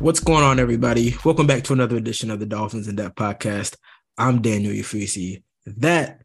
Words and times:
What's 0.00 0.20
going 0.20 0.42
on, 0.42 0.58
everybody? 0.58 1.14
Welcome 1.26 1.46
back 1.46 1.62
to 1.64 1.74
another 1.74 1.98
edition 1.98 2.30
of 2.30 2.40
the 2.40 2.46
Dolphins 2.46 2.88
in 2.88 2.96
Depth 2.96 3.16
podcast. 3.16 3.76
I'm 4.16 4.40
Daniel 4.40 4.72
Oyefusi. 4.72 5.42
That 5.66 6.22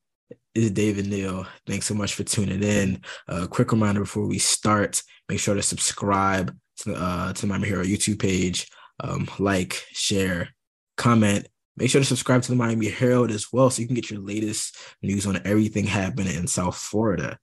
is 0.53 0.71
David 0.71 1.07
Neal. 1.07 1.45
Thanks 1.67 1.85
so 1.85 1.93
much 1.93 2.13
for 2.13 2.23
tuning 2.23 2.63
in. 2.63 3.01
A 3.27 3.33
uh, 3.33 3.47
quick 3.47 3.73
reminder 3.73 3.99
before 3.99 4.27
we 4.27 4.39
start: 4.39 5.03
make 5.27 5.41
sure 5.41 5.55
to 5.55 5.61
subscribe 5.61 6.55
to, 6.83 6.93
uh, 6.93 7.33
to 7.33 7.47
Miami 7.47 7.67
Herald 7.67 7.87
YouTube 7.87 8.17
page, 8.17 8.71
um, 9.01 9.27
like, 9.39 9.85
share, 9.91 10.47
comment. 10.95 11.49
Make 11.75 11.89
sure 11.89 11.99
to 11.99 12.07
subscribe 12.07 12.43
to 12.43 12.51
the 12.51 12.55
Miami 12.55 12.89
Herald 12.89 13.29
as 13.29 13.51
well, 13.51 13.69
so 13.69 13.81
you 13.81 13.89
can 13.89 13.95
get 13.95 14.09
your 14.09 14.21
latest 14.21 14.77
news 15.01 15.27
on 15.27 15.41
everything 15.43 15.85
happening 15.85 16.33
in 16.33 16.47
South 16.47 16.77
Florida. 16.77 17.37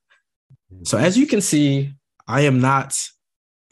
So, 0.85 0.97
as 0.97 1.19
you 1.19 1.27
can 1.27 1.43
see, 1.43 1.93
I 2.27 2.41
am 2.43 2.63
not 2.63 2.99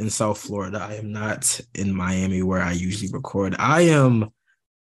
in 0.00 0.10
South 0.10 0.38
Florida. 0.38 0.78
I 0.80 0.94
am 0.94 1.12
not 1.12 1.60
in 1.74 1.94
Miami 1.94 2.42
where 2.42 2.62
I 2.62 2.72
usually 2.72 3.12
record. 3.12 3.54
I 3.58 3.82
am 3.82 4.30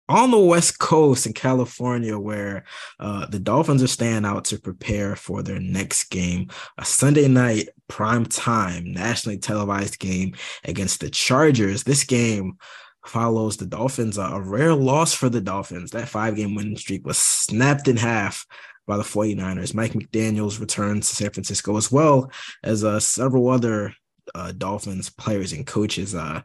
on 0.09 0.31
the 0.31 0.39
West 0.39 0.79
Coast 0.79 1.25
in 1.25 1.33
California 1.33 2.17
where 2.17 2.65
uh, 2.99 3.25
the 3.27 3.39
Dolphins 3.39 3.81
are 3.81 3.87
staying 3.87 4.25
out 4.25 4.45
to 4.45 4.59
prepare 4.59 5.15
for 5.15 5.41
their 5.41 5.59
next 5.59 6.05
game, 6.05 6.49
a 6.77 6.83
Sunday 6.83 7.27
night 7.27 7.69
prime 7.87 8.25
time 8.25 8.91
nationally 8.91 9.37
televised 9.37 9.99
game 9.99 10.35
against 10.65 10.99
the 10.99 11.09
Chargers. 11.09 11.83
This 11.83 12.03
game 12.03 12.57
follows 13.05 13.57
the 13.57 13.65
Dolphins, 13.65 14.17
a 14.17 14.41
rare 14.41 14.73
loss 14.73 15.13
for 15.13 15.29
the 15.29 15.41
Dolphins. 15.41 15.91
That 15.91 16.09
five 16.09 16.35
game 16.35 16.55
winning 16.55 16.77
streak 16.77 17.05
was 17.05 17.17
snapped 17.17 17.87
in 17.87 17.97
half 17.97 18.45
by 18.87 18.97
the 18.97 19.03
49ers. 19.03 19.73
Mike 19.73 19.93
McDaniels 19.93 20.59
returns 20.59 21.09
to 21.09 21.15
San 21.15 21.29
Francisco 21.29 21.77
as 21.77 21.91
well 21.91 22.31
as 22.63 22.83
uh, 22.83 22.99
several 22.99 23.49
other 23.49 23.95
uh, 24.35 24.51
Dolphins 24.51 25.09
players 25.09 25.53
and 25.53 25.65
coaches. 25.65 26.15
Uh, 26.15 26.41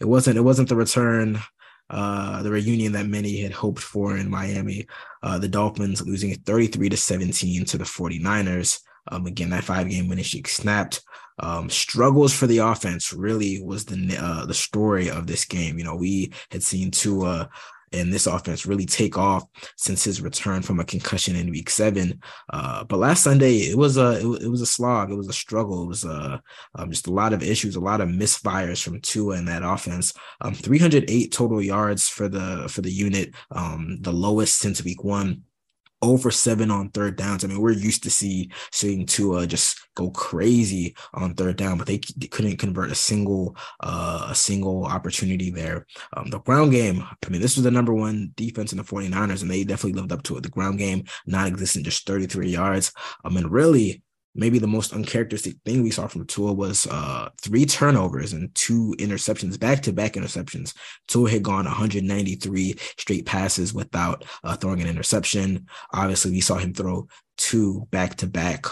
it 0.00 0.06
wasn't 0.06 0.36
it 0.36 0.42
wasn't 0.42 0.68
the 0.68 0.76
return, 0.76 1.38
uh, 1.90 2.42
the 2.42 2.50
reunion 2.50 2.92
that 2.92 3.06
many 3.06 3.40
had 3.40 3.52
hoped 3.52 3.82
for 3.82 4.16
in 4.16 4.30
Miami. 4.30 4.86
Uh, 5.22 5.38
the 5.38 5.48
Dolphins 5.48 6.06
losing 6.06 6.34
33 6.34 6.88
to 6.88 6.96
17 6.96 7.64
to 7.66 7.78
the 7.78 7.84
49ers. 7.84 8.80
Um, 9.08 9.26
again, 9.26 9.50
that 9.50 9.64
five 9.64 9.88
game 9.88 10.08
winning 10.08 10.24
streak 10.24 10.48
snapped. 10.48 11.02
Um, 11.42 11.70
struggles 11.70 12.34
for 12.34 12.46
the 12.46 12.58
offense 12.58 13.12
really 13.12 13.62
was 13.62 13.86
the 13.86 14.16
uh, 14.20 14.46
the 14.46 14.54
story 14.54 15.10
of 15.10 15.26
this 15.26 15.44
game. 15.44 15.78
You 15.78 15.84
know, 15.84 15.96
we 15.96 16.32
had 16.50 16.62
seen 16.62 16.90
Tua 16.90 17.48
and 17.92 18.12
this 18.12 18.26
offense 18.26 18.66
really 18.66 18.86
take 18.86 19.18
off 19.18 19.44
since 19.76 20.04
his 20.04 20.22
return 20.22 20.62
from 20.62 20.80
a 20.80 20.84
concussion 20.84 21.36
in 21.36 21.50
week 21.50 21.70
seven. 21.70 22.20
Uh, 22.52 22.84
but 22.84 22.98
last 22.98 23.24
Sunday, 23.24 23.58
it 23.58 23.76
was 23.76 23.96
a 23.96 24.20
it, 24.20 24.42
it, 24.42 24.48
was 24.48 24.60
a 24.60 24.66
slog. 24.66 25.10
It 25.10 25.16
was 25.16 25.28
a 25.28 25.32
struggle. 25.32 25.84
It 25.84 25.88
was 25.88 26.04
uh, 26.04 26.38
um, 26.74 26.90
just 26.90 27.06
a 27.06 27.12
lot 27.12 27.32
of 27.32 27.42
issues, 27.42 27.76
a 27.76 27.80
lot 27.80 28.00
of 28.00 28.08
misfires 28.08 28.82
from 28.82 29.00
Tua 29.00 29.36
in 29.36 29.44
that 29.46 29.62
offense. 29.62 30.12
Um, 30.40 30.54
308 30.54 31.32
total 31.32 31.62
yards 31.62 32.08
for 32.08 32.28
the 32.28 32.68
for 32.68 32.80
the 32.80 32.92
unit, 32.92 33.34
um, 33.50 33.98
the 34.00 34.12
lowest 34.12 34.58
since 34.58 34.84
week 34.84 35.04
one 35.04 35.42
over 36.02 36.30
seven 36.30 36.70
on 36.70 36.90
third 36.90 37.16
downs. 37.16 37.44
I 37.44 37.48
mean, 37.48 37.60
we're 37.60 37.72
used 37.72 38.02
to 38.04 38.10
see 38.10 38.50
seeing 38.72 39.06
Tua 39.06 39.46
just 39.46 39.78
go 39.94 40.10
crazy 40.10 40.94
on 41.14 41.34
third 41.34 41.56
down, 41.56 41.78
but 41.78 41.86
they, 41.86 42.00
they 42.16 42.26
couldn't 42.26 42.56
convert 42.56 42.90
a 42.90 42.94
single 42.94 43.56
uh, 43.80 44.28
a 44.30 44.34
single 44.34 44.84
opportunity 44.84 45.50
there. 45.50 45.86
Um, 46.16 46.30
the 46.30 46.40
ground 46.40 46.72
game, 46.72 47.02
I 47.02 47.28
mean, 47.28 47.40
this 47.40 47.56
was 47.56 47.64
the 47.64 47.70
number 47.70 47.94
one 47.94 48.32
defense 48.36 48.72
in 48.72 48.78
the 48.78 48.84
49ers, 48.84 49.42
and 49.42 49.50
they 49.50 49.64
definitely 49.64 50.00
lived 50.00 50.12
up 50.12 50.22
to 50.24 50.36
it. 50.36 50.42
The 50.42 50.48
ground 50.48 50.78
game, 50.78 51.04
non-existent, 51.26 51.84
just 51.84 52.06
33 52.06 52.50
yards. 52.50 52.92
I 53.24 53.28
mean, 53.28 53.46
really 53.46 54.02
maybe 54.34 54.58
the 54.58 54.66
most 54.66 54.92
uncharacteristic 54.92 55.56
thing 55.64 55.82
we 55.82 55.90
saw 55.90 56.06
from 56.06 56.26
Tua 56.26 56.52
was 56.52 56.86
uh, 56.86 57.30
three 57.40 57.66
turnovers 57.66 58.32
and 58.32 58.54
two 58.54 58.94
interceptions, 58.98 59.58
back 59.58 59.82
to 59.82 59.92
back 59.92 60.14
interceptions. 60.14 60.74
Tua 61.08 61.30
had 61.30 61.42
gone 61.42 61.64
193 61.64 62.76
straight 62.98 63.26
passes 63.26 63.74
without 63.74 64.24
uh, 64.44 64.56
throwing 64.56 64.80
an 64.80 64.88
interception. 64.88 65.66
Obviously, 65.92 66.30
we 66.30 66.40
saw 66.40 66.56
him 66.56 66.74
throw 66.74 67.08
two 67.36 67.88
back 67.90 68.16
to 68.16 68.26
back 68.26 68.66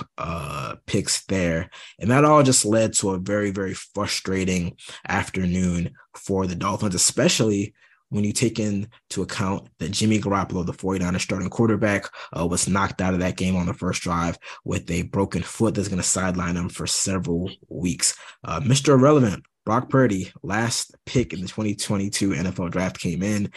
picks 0.87 1.25
there. 1.27 1.71
And 1.99 2.11
that 2.11 2.25
all 2.25 2.43
just 2.43 2.65
led 2.65 2.93
to 2.95 3.11
a 3.11 3.19
very, 3.19 3.51
very 3.51 3.75
frustrating 3.75 4.77
afternoon 5.09 5.93
for 6.15 6.47
the 6.47 6.55
Dolphins, 6.55 6.95
especially 6.95 7.75
when 8.11 8.25
you 8.25 8.33
take 8.33 8.59
into 8.59 9.23
account 9.23 9.69
that 9.79 9.91
Jimmy 9.91 10.19
Garoppolo, 10.19 10.65
the 10.65 10.73
49ers 10.73 11.21
starting 11.21 11.51
quarterback, 11.51 12.07
uh, 12.37 12.47
was 12.47 12.69
knocked 12.69 13.01
out 13.01 13.15
of 13.15 13.21
that 13.21 13.37
game 13.37 13.57
on 13.57 13.67
the 13.67 13.75
first 13.75 14.03
drive 14.03 14.39
with 14.65 14.91
a 14.91 15.03
broken 15.03 15.43
foot 15.43 15.75
that's 15.75 15.89
going 15.89 16.01
to 16.01 16.07
sideline 16.07 16.57
him 16.57 16.69
for 16.69 16.87
several 16.87 17.51
weeks. 17.69 18.19
Uh, 18.45 18.61
Mr. 18.61 18.91
Irrelevant, 18.91 19.45
Brock 19.65 19.91
Purdy, 19.91 20.33
last 20.43 20.95
pick 21.05 21.33
in 21.33 21.41
the 21.41 21.49
2022 21.49 22.31
NFL 22.31 22.71
draft, 22.71 22.99
came 22.99 23.23
in 23.23 23.53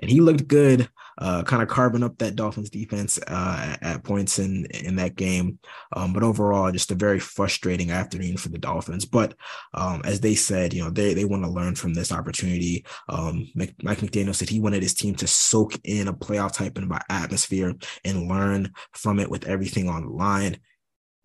and 0.00 0.10
he 0.10 0.20
looked 0.20 0.46
good 0.46 0.88
uh, 1.18 1.42
kind 1.42 1.62
of 1.62 1.68
carving 1.68 2.02
up 2.02 2.18
that 2.18 2.36
Dolphins 2.36 2.70
defense 2.70 3.18
uh, 3.26 3.76
at, 3.80 4.04
points 4.04 4.38
in 4.38 4.66
in 4.66 4.96
that 4.96 5.14
game. 5.14 5.58
Um, 5.92 6.12
but 6.12 6.22
overall, 6.22 6.70
just 6.72 6.90
a 6.90 6.94
very 6.94 7.18
frustrating 7.18 7.90
afternoon 7.90 8.36
for 8.36 8.48
the 8.48 8.58
Dolphins. 8.58 9.04
But 9.04 9.34
um, 9.72 10.02
as 10.04 10.20
they 10.20 10.34
said, 10.34 10.72
you 10.74 10.82
know, 10.82 10.90
they 10.90 11.14
they 11.14 11.24
want 11.24 11.44
to 11.44 11.50
learn 11.50 11.74
from 11.74 11.94
this 11.94 12.12
opportunity. 12.12 12.84
Um, 13.08 13.48
Mike 13.54 13.76
McDaniel 13.78 14.34
said 14.34 14.48
he 14.48 14.60
wanted 14.60 14.82
his 14.82 14.94
team 14.94 15.14
to 15.16 15.26
soak 15.26 15.74
in 15.84 16.08
a 16.08 16.12
playoff 16.12 16.52
type 16.52 16.78
of 16.78 16.90
atmosphere 17.08 17.74
and 18.04 18.28
learn 18.28 18.72
from 18.92 19.18
it 19.20 19.30
with 19.30 19.46
everything 19.46 19.88
on 19.88 20.04
the 20.04 20.12
line. 20.12 20.58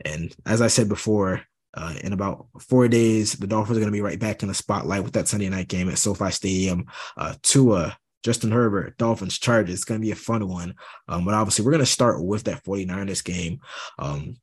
And 0.06 0.34
as 0.46 0.62
I 0.62 0.68
said 0.68 0.88
before, 0.88 1.42
uh, 1.74 1.94
in 2.04 2.14
about 2.14 2.48
four 2.62 2.88
days, 2.88 3.34
the 3.34 3.48
Dolphins 3.48 3.78
are 3.78 3.82
going 3.82 3.92
to 3.92 3.98
be 3.98 4.02
right 4.02 4.20
back 4.20 4.42
in 4.42 4.48
the 4.48 4.54
spotlight 4.54 5.04
with 5.04 5.14
that 5.14 5.28
Sunday 5.28 5.50
night 5.50 5.68
game 5.68 5.90
at 5.90 5.98
SoFi 5.98 6.32
Stadium. 6.32 6.86
Uh, 7.16 7.36
Tua 7.44 7.98
Justin 8.24 8.52
Herbert, 8.52 8.98
Dolphins, 8.98 9.40
Chargers. 9.40 9.76
It's 9.76 9.84
going 9.84 10.00
to 10.00 10.06
be 10.06 10.12
a 10.12 10.16
fun 10.16 10.48
one. 10.48 10.76
Um, 11.08 11.26
but 11.26 11.34
obviously, 11.34 11.66
we're 11.66 11.72
going 11.72 11.80
to 11.80 11.86
start 11.86 12.24
with 12.24 12.44
that 12.46 12.64
49ers 12.64 13.24
game. 13.24 13.60
Um, 13.98 14.36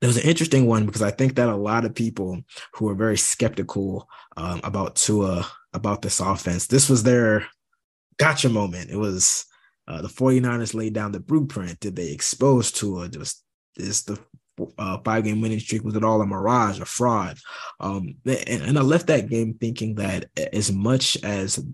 it 0.00 0.06
was 0.06 0.16
an 0.16 0.28
interesting 0.28 0.66
one 0.66 0.86
because 0.86 1.02
I 1.02 1.10
think 1.10 1.34
that 1.36 1.48
a 1.48 1.56
lot 1.56 1.84
of 1.84 1.94
people 1.94 2.40
who 2.74 2.88
are 2.88 2.94
very 2.94 3.16
skeptical 3.16 4.08
um, 4.36 4.60
about 4.62 4.96
Tua, 4.96 5.46
about 5.72 6.02
this 6.02 6.20
offense, 6.20 6.66
this 6.66 6.88
was 6.88 7.02
their 7.02 7.46
gotcha 8.18 8.48
moment. 8.48 8.90
It 8.90 8.96
was 8.96 9.44
uh, 9.88 10.02
the 10.02 10.08
49ers 10.08 10.74
laid 10.74 10.92
down 10.92 11.12
the 11.12 11.20
blueprint. 11.20 11.80
Did 11.80 11.96
they 11.96 12.12
expose 12.12 12.70
Tua? 12.70 13.08
Just 13.08 13.42
is 13.76 14.04
the 14.04 14.18
uh, 14.76 14.98
five 15.04 15.24
game 15.24 15.40
winning 15.40 15.60
streak 15.60 15.84
was 15.84 15.96
it 15.96 16.04
all 16.04 16.20
a 16.20 16.26
mirage, 16.26 16.80
a 16.80 16.84
fraud? 16.84 17.38
Um, 17.80 18.16
and, 18.24 18.62
and 18.62 18.78
I 18.78 18.82
left 18.82 19.08
that 19.08 19.28
game 19.28 19.54
thinking 19.54 19.96
that 19.96 20.26
as 20.52 20.70
much 20.70 21.16
as 21.24 21.64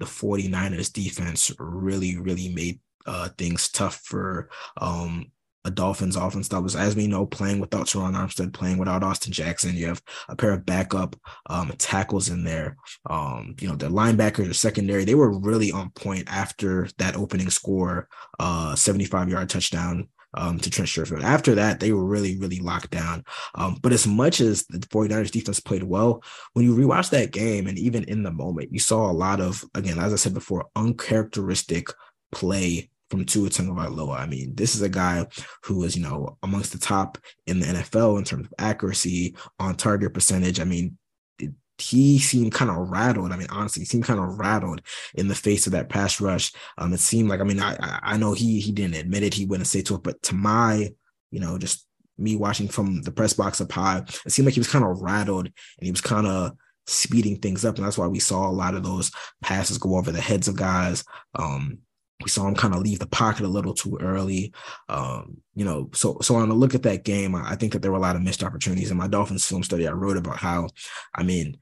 the 0.00 0.06
49ers 0.06 0.92
defense 0.92 1.52
really, 1.58 2.16
really 2.18 2.48
made 2.48 2.80
uh, 3.06 3.28
things 3.38 3.68
tough 3.68 4.00
for 4.04 4.48
um, 4.78 5.26
a 5.64 5.70
Dolphins 5.70 6.16
offense 6.16 6.48
that 6.48 6.62
was, 6.62 6.74
as 6.74 6.96
we 6.96 7.06
know, 7.06 7.26
playing 7.26 7.60
without 7.60 7.86
Terron 7.86 8.14
Armstead, 8.14 8.52
playing 8.52 8.78
without 8.78 9.02
Austin 9.02 9.32
Jackson. 9.32 9.76
You 9.76 9.88
have 9.88 10.02
a 10.28 10.36
pair 10.36 10.52
of 10.52 10.64
backup 10.64 11.16
um, 11.46 11.72
tackles 11.76 12.30
in 12.30 12.44
there. 12.44 12.76
Um, 13.08 13.54
you 13.60 13.68
know, 13.68 13.76
their 13.76 13.90
linebackers, 13.90 14.48
the 14.48 14.54
secondary, 14.54 15.04
they 15.04 15.14
were 15.14 15.38
really 15.38 15.70
on 15.70 15.90
point 15.90 16.24
after 16.28 16.88
that 16.98 17.16
opening 17.16 17.50
score, 17.50 18.08
uh, 18.38 18.74
75 18.74 19.28
yard 19.28 19.50
touchdown 19.50 20.08
um, 20.34 20.58
to 20.58 20.70
Trent 20.70 20.88
Sherfield. 20.88 21.22
After 21.22 21.54
that, 21.56 21.80
they 21.80 21.92
were 21.92 22.04
really, 22.04 22.36
really 22.38 22.60
locked 22.60 22.90
down. 22.90 23.24
Um, 23.54 23.78
but 23.82 23.92
as 23.92 24.06
much 24.06 24.40
as 24.40 24.66
the 24.66 24.78
49ers 24.78 25.30
defense 25.30 25.60
played 25.60 25.82
well, 25.82 26.22
when 26.52 26.64
you 26.64 26.74
rewatch 26.74 27.10
that 27.10 27.32
game 27.32 27.66
and 27.66 27.78
even 27.78 28.04
in 28.04 28.22
the 28.22 28.30
moment, 28.30 28.72
you 28.72 28.78
saw 28.78 29.10
a 29.10 29.12
lot 29.12 29.40
of, 29.40 29.64
again, 29.74 29.98
as 29.98 30.12
I 30.12 30.16
said 30.16 30.34
before, 30.34 30.68
uncharacteristic 30.76 31.88
play 32.32 32.90
from 33.10 33.24
Tua 33.24 33.48
Tagovailoa. 33.48 34.18
I 34.18 34.26
mean, 34.26 34.54
this 34.54 34.74
is 34.74 34.82
a 34.82 34.88
guy 34.88 35.26
who 35.64 35.82
is, 35.82 35.96
you 35.96 36.02
know, 36.02 36.38
amongst 36.42 36.72
the 36.72 36.78
top 36.78 37.18
in 37.46 37.58
the 37.58 37.66
NFL 37.66 38.18
in 38.18 38.24
terms 38.24 38.46
of 38.46 38.54
accuracy, 38.58 39.34
on 39.58 39.74
target 39.74 40.14
percentage. 40.14 40.60
I 40.60 40.64
mean, 40.64 40.96
he 41.80 42.18
seemed 42.18 42.52
kind 42.52 42.70
of 42.70 42.76
rattled. 42.90 43.32
I 43.32 43.36
mean, 43.36 43.48
honestly, 43.50 43.80
he 43.80 43.86
seemed 43.86 44.04
kind 44.04 44.20
of 44.20 44.38
rattled 44.38 44.82
in 45.14 45.28
the 45.28 45.34
face 45.34 45.66
of 45.66 45.72
that 45.72 45.88
pass 45.88 46.20
rush. 46.20 46.52
Um, 46.78 46.92
it 46.92 47.00
seemed 47.00 47.28
like, 47.28 47.40
I 47.40 47.44
mean, 47.44 47.60
I 47.60 47.76
I 48.02 48.16
know 48.16 48.32
he 48.32 48.60
he 48.60 48.72
didn't 48.72 48.96
admit 48.96 49.22
it, 49.22 49.34
he 49.34 49.46
wouldn't 49.46 49.66
say 49.66 49.82
to 49.82 49.96
it, 49.96 50.02
but 50.02 50.22
to 50.24 50.34
my, 50.34 50.90
you 51.30 51.40
know, 51.40 51.58
just 51.58 51.86
me 52.18 52.36
watching 52.36 52.68
from 52.68 53.02
the 53.02 53.12
press 53.12 53.32
box 53.32 53.60
up 53.60 53.72
high, 53.72 54.04
it 54.26 54.30
seemed 54.30 54.46
like 54.46 54.54
he 54.54 54.60
was 54.60 54.70
kind 54.70 54.84
of 54.84 55.00
rattled 55.00 55.46
and 55.46 55.84
he 55.86 55.90
was 55.90 56.00
kind 56.00 56.26
of 56.26 56.52
speeding 56.86 57.36
things 57.38 57.64
up. 57.64 57.76
And 57.76 57.86
that's 57.86 57.98
why 57.98 58.06
we 58.06 58.18
saw 58.18 58.48
a 58.48 58.52
lot 58.52 58.74
of 58.74 58.82
those 58.82 59.10
passes 59.42 59.78
go 59.78 59.96
over 59.96 60.12
the 60.12 60.20
heads 60.20 60.48
of 60.48 60.56
guys. 60.56 61.04
Um, 61.34 61.78
we 62.22 62.28
saw 62.28 62.46
him 62.46 62.54
kind 62.54 62.74
of 62.74 62.80
leave 62.82 62.98
the 62.98 63.06
pocket 63.06 63.46
a 63.46 63.48
little 63.48 63.72
too 63.72 63.96
early. 64.00 64.52
Um, 64.88 65.38
you 65.54 65.64
know, 65.64 65.90
so 65.94 66.18
so 66.20 66.34
on 66.36 66.50
a 66.50 66.54
look 66.54 66.74
at 66.74 66.82
that 66.82 67.04
game, 67.04 67.34
I 67.34 67.56
think 67.56 67.72
that 67.72 67.80
there 67.80 67.90
were 67.90 67.96
a 67.96 68.02
lot 68.02 68.16
of 68.16 68.22
missed 68.22 68.44
opportunities. 68.44 68.90
In 68.90 68.98
my 68.98 69.08
Dolphins 69.08 69.46
film 69.46 69.62
study, 69.62 69.88
I 69.88 69.92
wrote 69.92 70.16
about 70.16 70.36
how, 70.36 70.68
I 71.14 71.22
mean, 71.22 71.56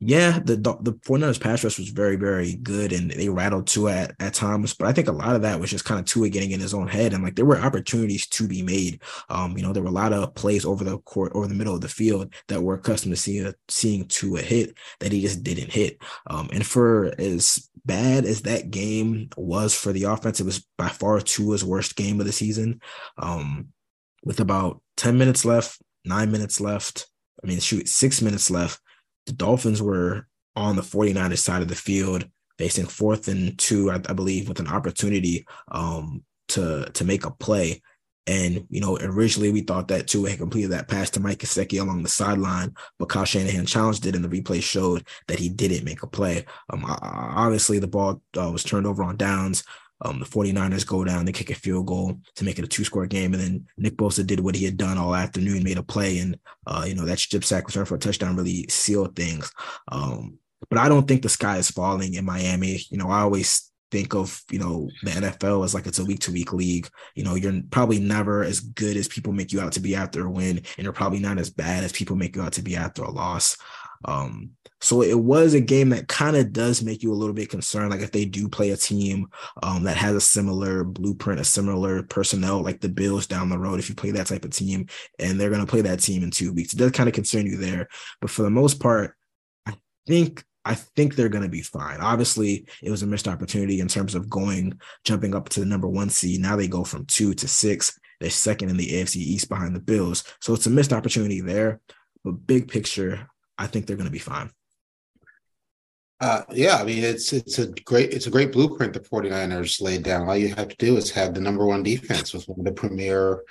Yeah, 0.00 0.38
the 0.38 0.54
the 0.56 0.92
49ers 0.92 1.40
pass 1.40 1.64
rush 1.64 1.76
was 1.76 1.88
very, 1.88 2.14
very 2.14 2.54
good 2.54 2.92
and 2.92 3.10
they 3.10 3.28
rattled 3.28 3.66
Tua 3.66 3.92
at, 3.92 4.14
at 4.20 4.32
times. 4.32 4.72
But 4.72 4.86
I 4.86 4.92
think 4.92 5.08
a 5.08 5.12
lot 5.12 5.34
of 5.34 5.42
that 5.42 5.58
was 5.58 5.70
just 5.70 5.84
kind 5.84 5.98
of 5.98 6.06
Tua 6.06 6.28
getting 6.28 6.52
in 6.52 6.60
his 6.60 6.72
own 6.72 6.86
head. 6.86 7.12
And 7.12 7.24
like 7.24 7.34
there 7.34 7.44
were 7.44 7.58
opportunities 7.58 8.28
to 8.28 8.46
be 8.46 8.62
made. 8.62 9.02
Um, 9.28 9.56
you 9.56 9.64
know, 9.64 9.72
there 9.72 9.82
were 9.82 9.88
a 9.88 9.92
lot 9.92 10.12
of 10.12 10.36
plays 10.36 10.64
over 10.64 10.84
the 10.84 10.98
court, 10.98 11.32
over 11.34 11.48
the 11.48 11.54
middle 11.54 11.74
of 11.74 11.80
the 11.80 11.88
field 11.88 12.32
that 12.46 12.62
we're 12.62 12.74
accustomed 12.76 13.16
to 13.16 13.20
seeing 13.20 13.52
seeing 13.68 14.06
Tua 14.06 14.40
hit 14.40 14.76
that 15.00 15.10
he 15.10 15.20
just 15.20 15.42
didn't 15.42 15.72
hit. 15.72 16.00
Um, 16.28 16.48
and 16.52 16.64
for 16.64 17.12
as 17.18 17.68
bad 17.84 18.24
as 18.24 18.42
that 18.42 18.70
game 18.70 19.30
was 19.36 19.74
for 19.74 19.92
the 19.92 20.04
offense, 20.04 20.38
it 20.38 20.46
was 20.46 20.64
by 20.76 20.88
far 20.88 21.20
Tua's 21.20 21.64
worst 21.64 21.96
game 21.96 22.20
of 22.20 22.26
the 22.26 22.32
season. 22.32 22.80
Um, 23.16 23.68
with 24.22 24.38
about 24.38 24.80
10 24.96 25.18
minutes 25.18 25.44
left, 25.44 25.80
nine 26.04 26.30
minutes 26.30 26.60
left. 26.60 27.08
I 27.42 27.48
mean, 27.48 27.58
shoot, 27.58 27.88
six 27.88 28.22
minutes 28.22 28.48
left 28.48 28.80
the 29.28 29.34
Dolphins 29.34 29.80
were 29.80 30.26
on 30.56 30.76
the 30.76 30.82
49ers 30.82 31.38
side 31.38 31.62
of 31.62 31.68
the 31.68 31.74
field, 31.76 32.28
facing 32.58 32.86
fourth 32.86 33.28
and 33.28 33.56
two, 33.58 33.90
I, 33.90 33.96
I 34.08 34.12
believe, 34.12 34.48
with 34.48 34.58
an 34.58 34.66
opportunity 34.68 35.46
um, 35.70 36.24
to 36.48 36.90
to 36.94 37.04
make 37.04 37.24
a 37.24 37.30
play. 37.30 37.80
And 38.26 38.66
you 38.68 38.80
know, 38.80 38.98
originally 39.00 39.52
we 39.52 39.62
thought 39.62 39.88
that 39.88 40.06
Tua 40.06 40.30
had 40.30 40.38
completed 40.38 40.72
that 40.72 40.88
pass 40.88 41.08
to 41.10 41.20
Mike 41.20 41.38
Gesicki 41.38 41.80
along 41.80 42.02
the 42.02 42.10
sideline, 42.10 42.74
but 42.98 43.08
Kyle 43.08 43.24
Shanahan 43.24 43.64
challenged 43.64 44.04
it, 44.04 44.14
and 44.14 44.24
the 44.24 44.28
replay 44.28 44.62
showed 44.62 45.06
that 45.28 45.38
he 45.38 45.48
didn't 45.48 45.84
make 45.84 46.02
a 46.02 46.06
play. 46.06 46.44
Um, 46.70 46.84
obviously, 46.84 47.78
the 47.78 47.86
ball 47.86 48.20
uh, 48.36 48.50
was 48.50 48.64
turned 48.64 48.86
over 48.86 49.02
on 49.02 49.16
downs. 49.16 49.64
Um, 50.00 50.20
the 50.20 50.26
49ers 50.26 50.86
go 50.86 51.04
down, 51.04 51.24
they 51.24 51.32
kick 51.32 51.50
a 51.50 51.54
field 51.54 51.86
goal 51.86 52.20
to 52.36 52.44
make 52.44 52.58
it 52.58 52.64
a 52.64 52.68
two 52.68 52.84
score 52.84 53.06
game. 53.06 53.34
And 53.34 53.42
then 53.42 53.66
Nick 53.76 53.96
Bosa 53.96 54.26
did 54.26 54.40
what 54.40 54.54
he 54.54 54.64
had 54.64 54.76
done 54.76 54.98
all 54.98 55.14
afternoon, 55.14 55.64
made 55.64 55.78
a 55.78 55.82
play. 55.82 56.18
And, 56.18 56.38
uh, 56.66 56.84
you 56.86 56.94
know, 56.94 57.04
that 57.04 57.18
strip 57.18 57.44
sack 57.44 57.66
return 57.66 57.84
for 57.84 57.96
a 57.96 57.98
touchdown 57.98 58.36
really 58.36 58.66
sealed 58.68 59.16
things. 59.16 59.52
Um, 59.90 60.38
but 60.70 60.78
I 60.78 60.88
don't 60.88 61.06
think 61.06 61.22
the 61.22 61.28
sky 61.28 61.56
is 61.58 61.70
falling 61.70 62.14
in 62.14 62.24
Miami. 62.24 62.80
You 62.90 62.98
know, 62.98 63.10
I 63.10 63.20
always 63.20 63.70
think 63.90 64.14
of, 64.14 64.42
you 64.50 64.58
know, 64.58 64.90
the 65.02 65.10
NFL 65.10 65.64
as 65.64 65.74
like 65.74 65.86
it's 65.86 65.98
a 65.98 66.04
week 66.04 66.20
to 66.20 66.32
week 66.32 66.52
league. 66.52 66.88
You 67.14 67.24
know, 67.24 67.34
you're 67.34 67.62
probably 67.70 67.98
never 67.98 68.42
as 68.42 68.60
good 68.60 68.96
as 68.96 69.08
people 69.08 69.32
make 69.32 69.52
you 69.52 69.60
out 69.60 69.72
to 69.72 69.80
be 69.80 69.94
after 69.94 70.26
a 70.26 70.30
win, 70.30 70.58
and 70.58 70.84
you're 70.84 70.92
probably 70.92 71.20
not 71.20 71.38
as 71.38 71.50
bad 71.50 71.84
as 71.84 71.92
people 71.92 72.16
make 72.16 72.36
you 72.36 72.42
out 72.42 72.52
to 72.54 72.62
be 72.62 72.76
after 72.76 73.02
a 73.02 73.10
loss. 73.10 73.56
Um, 74.04 74.50
so 74.80 75.02
it 75.02 75.18
was 75.18 75.54
a 75.54 75.60
game 75.60 75.88
that 75.88 76.08
kind 76.08 76.36
of 76.36 76.52
does 76.52 76.82
make 76.82 77.02
you 77.02 77.12
a 77.12 77.14
little 77.14 77.34
bit 77.34 77.50
concerned. 77.50 77.90
Like 77.90 78.00
if 78.00 78.12
they 78.12 78.24
do 78.24 78.48
play 78.48 78.70
a 78.70 78.76
team 78.76 79.26
um, 79.62 79.82
that 79.84 79.96
has 79.96 80.14
a 80.14 80.20
similar 80.20 80.84
blueprint, 80.84 81.40
a 81.40 81.44
similar 81.44 82.04
personnel, 82.04 82.62
like 82.62 82.80
the 82.80 82.88
Bills 82.88 83.26
down 83.26 83.48
the 83.48 83.58
road, 83.58 83.80
if 83.80 83.88
you 83.88 83.96
play 83.96 84.12
that 84.12 84.28
type 84.28 84.44
of 84.44 84.52
team 84.52 84.86
and 85.18 85.38
they're 85.38 85.50
going 85.50 85.64
to 85.64 85.70
play 85.70 85.80
that 85.80 86.00
team 86.00 86.22
in 86.22 86.30
two 86.30 86.52
weeks, 86.52 86.72
it 86.72 86.78
does 86.78 86.92
kind 86.92 87.08
of 87.08 87.14
concern 87.14 87.46
you 87.46 87.56
there. 87.56 87.88
But 88.20 88.30
for 88.30 88.42
the 88.42 88.50
most 88.50 88.80
part, 88.80 89.16
I 89.66 89.74
think 90.06 90.44
I 90.64 90.74
think 90.74 91.14
they're 91.14 91.30
going 91.30 91.44
to 91.44 91.48
be 91.48 91.62
fine. 91.62 92.00
Obviously, 92.00 92.66
it 92.82 92.90
was 92.90 93.02
a 93.02 93.06
missed 93.06 93.26
opportunity 93.26 93.80
in 93.80 93.88
terms 93.88 94.14
of 94.14 94.28
going, 94.28 94.78
jumping 95.02 95.34
up 95.34 95.48
to 95.50 95.60
the 95.60 95.66
number 95.66 95.88
one 95.88 96.10
seed. 96.10 96.42
Now 96.42 96.56
they 96.56 96.68
go 96.68 96.84
from 96.84 97.06
two 97.06 97.32
to 97.34 97.48
six. 97.48 97.98
They're 98.20 98.28
second 98.28 98.68
in 98.68 98.76
the 98.76 98.88
AFC 98.88 99.16
East 99.16 99.48
behind 99.48 99.74
the 99.74 99.80
Bills. 99.80 100.24
So 100.40 100.52
it's 100.52 100.66
a 100.66 100.70
missed 100.70 100.92
opportunity 100.92 101.40
there. 101.40 101.80
But 102.22 102.46
big 102.46 102.68
picture, 102.68 103.28
I 103.58 103.66
think 103.66 103.86
they're 103.86 103.96
going 103.96 104.06
to 104.06 104.12
be 104.12 104.18
fine. 104.18 104.50
Uh, 106.20 106.42
yeah, 106.50 106.76
I 106.76 106.84
mean 106.84 107.04
it's 107.04 107.32
it's 107.32 107.60
a 107.60 107.68
great 107.68 108.12
it's 108.12 108.26
a 108.26 108.30
great 108.30 108.50
blueprint 108.50 108.92
the 108.92 109.00
49ers 109.00 109.80
laid 109.80 110.02
down. 110.02 110.28
All 110.28 110.36
you 110.36 110.52
have 110.54 110.68
to 110.68 110.76
do 110.76 110.96
is 110.96 111.10
have 111.12 111.32
the 111.32 111.40
number 111.40 111.64
one 111.64 111.84
defense 111.84 112.34
with 112.34 112.48
one 112.48 112.58
of 112.58 112.64
the 112.64 112.72
premier 112.72 113.44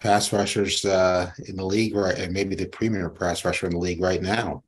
pass 0.00 0.32
rushers 0.32 0.84
uh, 0.84 1.32
in 1.46 1.56
the 1.56 1.64
league, 1.64 1.96
right, 1.96 2.16
and 2.16 2.32
maybe 2.32 2.54
the 2.54 2.66
premier 2.66 3.10
pass 3.10 3.44
rusher 3.44 3.66
in 3.66 3.72
the 3.72 3.78
league 3.78 4.00
right 4.00 4.22
now. 4.22 4.62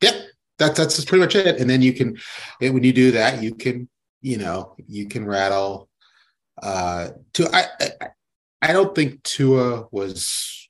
Yeah, 0.00 0.18
that's 0.58 0.78
that's 0.78 1.04
pretty 1.04 1.20
much 1.20 1.34
it. 1.34 1.60
And 1.60 1.68
then 1.68 1.82
you 1.82 1.92
can, 1.92 2.16
when 2.60 2.82
you 2.82 2.92
do 2.92 3.10
that, 3.12 3.42
you 3.42 3.54
can 3.54 3.88
you 4.22 4.38
know 4.38 4.74
you 4.86 5.08
can 5.08 5.26
rattle. 5.26 5.90
Uh, 6.62 7.10
to 7.34 7.54
I, 7.54 7.66
I 7.80 8.08
I 8.62 8.72
don't 8.72 8.94
think 8.94 9.22
Tua 9.24 9.88
was 9.90 10.63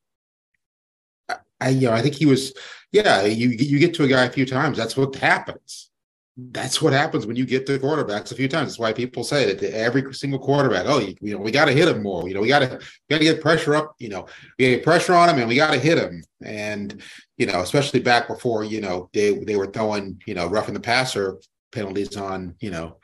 I, 1.65 1.69
you 1.71 1.89
know, 1.89 1.95
I 1.95 2.03
think 2.03 2.15
he 2.15 2.27
was, 2.27 2.53
yeah, 2.93 3.23
you 3.25 3.49
you 3.49 3.79
get 3.79 3.95
to 3.95 4.05
a 4.05 4.09
guy 4.09 4.25
a 4.25 4.31
few 4.31 4.47
times. 4.47 4.77
That's 4.77 4.97
what 4.97 5.15
happens. 5.17 5.91
That's 6.37 6.83
what 6.83 6.93
happens 6.93 7.27
when 7.27 7.37
you 7.37 7.47
get 7.47 7.65
to 7.67 7.79
quarterbacks 7.79 8.33
a 8.33 8.35
few 8.35 8.49
times. 8.49 8.71
That's 8.71 8.79
why 8.79 8.93
people 8.93 9.23
say 9.23 9.55
that 9.55 9.63
every 9.75 10.13
single 10.15 10.41
quarterback, 10.41 10.87
oh, 10.87 10.99
you, 10.99 11.15
you 11.21 11.33
know, 11.35 11.41
we 11.41 11.53
got 11.53 11.67
to 11.67 11.73
hit 11.73 11.87
him 11.87 12.03
more. 12.03 12.29
You 12.29 12.35
know, 12.35 12.41
we 12.41 12.49
got 12.49 12.59
to 12.59 12.81
got 13.09 13.19
to 13.19 13.25
get 13.25 13.41
pressure 13.41 13.77
up. 13.77 13.95
You 13.99 14.09
know, 14.09 14.27
we 14.59 14.71
get 14.71 14.85
pressure 14.85 15.15
on 15.15 15.29
him, 15.29 15.39
and 15.39 15.49
we 15.49 15.55
got 15.55 15.73
to 15.73 15.79
hit 15.79 15.99
him. 15.99 16.23
And 16.45 17.01
you 17.39 17.47
know, 17.47 17.61
especially 17.61 18.01
back 18.01 18.29
before, 18.29 18.65
you 18.65 18.81
know, 18.81 19.09
they 19.13 19.33
they 19.45 19.57
were 19.57 19.71
throwing, 19.71 20.21
you 20.27 20.35
know, 20.35 20.49
roughing 20.49 20.75
the 20.75 20.81
passer 20.81 21.39
penalties 21.73 22.17
on, 22.17 22.55
you 22.61 22.71
know, 22.71 22.99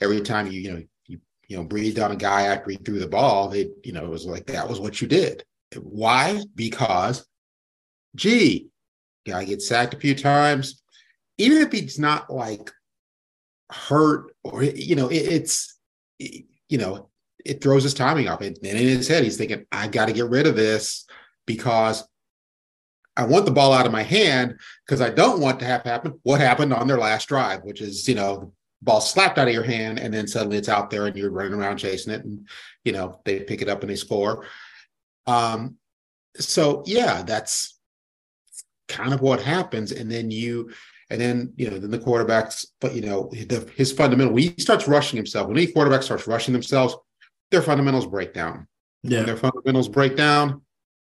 every 0.00 0.20
time 0.20 0.46
you 0.46 0.60
you 0.60 0.72
know 0.72 0.82
you 1.06 1.20
you 1.48 1.56
know 1.56 1.64
breathed 1.64 1.98
on 1.98 2.12
a 2.12 2.16
guy 2.16 2.42
after 2.42 2.70
he 2.70 2.76
threw 2.76 2.98
the 2.98 3.08
ball. 3.08 3.48
They 3.48 3.70
you 3.84 3.92
know 3.92 4.04
it 4.04 4.10
was 4.10 4.26
like 4.26 4.46
that 4.46 4.68
was 4.68 4.80
what 4.80 5.00
you 5.00 5.08
did. 5.08 5.44
Why? 5.76 6.42
Because 6.54 7.26
gee, 8.14 8.68
guy 9.26 9.44
gets 9.44 9.68
sacked 9.68 9.94
a 9.94 9.98
few 9.98 10.14
times, 10.14 10.82
even 11.38 11.58
if 11.58 11.72
he's 11.72 11.98
not 11.98 12.30
like 12.30 12.70
hurt 13.70 14.34
or 14.42 14.62
you 14.62 14.96
know, 14.96 15.08
it, 15.08 15.16
it's 15.16 15.78
you 16.18 16.78
know, 16.78 17.08
it 17.44 17.62
throws 17.62 17.82
his 17.82 17.94
timing 17.94 18.28
off. 18.28 18.40
And 18.40 18.56
in 18.58 18.76
his 18.76 19.08
head, 19.08 19.24
he's 19.24 19.36
thinking, 19.36 19.66
I 19.72 19.88
got 19.88 20.06
to 20.06 20.12
get 20.12 20.28
rid 20.28 20.46
of 20.46 20.56
this 20.56 21.06
because 21.46 22.06
I 23.16 23.24
want 23.24 23.44
the 23.44 23.50
ball 23.50 23.72
out 23.72 23.86
of 23.86 23.92
my 23.92 24.02
hand 24.02 24.58
because 24.86 25.00
I 25.00 25.10
don't 25.10 25.40
want 25.40 25.58
to 25.60 25.66
have 25.66 25.82
happen 25.82 26.18
what 26.22 26.40
happened 26.40 26.72
on 26.72 26.86
their 26.86 26.98
last 26.98 27.28
drive, 27.28 27.62
which 27.64 27.80
is, 27.80 28.08
you 28.08 28.14
know, 28.14 28.52
ball 28.82 29.00
slapped 29.00 29.38
out 29.38 29.48
of 29.48 29.54
your 29.54 29.64
hand 29.64 29.98
and 29.98 30.12
then 30.12 30.26
suddenly 30.26 30.56
it's 30.56 30.68
out 30.68 30.90
there 30.90 31.06
and 31.06 31.16
you're 31.16 31.30
running 31.30 31.54
around 31.54 31.76
chasing 31.76 32.12
it 32.12 32.24
and, 32.24 32.48
you 32.84 32.92
know, 32.92 33.20
they 33.24 33.40
pick 33.40 33.62
it 33.62 33.68
up 33.68 33.82
and 33.82 33.90
they 33.90 33.96
score. 33.96 34.46
Um, 35.26 35.76
so 36.36 36.82
yeah, 36.86 37.22
that's 37.22 37.79
kind 38.90 39.14
of 39.14 39.20
what 39.20 39.40
happens. 39.40 39.92
And 39.92 40.10
then 40.10 40.30
you, 40.30 40.70
and 41.08 41.20
then 41.20 41.52
you 41.56 41.70
know, 41.70 41.78
then 41.78 41.90
the 41.90 41.98
quarterbacks, 41.98 42.66
but 42.80 42.94
you 42.94 43.00
know, 43.00 43.30
the, 43.32 43.68
his 43.76 43.92
fundamental 43.92 44.34
when 44.34 44.42
he 44.42 44.54
starts 44.58 44.86
rushing 44.86 45.16
himself, 45.16 45.48
when 45.48 45.56
any 45.56 45.66
quarterback 45.66 46.02
starts 46.02 46.26
rushing 46.26 46.52
themselves, 46.52 46.96
their 47.50 47.62
fundamentals 47.62 48.06
break 48.06 48.34
down. 48.34 48.66
Yeah. 49.02 49.18
When 49.18 49.26
their 49.26 49.36
fundamentals 49.36 49.88
break 49.88 50.16
down, 50.16 50.62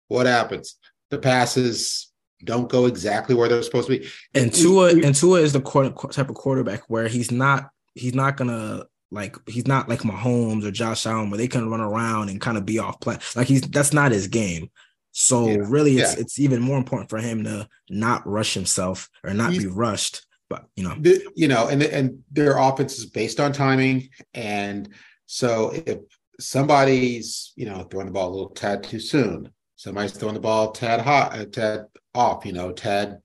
what 0.08 0.26
happens? 0.26 0.76
The 1.11 1.19
passes 1.19 2.12
don't 2.44 2.69
go 2.69 2.87
exactly 2.87 3.34
where 3.34 3.49
they're 3.49 3.62
supposed 3.62 3.88
to 3.88 3.99
be. 3.99 4.08
And 4.35 4.52
Tua 4.52 4.90
and 4.90 5.14
Tua 5.14 5.40
is 5.40 5.52
the 5.52 5.61
type 5.61 6.28
of 6.28 6.35
quarterback 6.35 6.82
where 6.88 7.08
he's 7.08 7.31
not 7.31 7.70
he's 7.94 8.14
not 8.14 8.37
gonna 8.37 8.87
like 9.11 9.37
he's 9.49 9.67
not 9.67 9.88
like 9.88 10.00
Mahomes 10.00 10.64
or 10.64 10.70
Josh 10.70 11.06
Allen 11.06 11.31
where 11.31 11.38
they 11.38 11.49
can 11.49 11.70
run 11.70 11.81
around 11.81 12.31
and 12.31 12.40
kind 12.40 12.56
of 12.56 12.67
be 12.67 12.78
off 12.78 13.00
plan. 13.00 13.20
Like 13.37 13.46
he's 13.46 13.61
that's 13.62 13.93
not 13.93 14.12
his 14.12 14.26
game. 14.26 14.71
So 15.12 15.47
yeah. 15.47 15.59
really, 15.61 15.99
it's 15.99 16.16
yeah. 16.16 16.21
it's 16.21 16.40
even 16.40 16.61
more 16.61 16.78
important 16.78 17.11
for 17.11 17.19
him 17.19 17.45
to 17.45 17.69
not 17.90 18.26
rush 18.26 18.54
himself 18.54 19.09
or 19.23 19.35
not 19.35 19.52
He's, 19.52 19.64
be 19.64 19.69
rushed. 19.69 20.26
But 20.49 20.66
you 20.75 20.85
know, 20.85 20.97
the, 20.99 21.23
you 21.35 21.49
know, 21.49 21.69
and 21.69 21.83
and 21.83 22.23
their 22.31 22.59
offense 22.59 22.99
is 22.99 23.07
based 23.07 23.38
on 23.38 23.52
timing, 23.52 24.09
and 24.35 24.88
so 25.26 25.71
if 25.87 25.99
somebody's 26.40 27.52
you 27.57 27.66
know 27.66 27.85
throwing 27.85 28.07
the 28.07 28.12
ball 28.12 28.31
a 28.31 28.33
little 28.33 28.50
tad 28.50 28.85
too 28.85 29.00
soon, 29.00 29.52
somebody's 29.76 30.12
throwing 30.12 30.35
the 30.35 30.40
ball 30.40 30.73
tad 30.73 31.00
hot, 31.00 31.38
a 31.38 31.45
tad 31.45 31.87
off, 32.14 32.45
you 32.47 32.52
know, 32.52 32.73
tad, 32.73 33.21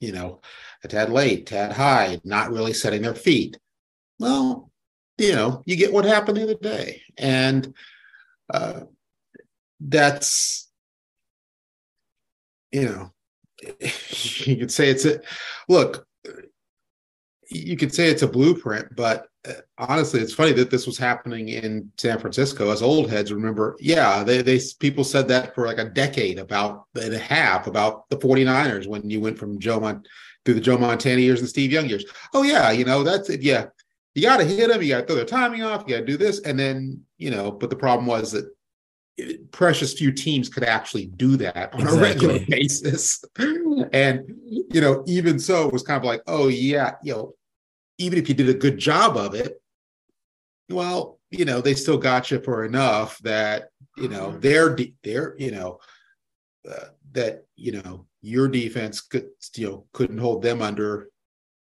you 0.00 0.12
know, 0.12 0.40
a 0.84 0.88
tad 0.88 1.10
late, 1.10 1.46
tad 1.46 1.72
high, 1.72 2.20
not 2.24 2.50
really 2.50 2.72
setting 2.72 3.02
their 3.02 3.14
feet. 3.14 3.58
Well, 4.18 4.70
you 5.16 5.34
know, 5.34 5.62
you 5.66 5.76
get 5.76 5.92
what 5.92 6.04
happened 6.04 6.36
the 6.36 6.44
other 6.44 6.54
day, 6.54 7.02
and 7.16 7.74
uh, 8.52 8.80
that's 9.80 10.67
you 12.72 12.84
know, 12.84 13.12
you 13.80 14.56
could 14.56 14.72
say 14.72 14.88
it's 14.88 15.04
a 15.04 15.20
look. 15.68 16.06
You 17.50 17.76
could 17.76 17.94
say 17.94 18.08
it's 18.08 18.22
a 18.22 18.28
blueprint, 18.28 18.94
but 18.94 19.26
uh, 19.48 19.52
honestly, 19.78 20.20
it's 20.20 20.34
funny 20.34 20.52
that 20.52 20.70
this 20.70 20.86
was 20.86 20.98
happening 20.98 21.48
in 21.48 21.90
San 21.96 22.18
Francisco. 22.18 22.70
As 22.70 22.82
old 22.82 23.10
heads 23.10 23.32
remember, 23.32 23.76
yeah, 23.80 24.22
they 24.22 24.42
they 24.42 24.60
people 24.78 25.04
said 25.04 25.28
that 25.28 25.54
for 25.54 25.66
like 25.66 25.78
a 25.78 25.88
decade 25.88 26.38
about 26.38 26.86
and 27.00 27.14
a 27.14 27.18
half 27.18 27.66
about 27.66 28.08
the 28.10 28.16
49ers 28.16 28.86
when 28.86 29.08
you 29.08 29.20
went 29.20 29.38
from 29.38 29.58
Joe 29.58 29.80
Mon 29.80 30.04
through 30.44 30.54
the 30.54 30.60
Joe 30.60 30.78
Montana 30.78 31.20
years 31.20 31.40
and 31.40 31.48
Steve 31.48 31.72
Young 31.72 31.88
years. 31.88 32.04
Oh 32.34 32.42
yeah, 32.42 32.70
you 32.70 32.84
know 32.84 33.02
that's 33.02 33.30
it. 33.30 33.42
Yeah, 33.42 33.66
you 34.14 34.22
got 34.22 34.38
to 34.38 34.44
hit 34.44 34.68
them. 34.68 34.82
You 34.82 34.88
got 34.88 35.00
to 35.00 35.06
throw 35.06 35.16
their 35.16 35.24
timing 35.24 35.62
off. 35.62 35.84
You 35.86 35.94
got 35.94 36.00
to 36.00 36.06
do 36.06 36.16
this, 36.16 36.40
and 36.40 36.58
then 36.58 37.02
you 37.16 37.30
know. 37.30 37.50
But 37.50 37.70
the 37.70 37.76
problem 37.76 38.06
was 38.06 38.32
that 38.32 38.50
precious 39.50 39.94
few 39.94 40.12
teams 40.12 40.48
could 40.48 40.64
actually 40.64 41.06
do 41.06 41.36
that 41.36 41.74
on 41.74 41.80
exactly. 41.80 41.98
a 41.98 42.02
regular 42.02 42.38
basis. 42.48 43.24
and, 43.92 44.34
you 44.46 44.80
know, 44.80 45.04
even 45.06 45.38
so, 45.38 45.66
it 45.66 45.72
was 45.72 45.82
kind 45.82 45.98
of 45.98 46.04
like, 46.04 46.22
oh, 46.26 46.48
yeah, 46.48 46.92
you 47.02 47.12
know, 47.12 47.34
even 47.98 48.18
if 48.18 48.28
you 48.28 48.34
did 48.34 48.48
a 48.48 48.54
good 48.54 48.78
job 48.78 49.16
of 49.16 49.34
it, 49.34 49.60
well, 50.70 51.18
you 51.30 51.44
know, 51.44 51.60
they 51.60 51.74
still 51.74 51.98
got 51.98 52.30
you 52.30 52.40
for 52.40 52.64
enough 52.64 53.18
that, 53.18 53.70
you 53.96 54.08
know, 54.08 54.38
they're, 54.38 54.76
they're, 55.02 55.34
you 55.38 55.50
know, 55.50 55.78
uh, 56.68 56.88
that 57.12 57.44
you 57.56 57.72
know 57.72 58.06
your 58.20 58.48
defense 58.48 59.00
could 59.00 59.28
you 59.56 59.66
know 59.66 59.84
couldn't 59.92 60.18
hold 60.18 60.42
them 60.42 60.60
under 60.62 61.08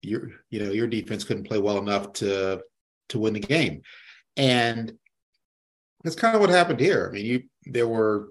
your 0.02 0.30
you 0.50 0.60
know 0.64 0.72
your 0.72 0.88
defense 0.88 1.24
couldn't 1.24 1.48
play 1.48 1.60
well 1.60 1.78
enough 1.78 2.14
to 2.14 2.62
to 3.10 3.20
win 3.20 3.34
the 3.34 3.40
game 3.40 3.82
and 4.38 4.94
that's 6.04 6.16
kind 6.16 6.36
of 6.36 6.42
what 6.42 6.50
happened 6.50 6.80
here 6.80 7.08
i 7.10 7.14
mean 7.14 7.26
you 7.26 7.44
there 7.66 7.88
were 7.88 8.30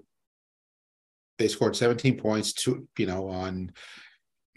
they 1.39 1.47
scored 1.47 1.75
17 1.75 2.17
points 2.19 2.53
to 2.53 2.87
you 2.97 3.05
know 3.05 3.29
on 3.29 3.71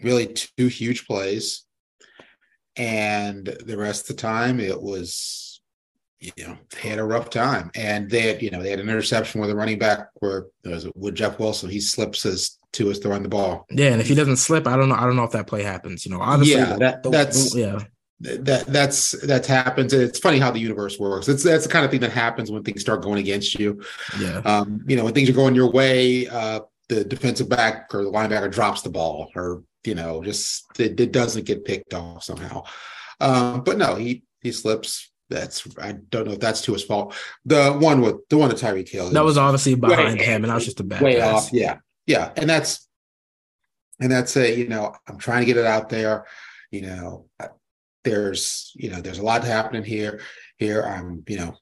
really 0.01 0.27
two 0.27 0.67
huge 0.67 1.07
plays 1.07 1.63
and 2.75 3.45
the 3.65 3.77
rest 3.77 4.09
of 4.09 4.15
the 4.15 4.21
time 4.21 4.59
it 4.59 4.81
was 4.81 5.47
you 6.19 6.31
know, 6.39 6.57
they 6.71 6.89
had 6.89 6.99
a 6.99 7.03
rough 7.03 7.29
time. 7.29 7.71
And 7.75 8.09
they 8.09 8.21
had, 8.21 8.41
you 8.41 8.49
know, 8.49 8.61
they 8.61 8.71
had 8.71 8.79
an 8.79 8.89
interception 8.89 9.39
with 9.39 9.49
a 9.49 9.55
running 9.55 9.77
back 9.77 10.09
where 10.15 10.47
uh, 10.65 10.71
was 10.71 10.87
with 10.95 11.15
Jeff 11.15 11.39
Wilson. 11.39 11.69
He 11.69 11.79
slips 11.79 12.25
us 12.25 12.57
to 12.73 12.89
us 12.89 12.99
throwing 12.99 13.23
the 13.23 13.29
ball. 13.29 13.65
Yeah, 13.69 13.91
and 13.91 14.01
if 14.01 14.07
he 14.07 14.15
doesn't 14.15 14.37
slip, 14.37 14.67
I 14.67 14.75
don't 14.75 14.89
know. 14.89 14.95
I 14.95 15.01
don't 15.01 15.15
know 15.15 15.23
if 15.23 15.31
that 15.31 15.47
play 15.47 15.63
happens. 15.63 16.05
You 16.05 16.11
know, 16.11 16.21
honestly, 16.21 16.55
yeah, 16.55 16.75
that, 16.77 17.03
the, 17.03 17.09
that's 17.09 17.53
the, 17.53 17.59
yeah. 17.59 17.79
That 18.19 18.65
that's 18.65 19.11
that 19.27 19.45
happens. 19.45 19.93
It's 19.93 20.17
funny 20.19 20.39
how 20.39 20.49
the 20.49 20.59
universe 20.59 20.97
works. 20.97 21.27
It's 21.27 21.43
that's 21.43 21.65
the 21.65 21.71
kind 21.71 21.85
of 21.85 21.91
thing 21.91 21.99
that 21.99 22.11
happens 22.11 22.49
when 22.49 22.63
things 22.63 22.81
start 22.81 23.03
going 23.03 23.19
against 23.19 23.59
you. 23.59 23.83
Yeah. 24.19 24.39
Um, 24.39 24.83
you 24.87 24.95
know, 24.95 25.03
when 25.03 25.13
things 25.13 25.29
are 25.29 25.33
going 25.33 25.53
your 25.53 25.69
way, 25.69 26.27
uh, 26.27 26.61
the 26.89 27.03
defensive 27.03 27.47
back 27.47 27.93
or 27.93 28.03
the 28.03 28.11
linebacker 28.11 28.51
drops 28.51 28.81
the 28.81 28.89
ball, 28.89 29.29
or 29.35 29.63
you 29.83 29.93
know, 29.93 30.23
just 30.23 30.65
it, 30.79 30.99
it 30.99 31.11
doesn't 31.11 31.45
get 31.45 31.63
picked 31.63 31.93
off 31.93 32.23
somehow. 32.23 32.63
Um, 33.19 33.63
but 33.63 33.77
no, 33.77 33.95
he 33.95 34.23
he 34.41 34.51
slips 34.51 35.11
that's 35.29 35.67
I 35.77 35.93
don't 35.93 36.25
know 36.25 36.33
if 36.33 36.39
that's 36.39 36.61
to 36.61 36.73
his 36.73 36.83
fault. 36.83 37.15
The 37.45 37.73
one 37.73 38.01
with 38.01 38.27
the 38.29 38.37
one 38.37 38.49
that 38.49 38.57
Tyreek 38.57 38.89
Hill 38.89 39.09
that 39.09 39.23
was 39.23 39.37
obviously 39.37 39.75
behind 39.75 40.19
way, 40.19 40.25
him, 40.25 40.43
and 40.43 40.51
I 40.51 40.55
was 40.55 40.65
just 40.65 40.79
a 40.79 40.83
bad 40.83 41.01
way 41.01 41.19
pass. 41.19 41.47
off. 41.47 41.53
Yeah, 41.53 41.77
yeah, 42.05 42.31
and 42.35 42.49
that's 42.49 42.87
and 43.99 44.11
that's 44.11 44.35
a 44.37 44.57
you 44.57 44.67
know 44.67 44.93
I'm 45.07 45.17
trying 45.17 45.41
to 45.41 45.45
get 45.45 45.57
it 45.57 45.65
out 45.65 45.89
there. 45.89 46.25
You 46.71 46.81
know, 46.81 47.25
there's 48.07 48.71
you 48.75 48.89
know 48.89 49.01
there's 49.01 49.19
a 49.19 49.23
lot 49.23 49.43
happening 49.43 49.83
here. 49.83 50.19
Here 50.57 50.81
I'm 50.81 51.23
you 51.27 51.37
know 51.37 51.57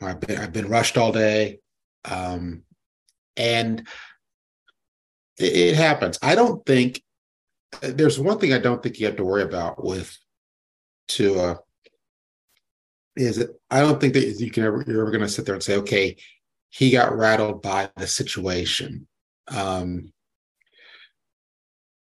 I've 0.00 0.20
been 0.20 0.38
I've 0.38 0.52
been 0.52 0.68
rushed 0.68 0.96
all 0.96 1.12
day, 1.12 1.60
um, 2.04 2.62
and 3.36 3.80
it, 5.38 5.56
it 5.56 5.76
happens. 5.76 6.18
I 6.22 6.34
don't 6.34 6.64
think 6.64 7.02
there's 7.82 8.18
one 8.18 8.38
thing 8.38 8.52
I 8.52 8.58
don't 8.58 8.82
think 8.82 8.98
you 8.98 9.06
have 9.06 9.16
to 9.16 9.24
worry 9.24 9.42
about 9.42 9.84
with 9.84 10.16
Tua 11.08 11.60
is 13.16 13.36
that 13.36 13.50
I 13.70 13.80
don't 13.80 14.00
think 14.00 14.14
that 14.14 14.24
you 14.24 14.50
can 14.50 14.64
ever 14.64 14.84
you're 14.86 15.02
ever 15.02 15.10
going 15.10 15.20
to 15.20 15.28
sit 15.28 15.44
there 15.44 15.54
and 15.54 15.62
say, 15.62 15.76
okay, 15.76 16.16
he 16.70 16.90
got 16.90 17.16
rattled 17.16 17.62
by 17.62 17.90
the 17.96 18.06
situation. 18.06 19.06
Um, 19.48 20.12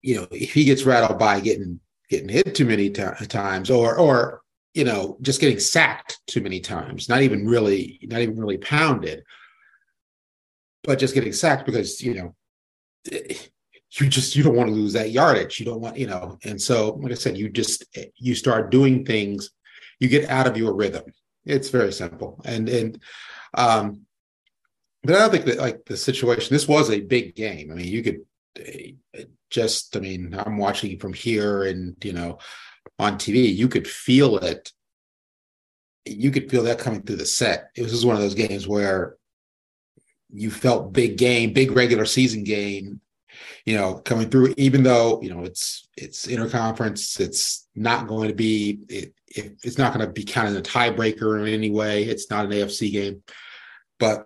you 0.01 0.15
know, 0.15 0.27
if 0.31 0.53
he 0.53 0.63
gets 0.63 0.83
rattled 0.83 1.19
by 1.19 1.41
getting 1.41 1.79
getting 2.11 2.29
hit 2.29 2.53
too 2.53 2.65
many 2.65 2.89
t- 2.89 3.25
times, 3.27 3.71
or 3.71 3.97
or 3.97 4.41
you 4.73 4.83
know, 4.85 5.17
just 5.21 5.41
getting 5.41 5.59
sacked 5.59 6.19
too 6.27 6.41
many 6.41 6.59
times, 6.59 7.09
not 7.09 7.23
even 7.23 7.45
really, 7.45 7.99
not 8.03 8.21
even 8.21 8.37
really 8.37 8.57
pounded, 8.57 9.23
but 10.83 10.99
just 10.99 11.13
getting 11.15 11.33
sacked 11.33 11.65
because 11.65 12.01
you 12.01 12.13
know 12.13 12.35
you 13.11 14.07
just 14.07 14.35
you 14.35 14.43
don't 14.43 14.55
want 14.55 14.69
to 14.69 14.75
lose 14.75 14.93
that 14.93 15.11
yardage 15.11 15.59
you 15.59 15.65
don't 15.65 15.81
want 15.81 15.97
you 15.97 16.07
know 16.07 16.37
and 16.45 16.61
so 16.61 16.93
like 17.01 17.11
i 17.11 17.15
said 17.15 17.37
you 17.37 17.49
just 17.49 17.83
you 18.15 18.33
start 18.33 18.71
doing 18.71 19.03
things 19.03 19.49
you 20.01 20.09
get 20.09 20.29
out 20.29 20.47
of 20.47 20.57
your 20.57 20.73
rhythm. 20.73 21.03
It's 21.45 21.69
very 21.69 21.93
simple. 21.93 22.41
And 22.43 22.67
and 22.67 22.99
um, 23.53 24.01
but 25.03 25.15
I 25.15 25.19
don't 25.19 25.31
think 25.31 25.45
that 25.45 25.59
like 25.59 25.85
the 25.85 25.95
situation. 25.95 26.53
This 26.53 26.67
was 26.67 26.89
a 26.89 26.99
big 26.99 27.35
game. 27.35 27.71
I 27.71 27.75
mean, 27.75 27.87
you 27.87 28.03
could 28.03 28.21
just. 29.49 29.95
I 29.95 29.99
mean, 29.99 30.35
I'm 30.37 30.57
watching 30.57 30.97
from 30.99 31.13
here, 31.13 31.63
and 31.63 31.95
you 32.03 32.13
know, 32.13 32.39
on 32.99 33.15
TV, 33.15 33.53
you 33.55 33.67
could 33.67 33.87
feel 33.87 34.37
it. 34.37 34.71
You 36.05 36.31
could 36.31 36.49
feel 36.49 36.63
that 36.63 36.79
coming 36.79 37.03
through 37.03 37.17
the 37.17 37.25
set. 37.25 37.71
It 37.75 37.83
was 37.83 37.91
just 37.91 38.05
one 38.05 38.15
of 38.15 38.21
those 38.21 38.35
games 38.35 38.67
where 38.67 39.17
you 40.33 40.49
felt 40.49 40.93
big 40.93 41.17
game, 41.17 41.53
big 41.53 41.71
regular 41.71 42.05
season 42.05 42.43
game, 42.43 43.01
you 43.65 43.75
know, 43.75 43.95
coming 43.95 44.29
through, 44.29 44.53
even 44.57 44.83
though, 44.83 45.21
you 45.21 45.33
know, 45.33 45.43
it's 45.43 45.87
it's 45.97 46.27
interconference, 46.27 47.19
it's 47.19 47.67
not 47.75 48.07
going 48.07 48.29
to 48.29 48.35
be 48.35 48.79
it, 48.89 49.13
it 49.27 49.57
it's 49.63 49.77
not 49.77 49.93
going 49.93 50.05
to 50.05 50.11
be 50.11 50.23
counted 50.23 50.57
a 50.57 50.61
tiebreaker 50.61 51.39
in 51.41 51.53
any 51.53 51.69
way. 51.69 52.03
It's 52.03 52.29
not 52.29 52.45
an 52.45 52.51
AFC 52.51 52.91
game. 52.91 53.23
But 53.99 54.25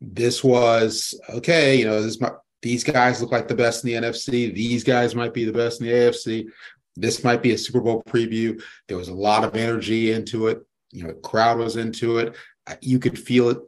this 0.00 0.42
was 0.42 1.18
okay, 1.28 1.76
you 1.76 1.84
know, 1.84 2.02
this 2.02 2.20
might, 2.20 2.32
these 2.62 2.84
guys 2.84 3.20
look 3.20 3.32
like 3.32 3.48
the 3.48 3.54
best 3.54 3.84
in 3.84 3.90
the 3.90 4.08
NFC. 4.08 4.54
These 4.54 4.84
guys 4.84 5.14
might 5.14 5.34
be 5.34 5.44
the 5.44 5.52
best 5.52 5.80
in 5.80 5.86
the 5.86 5.92
AFC. 5.92 6.46
This 6.96 7.24
might 7.24 7.42
be 7.42 7.52
a 7.52 7.58
Super 7.58 7.80
Bowl 7.80 8.02
preview. 8.08 8.62
There 8.88 8.96
was 8.96 9.08
a 9.08 9.14
lot 9.14 9.44
of 9.44 9.56
energy 9.56 10.12
into 10.12 10.46
it. 10.46 10.60
You 10.90 11.04
know, 11.04 11.14
crowd 11.14 11.58
was 11.58 11.76
into 11.76 12.18
it. 12.18 12.36
You 12.80 12.98
could 12.98 13.18
feel 13.18 13.50
it. 13.50 13.58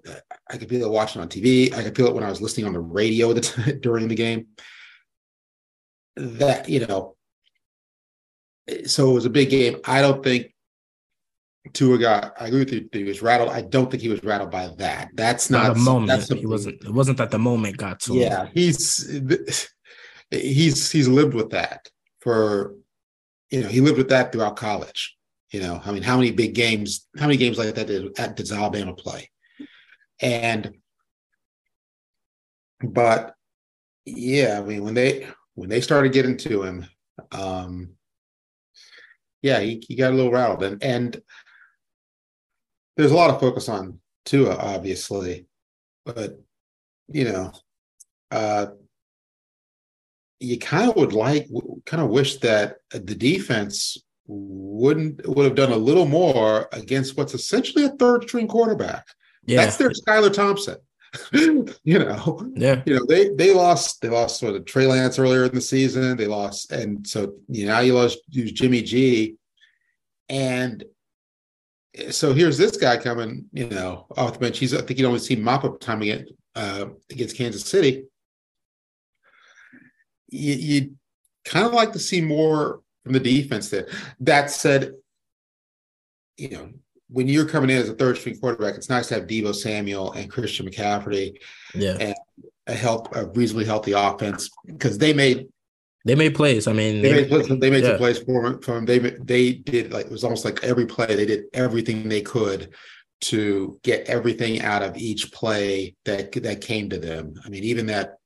I 0.51 0.57
could 0.57 0.69
feel 0.69 0.85
it 0.85 0.91
watching 0.91 1.21
on 1.21 1.29
TV. 1.29 1.73
I 1.75 1.83
could 1.83 1.97
feel 1.97 2.07
it 2.07 2.15
when 2.15 2.23
I 2.23 2.29
was 2.29 2.41
listening 2.41 2.67
on 2.67 2.73
the 2.73 2.81
radio 2.81 3.33
the 3.33 3.79
during 3.83 4.09
the 4.09 4.15
game 4.15 4.47
that 6.17 6.69
you 6.69 6.87
know 6.87 7.17
so 8.87 9.11
it 9.11 9.15
was 9.15 9.25
a 9.25 9.31
big 9.31 9.51
game 9.51 9.79
i 9.85 10.01
don't 10.01 10.23
think 10.23 10.54
Tua 11.73 11.99
got 11.99 12.35
i 12.41 12.47
agree 12.47 12.61
with 12.61 12.73
you 12.73 12.89
he 12.93 13.05
was 13.05 13.23
rattled. 13.23 13.51
I 13.51 13.63
don't 13.63 13.91
think 13.91 14.03
he 14.03 14.09
was 14.09 14.23
rattled 14.23 14.51
by 14.51 14.69
that. 14.79 15.11
That's 15.15 15.51
not, 15.51 15.69
not 15.69 15.77
a 15.77 15.81
moment. 15.81 16.09
that's 16.09 16.29
he 16.29 16.47
wasn't 16.47 16.83
it 16.85 16.93
wasn't 16.93 17.19
that 17.19 17.31
the 17.31 17.39
moment 17.39 17.77
got 17.77 18.01
to 18.01 18.15
yeah 18.15 18.47
him. 18.47 18.53
he's 18.55 19.21
he's 20.31 20.91
he's 20.91 21.09
lived 21.09 21.35
with 21.35 21.51
that 21.51 21.89
for 22.21 22.75
you 23.51 23.63
know 23.63 23.69
he 23.69 23.81
lived 23.81 23.99
with 23.99 24.11
that 24.11 24.33
throughout 24.33 24.57
college 24.57 25.17
you 25.51 25.61
know. 25.61 25.81
I 25.85 25.93
mean 25.93 26.03
how 26.03 26.17
many 26.17 26.33
big 26.33 26.55
games 26.55 27.07
how 27.19 27.27
many 27.27 27.37
games 27.39 27.59
like 27.59 27.75
that 27.75 27.87
did, 27.87 28.13
did 28.15 28.53
alabama 28.53 28.95
play? 28.95 29.31
And 30.21 30.75
but 32.83 33.35
yeah 34.05 34.61
i 34.61 34.63
mean 34.63 34.85
when 34.85 34.93
they 34.93 35.27
when 35.55 35.69
they 35.69 35.81
started 35.81 36.13
getting 36.13 36.37
to 36.37 36.63
him, 36.63 36.87
um, 37.33 37.91
yeah, 39.43 39.61
he, 39.61 39.83
he 39.87 39.95
got 39.95 40.13
a 40.13 40.17
little 40.17 40.33
rattled. 40.33 40.63
And, 40.63 40.83
and 40.83 41.23
there's 42.97 43.11
a 43.11 43.17
lot 43.17 43.31
of 43.31 43.41
focus 43.41 43.69
on 43.69 43.99
Tua, 44.25 44.57
obviously, 44.57 45.47
but 46.05 46.41
you 47.09 47.25
know, 47.25 47.53
uh, 48.31 48.67
you 50.41 50.59
kind 50.59 50.91
of 50.91 50.97
would 50.97 51.13
like, 51.13 51.49
kind 51.87 52.03
of 52.03 52.11
wish 52.11 52.39
that 52.39 52.77
the 52.91 53.15
defense 53.15 53.99
wouldn't 54.27 55.27
would 55.29 55.45
have 55.45 55.55
done 55.55 55.73
a 55.73 55.77
little 55.77 56.07
more 56.07 56.69
against 56.73 57.17
what's 57.17 57.35
essentially 57.35 57.85
a 57.85 57.91
third 57.91 58.23
string 58.23 58.49
quarterback. 58.49 59.07
Yeah. 59.45 59.65
That's 59.65 59.77
their 59.77 59.91
Skylar 59.91 60.33
Thompson. 60.33 60.77
you 61.33 61.69
know, 61.85 62.51
yeah, 62.57 62.83
you 62.87 62.97
know, 62.97 63.07
they 63.07 63.29
they 63.35 63.55
lost 63.55 64.01
they 64.01 64.09
lost 64.09 64.41
sort 64.41 64.57
of 64.57 64.65
Trey 64.65 64.87
Lance 64.87 65.19
earlier 65.19 65.45
in 65.45 65.55
the 65.55 65.61
season. 65.61 66.17
They 66.17 66.27
lost, 66.27 66.73
and 66.73 67.07
so 67.07 67.35
you 67.49 67.67
know, 67.67 67.75
now 67.75 67.81
you 67.81 67.95
lost 67.95 68.19
use 68.31 68.51
Jimmy 68.51 68.83
G, 68.83 69.37
and 70.29 70.83
so 72.11 72.33
here's 72.33 72.59
this 72.59 72.77
guy 72.77 72.97
coming, 72.97 73.47
you 73.53 73.69
know, 73.69 74.07
off 74.17 74.35
the 74.35 74.39
bench. 74.39 74.59
He's 74.59 74.75
I 74.75 74.79
think 74.79 74.99
he'd 74.99 75.05
only 75.05 75.21
seen 75.21 75.43
mop 75.43 75.65
up 75.65 75.81
time 75.81 76.03
against 76.03 76.33
uh, 76.55 76.87
against 77.11 77.37
Kansas 77.37 77.65
City. 77.65 78.05
You, 80.29 80.55
you 80.55 80.91
kind 81.45 81.67
of 81.67 81.73
like 81.73 81.93
to 81.93 81.99
see 81.99 82.21
more 82.21 82.81
from 83.05 83.13
the 83.13 83.21
defense 83.21 83.71
there. 83.71 83.89
That 84.21 84.51
said, 84.51 84.95
you 86.37 86.49
know, 86.51 86.71
when 87.09 87.29
you're 87.29 87.47
coming 87.47 87.71
in 87.71 87.77
as 87.77 87.89
a 87.89 87.95
third 87.95 88.19
string 88.19 88.39
quarterback, 88.39 88.75
it's 88.75 88.89
nice 88.89 89.09
to 89.09 89.15
have 89.15 89.25
Deebo 89.25 89.55
Samuel 89.55 90.13
and 90.13 90.31
Christian 90.31 90.69
McCaffrey, 90.69 91.37
yeah, 91.75 91.97
and 92.01 92.15
a 92.67 92.75
help 92.75 93.15
a 93.15 93.27
reasonably 93.27 93.67
healthy 93.67 93.93
offense 93.93 94.51
because 94.67 94.99
they 94.99 95.13
made 95.13 95.47
they 96.05 96.15
made 96.15 96.35
plays. 96.35 96.67
I 96.67 96.73
mean, 96.73 97.01
they, 97.01 97.27
made 97.27 97.61
they 97.61 97.71
made 97.71 97.83
yeah. 97.83 97.91
some 97.91 97.99
plays 97.99 98.19
for 98.19 98.61
from 98.63 98.85
they 98.85 98.99
they 98.99 99.53
did 99.53 99.93
like 99.93 100.07
it 100.07 100.13
was 100.13 100.25
almost 100.25 100.45
like 100.45 100.63
every 100.63 100.87
play 100.87 101.15
they 101.15 101.27
did 101.27 101.45
everything 101.55 102.09
they 102.09 102.23
could 102.23 102.75
to 103.23 103.81
get 103.83 104.07
everything 104.07 104.61
out 104.61 104.83
of 104.83 104.97
each 104.97 105.33
play 105.33 105.95
that 106.05 106.33
that 106.33 106.61
came 106.61 106.91
to 106.91 106.99
them. 106.99 107.35
I 107.45 107.49
mean, 107.49 107.65
even 107.65 107.87
that 107.87 108.19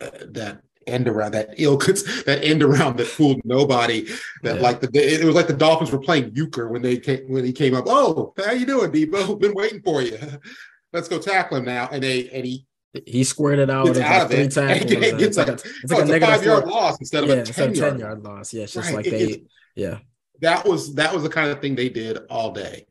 uh, 0.00 0.10
that 0.30 0.60
end 0.86 1.08
around 1.08 1.32
that 1.32 1.50
ill 1.58 1.76
that 2.26 2.40
end 2.42 2.62
around 2.62 2.96
that 2.98 3.06
fooled 3.06 3.40
nobody. 3.44 4.06
That 4.42 4.56
yeah. 4.56 4.62
like 4.62 4.80
the 4.80 4.90
it 4.94 5.24
was 5.24 5.34
like 5.34 5.48
the 5.48 5.52
Dolphins 5.52 5.90
were 5.90 5.98
playing 5.98 6.32
euchre 6.34 6.68
when 6.68 6.82
they 6.82 6.96
came 6.98 7.28
when 7.28 7.44
he 7.44 7.52
came 7.52 7.74
up. 7.74 7.86
Oh, 7.88 8.34
how 8.36 8.52
you 8.52 8.66
doing, 8.66 8.92
Deebo? 8.92 9.40
Been 9.40 9.54
waiting 9.54 9.82
for 9.82 10.00
you. 10.02 10.18
Let's 10.92 11.08
go 11.08 11.18
tackle 11.18 11.58
him 11.58 11.64
now. 11.64 11.88
And 11.90 12.02
they 12.02 12.28
and 12.30 12.46
he 12.46 12.66
he 13.06 13.24
squared 13.24 13.58
it 13.58 13.70
out, 13.70 13.88
out 13.96 14.22
of 14.26 14.32
it. 14.32 14.38
It's 14.40 14.56
like 14.56 14.68
a, 14.80 14.82
it's 14.82 15.36
like 15.36 16.08
oh, 16.08 16.12
a, 16.12 16.16
a 16.16 16.20
five 16.20 16.44
yard 16.44 16.66
loss 16.66 16.98
instead 17.00 17.24
of 17.24 17.30
yeah, 17.30 17.36
a 17.36 17.44
10 17.44 17.74
yard, 17.74 17.98
yard 17.98 18.24
loss. 18.24 18.52
Yeah, 18.52 18.64
it's 18.64 18.72
just 18.72 18.88
right. 18.88 18.96
like 18.96 19.04
they 19.04 19.22
it, 19.22 19.42
yeah. 19.74 19.98
That 20.40 20.66
was 20.66 20.94
that 20.94 21.14
was 21.14 21.22
the 21.22 21.28
kind 21.28 21.50
of 21.50 21.60
thing 21.60 21.74
they 21.74 21.88
did 21.88 22.18
all 22.30 22.52
day. 22.52 22.86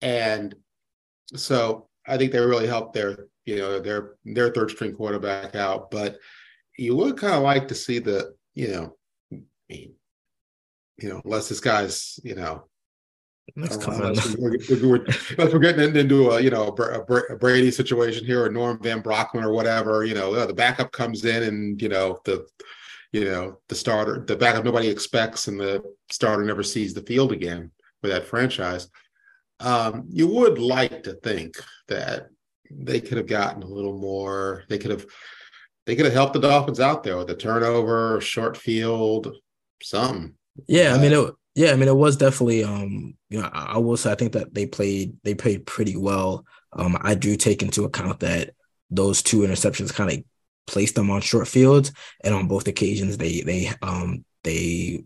And 0.00 0.54
so 1.34 1.88
I 2.06 2.16
think 2.16 2.32
they 2.32 2.40
really 2.40 2.66
helped 2.66 2.94
their, 2.94 3.26
you 3.44 3.56
know, 3.56 3.80
their 3.80 4.14
their 4.24 4.50
third 4.50 4.70
string 4.70 4.94
quarterback 4.94 5.54
out. 5.54 5.90
But 5.90 6.18
you 6.76 6.96
would 6.96 7.16
kind 7.18 7.34
of 7.34 7.42
like 7.42 7.68
to 7.68 7.74
see 7.74 7.98
the, 7.98 8.34
you 8.54 8.68
know, 8.68 8.96
I 9.32 9.38
mean, 9.68 9.94
you 10.98 11.08
know, 11.08 11.20
unless 11.24 11.48
this 11.48 11.60
guy's, 11.60 12.18
you 12.24 12.34
know, 12.34 12.66
Oh, 13.50 13.60
Next 13.60 13.86
unless, 13.86 14.36
we're, 14.36 14.56
we're, 14.70 15.04
unless 15.30 15.52
we're 15.52 15.58
getting 15.58 15.96
into 15.96 16.30
a 16.30 16.40
you 16.40 16.50
know 16.50 16.68
a, 16.68 16.82
uh, 16.82 17.04
uh, 17.08 17.34
Brady 17.36 17.70
situation 17.70 18.24
here 18.24 18.44
or 18.44 18.48
Norm 18.48 18.80
Van 18.80 19.02
Brocklin 19.02 19.42
or 19.42 19.52
whatever, 19.52 20.04
you 20.04 20.14
know, 20.14 20.46
the 20.46 20.54
backup 20.54 20.92
comes 20.92 21.24
in 21.24 21.42
and 21.42 21.82
you 21.82 21.88
know 21.88 22.20
the 22.24 22.46
you 23.12 23.24
know 23.24 23.58
the 23.68 23.74
starter 23.74 24.24
the 24.26 24.36
backup 24.36 24.64
nobody 24.64 24.88
expects 24.88 25.48
and 25.48 25.58
the 25.58 25.82
starter 26.10 26.44
never 26.44 26.62
sees 26.62 26.94
the 26.94 27.02
field 27.02 27.32
again 27.32 27.70
for 28.00 28.08
that 28.08 28.26
franchise. 28.26 28.88
Um, 29.60 30.04
you 30.08 30.28
would 30.28 30.58
like 30.58 31.02
to 31.04 31.14
think 31.14 31.56
that 31.88 32.28
they 32.70 33.00
could 33.00 33.18
have 33.18 33.26
gotten 33.26 33.62
a 33.62 33.68
little 33.68 33.98
more. 33.98 34.64
They 34.68 34.78
could 34.78 34.90
have 34.92 35.06
they 35.84 35.96
could 35.96 36.04
have 36.04 36.14
helped 36.14 36.34
the 36.34 36.40
Dolphins 36.40 36.80
out 36.80 37.02
there 37.02 37.16
with 37.16 37.30
a 37.30 37.36
turnover, 37.36 38.20
short 38.20 38.56
field, 38.56 39.34
some. 39.82 40.34
Yeah, 40.68 40.94
I 40.94 40.98
mean, 40.98 41.12
it, 41.12 41.34
yeah, 41.54 41.72
I 41.72 41.76
mean, 41.76 41.88
it 41.88 41.96
was 41.96 42.16
definitely. 42.16 42.64
Um, 42.64 43.14
you 43.28 43.40
know, 43.40 43.48
I, 43.52 43.74
I 43.74 43.78
will 43.78 43.96
say 43.96 44.12
I 44.12 44.14
think 44.14 44.32
that 44.32 44.54
they 44.54 44.66
played 44.66 45.16
they 45.22 45.34
played 45.34 45.66
pretty 45.66 45.96
well. 45.96 46.44
Um, 46.72 46.96
I 47.00 47.14
do 47.14 47.36
take 47.36 47.62
into 47.62 47.84
account 47.84 48.20
that 48.20 48.50
those 48.90 49.22
two 49.22 49.40
interceptions 49.40 49.92
kind 49.94 50.10
of 50.10 50.24
placed 50.66 50.94
them 50.94 51.10
on 51.10 51.20
short 51.20 51.48
fields, 51.48 51.92
and 52.24 52.34
on 52.34 52.48
both 52.48 52.68
occasions 52.68 53.18
they 53.18 53.42
they 53.42 53.70
um 53.82 54.24
they 54.44 55.04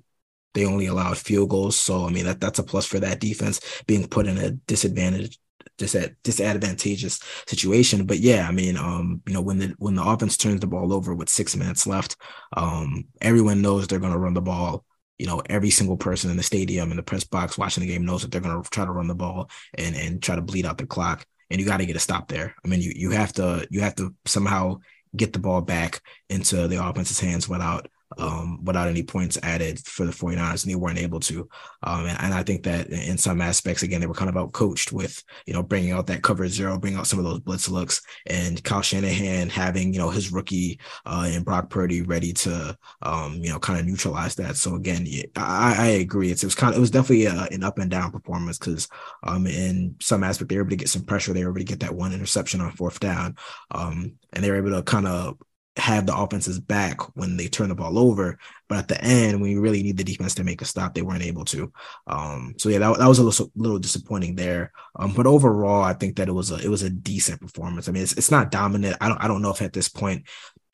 they 0.55 0.65
only 0.65 0.87
allowed 0.87 1.19
field 1.19 1.50
goals. 1.50 1.76
So 1.76 2.07
I 2.07 2.11
mean 2.11 2.26
that 2.26 2.41
that's 2.41 2.61
a 2.61 2.62
plus 2.62 2.87
for 2.87 3.00
that 3.00 3.21
defense 3.21 3.61
being 3.87 4.07
put 4.07 4.26
in 4.26 4.38
a 4.38 4.53
disadvantage 4.53 5.38
disadvantageous 5.79 7.21
situation. 7.47 8.07
But 8.07 8.19
yeah, 8.19 8.49
I 8.49 8.53
mean, 8.53 8.76
um, 8.79 9.21
you 9.26 9.35
know, 9.35 9.43
when 9.43 9.59
the 9.59 9.75
when 9.79 9.95
the 9.95 10.05
offense 10.05 10.37
turns 10.37 10.61
the 10.61 10.67
ball 10.67 10.93
over 10.93 11.15
with 11.15 11.29
six 11.29 11.55
minutes 11.57 11.87
left, 11.87 12.17
um, 12.57 13.05
everyone 13.21 13.61
knows 13.62 13.87
they're 13.87 13.99
gonna 13.99 14.19
run 14.19 14.35
the 14.35 14.41
ball. 14.41 14.86
You 15.19 15.27
know, 15.27 15.43
every 15.47 15.71
single 15.71 15.97
person 15.97 16.31
in 16.31 16.37
the 16.37 16.43
stadium 16.43 16.91
in 16.91 16.97
the 16.97 17.03
press 17.03 17.25
box 17.25 17.57
watching 17.57 17.83
the 17.83 17.89
game 17.93 18.05
knows 18.05 18.23
that 18.23 18.31
they're 18.31 18.41
gonna 18.41 18.63
try 18.65 18.85
to 18.85 18.93
run 18.93 19.09
the 19.09 19.15
ball 19.15 19.51
and 19.75 19.97
and 19.97 20.23
try 20.23 20.37
to 20.37 20.43
bleed 20.43 20.67
out 20.67 20.79
the 20.79 20.87
clock. 20.87 21.25
And 21.51 21.61
you 21.61 21.67
got 21.67 21.77
to 21.77 21.87
get 21.87 21.95
a 21.95 22.01
stop 22.01 22.27
there. 22.29 22.55
I 22.65 22.69
mean, 22.69 22.81
you 22.81 22.93
you 22.95 23.11
have 23.13 23.33
to 23.35 23.67
you 23.71 23.81
have 23.81 23.95
to 23.97 24.15
somehow 24.25 24.81
get 25.15 25.33
the 25.33 25.39
ball 25.39 25.63
back 25.63 26.01
into 26.29 26.69
the 26.69 26.85
offense's 26.85 27.21
hands 27.21 27.49
without 27.49 27.89
um, 28.19 28.65
without 28.65 28.89
any 28.89 29.03
points 29.03 29.39
added 29.43 29.79
for 29.81 30.07
the 30.07 30.13
49ers, 30.13 30.63
and 30.65 30.71
they 30.71 30.77
weren't 30.77 30.99
able 30.99 31.21
to. 31.21 31.49
Um, 31.83 32.07
and, 32.07 32.19
and, 32.21 32.35
I 32.35 32.43
think 32.43 32.63
that 32.65 32.89
in 32.89 33.19
some 33.19 33.41
aspects, 33.41 33.83
again, 33.83 34.01
they 34.01 34.07
were 34.07 34.15
kind 34.15 34.29
of 34.29 34.37
out 34.37 34.53
coached 34.53 34.93
with, 34.93 35.23
you 35.47 35.53
know, 35.53 35.63
bringing 35.63 35.93
out 35.93 36.07
that 36.07 36.23
cover 36.23 36.47
zero, 36.49 36.79
bringing 36.79 36.99
out 36.99 37.07
some 37.07 37.19
of 37.19 37.25
those 37.25 37.41
blitz 37.41 37.69
looks, 37.69 38.03
and 38.27 38.63
Kyle 38.63 38.83
Shanahan 38.83 39.49
having, 39.49 39.93
you 39.93 39.99
know, 39.99 40.11
his 40.11 40.33
rookie 40.33 40.79
uh, 41.05 41.29
and 41.29 41.45
Brock 41.45 41.71
Purdy 41.71 42.03
ready 42.03 42.33
to, 42.33 42.77
um, 43.03 43.35
you 43.43 43.51
know, 43.51 43.59
kind 43.59 43.81
of 43.81 43.87
neutralize 43.87 44.35
that. 44.37 44.57
So 44.57 44.77
again, 44.77 45.07
I, 45.37 45.75
I 45.79 45.87
agree. 45.87 46.31
It's, 46.31 46.43
it 46.43 46.47
was 46.47 46.55
kind 46.55 46.73
of, 46.73 46.79
it 46.79 46.81
was 46.81 46.91
definitely 46.91 47.27
a, 47.27 47.49
an 47.51 47.65
up 47.65 47.79
and 47.79 47.91
down 47.91 48.13
performance 48.13 48.59
because 48.59 48.89
um, 49.25 49.47
in 49.47 49.97
some 50.01 50.23
aspect, 50.23 50.49
they 50.49 50.57
were 50.57 50.63
able 50.63 50.71
to 50.71 50.77
get 50.77 50.89
some 50.89 51.05
pressure. 51.05 51.33
They 51.33 51.45
were 51.45 51.51
able 51.51 51.61
to 51.61 51.65
get 51.65 51.81
that 51.81 51.95
one 51.95 52.13
interception 52.13 52.61
on 52.61 52.71
fourth 52.73 53.01
down. 53.01 53.37
Um, 53.71 54.13
and 54.33 54.45
they 54.45 54.51
were 54.51 54.59
able 54.59 54.71
to 54.71 54.83
kind 54.83 55.07
of 55.07 55.37
have 55.76 56.06
the 56.06 56.16
offenses 56.16 56.59
back 56.59 57.00
when 57.16 57.37
they 57.37 57.49
turn 57.49 57.68
the 57.68 57.75
ball 57.75 57.99
over. 57.99 58.38
But 58.68 58.78
at 58.78 58.88
the 58.88 59.02
end, 59.02 59.40
when 59.40 59.50
you 59.50 59.61
really 59.61 59.83
need 59.83 59.97
the 59.97 60.04
defense 60.04 60.35
to 60.37 60.45
make 60.45 60.62
a 60.62 60.64
stop, 60.64 60.95
they 60.95 61.02
weren't 61.02 61.23
able 61.23 61.45
to. 61.47 61.73
Um, 62.06 62.54
so 62.59 62.68
yeah, 62.68 62.78
that, 62.78 62.99
that 62.99 63.06
was 63.06 63.18
a 63.18 63.25
little, 63.25 63.52
little 63.54 63.78
disappointing 63.78 64.37
there. 64.37 64.73
Um, 64.97 65.12
but 65.14 65.26
overall, 65.26 65.83
I 65.83 65.92
think 65.92 66.16
that 66.16 66.28
it 66.28 66.33
was 66.33 66.50
a 66.50 66.56
it 66.56 66.68
was 66.68 66.83
a 66.83 66.90
decent 66.90 67.40
performance. 67.40 67.88
I 67.88 67.92
mean, 67.92 68.02
it's 68.02 68.14
it's 68.14 68.30
not 68.30 68.50
dominant. 68.50 68.97
I 69.00 69.09
don't 69.09 69.23
I 69.23 69.28
don't 69.28 69.42
know 69.42 69.50
if 69.50 69.62
at 69.62 69.73
this 69.73 69.88
point 69.88 70.26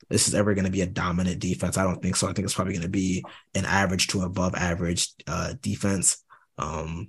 this 0.08 0.28
is 0.28 0.34
ever 0.34 0.54
going 0.54 0.66
to 0.66 0.70
be 0.70 0.82
a 0.82 0.86
dominant 0.86 1.40
defense. 1.40 1.76
I 1.76 1.84
don't 1.84 2.00
think 2.02 2.16
so. 2.16 2.28
I 2.28 2.32
think 2.32 2.44
it's 2.44 2.54
probably 2.54 2.74
going 2.74 2.82
to 2.82 2.88
be 2.88 3.24
an 3.54 3.64
average 3.64 4.08
to 4.08 4.22
above 4.22 4.54
average 4.54 5.08
uh, 5.26 5.54
defense. 5.60 6.22
Um, 6.58 7.08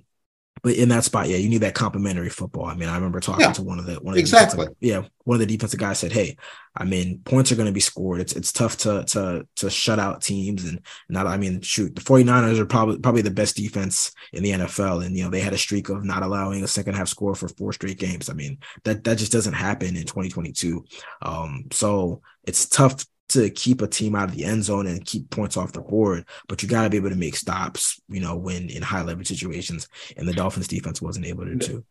but 0.62 0.74
in 0.76 0.88
that 0.90 1.04
spot, 1.04 1.28
yeah, 1.28 1.36
you 1.36 1.48
need 1.48 1.58
that 1.58 1.74
complimentary 1.74 2.30
football. 2.30 2.64
I 2.64 2.74
mean, 2.74 2.88
I 2.88 2.94
remember 2.94 3.20
talking 3.20 3.46
yeah, 3.46 3.52
to 3.52 3.62
one 3.62 3.78
of 3.78 3.86
the 3.86 3.94
one 3.96 4.12
of 4.12 4.14
the 4.14 4.20
exactly. 4.20 4.68
yeah, 4.80 5.02
one 5.24 5.34
of 5.34 5.40
the 5.40 5.46
defensive 5.46 5.80
guys 5.80 5.98
said, 5.98 6.12
"Hey, 6.12 6.36
I 6.76 6.84
mean, 6.84 7.20
points 7.24 7.52
are 7.52 7.56
going 7.56 7.66
to 7.66 7.72
be 7.72 7.80
scored. 7.80 8.20
It's 8.20 8.34
it's 8.34 8.52
tough 8.52 8.76
to 8.78 9.04
to 9.04 9.46
to 9.56 9.70
shut 9.70 9.98
out 9.98 10.22
teams 10.22 10.64
and 10.64 10.80
not. 11.08 11.26
I 11.26 11.36
mean, 11.36 11.60
shoot, 11.60 11.94
the 11.94 12.00
49ers 12.00 12.58
are 12.58 12.66
probably 12.66 12.98
probably 12.98 13.22
the 13.22 13.30
best 13.30 13.56
defense 13.56 14.12
in 14.32 14.42
the 14.42 14.50
NFL, 14.50 15.04
and 15.04 15.16
you 15.16 15.24
know 15.24 15.30
they 15.30 15.40
had 15.40 15.52
a 15.52 15.58
streak 15.58 15.88
of 15.88 16.04
not 16.04 16.22
allowing 16.22 16.62
a 16.62 16.68
second 16.68 16.94
half 16.94 17.08
score 17.08 17.34
for 17.34 17.48
four 17.48 17.72
straight 17.72 17.98
games. 17.98 18.30
I 18.30 18.34
mean, 18.34 18.58
that 18.84 19.04
that 19.04 19.18
just 19.18 19.32
doesn't 19.32 19.54
happen 19.54 19.96
in 19.96 20.04
2022. 20.04 20.84
Um, 21.22 21.66
so 21.72 22.22
it's 22.44 22.68
tough 22.68 23.04
to 23.34 23.50
keep 23.50 23.82
a 23.82 23.86
team 23.86 24.14
out 24.14 24.30
of 24.30 24.34
the 24.34 24.44
end 24.44 24.64
zone 24.64 24.86
and 24.86 25.04
keep 25.04 25.28
points 25.30 25.56
off 25.56 25.72
the 25.72 25.80
board, 25.80 26.24
but 26.48 26.62
you 26.62 26.68
got 26.68 26.84
to 26.84 26.90
be 26.90 26.96
able 26.96 27.10
to 27.10 27.16
make 27.16 27.36
stops, 27.36 28.00
you 28.08 28.20
know, 28.20 28.36
when 28.36 28.70
in 28.70 28.82
high 28.82 29.02
leverage 29.02 29.28
situations. 29.28 29.88
And 30.16 30.26
the 30.26 30.32
Dolphins 30.32 30.68
defense 30.68 31.02
wasn't 31.02 31.26
able 31.26 31.44
to 31.44 31.56
do. 31.56 31.84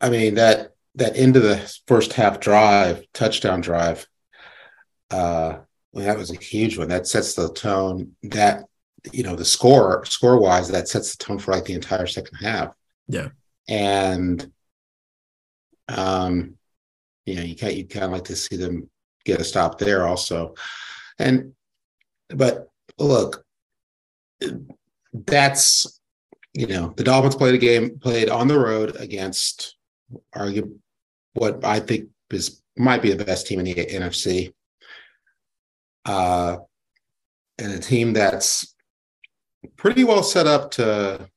I 0.00 0.10
mean, 0.10 0.34
that 0.34 0.74
that 0.94 1.16
end 1.16 1.36
of 1.36 1.42
the 1.42 1.58
first 1.86 2.12
half 2.12 2.40
drive, 2.40 3.04
touchdown 3.12 3.60
drive, 3.60 4.06
uh, 5.10 5.58
well, 5.92 6.04
that 6.04 6.18
was 6.18 6.30
a 6.30 6.38
huge 6.38 6.78
one. 6.78 6.88
That 6.88 7.06
sets 7.06 7.34
the 7.34 7.52
tone. 7.52 8.12
That 8.22 8.64
you 9.12 9.22
know, 9.22 9.34
the 9.34 9.44
score 9.44 10.04
score 10.04 10.38
wise, 10.38 10.68
that 10.68 10.88
sets 10.88 11.16
the 11.16 11.24
tone 11.24 11.38
for 11.38 11.52
like 11.52 11.64
the 11.64 11.74
entire 11.74 12.06
second 12.06 12.36
half. 12.36 12.74
Yeah. 13.08 13.28
And 13.68 14.52
um, 15.88 16.56
you 17.26 17.36
know, 17.36 17.42
you 17.42 17.56
can't 17.56 17.74
you 17.74 17.86
kind 17.86 18.06
of 18.06 18.12
like 18.12 18.24
to 18.24 18.36
see 18.36 18.56
them 18.56 18.88
get 19.24 19.40
a 19.40 19.44
stop 19.44 19.78
there 19.78 20.06
also. 20.06 20.54
And 21.18 21.52
but 22.28 22.68
look, 22.98 23.44
that's 25.12 26.00
you 26.54 26.66
know 26.66 26.92
the 26.96 27.04
Dolphins 27.04 27.36
played 27.36 27.54
a 27.54 27.58
game 27.58 27.98
played 27.98 28.28
on 28.28 28.48
the 28.48 28.58
road 28.58 28.96
against 28.96 29.76
argue 30.34 30.78
what 31.34 31.64
I 31.64 31.80
think 31.80 32.08
is 32.30 32.62
might 32.76 33.02
be 33.02 33.12
the 33.12 33.24
best 33.24 33.46
team 33.46 33.58
in 33.58 33.64
the 33.64 33.74
NFC. 33.74 34.52
Uh, 36.04 36.56
and 37.58 37.72
a 37.72 37.78
team 37.78 38.12
that's 38.12 38.74
pretty 39.76 40.04
well 40.04 40.22
set 40.22 40.46
up 40.46 40.70
to 40.72 41.28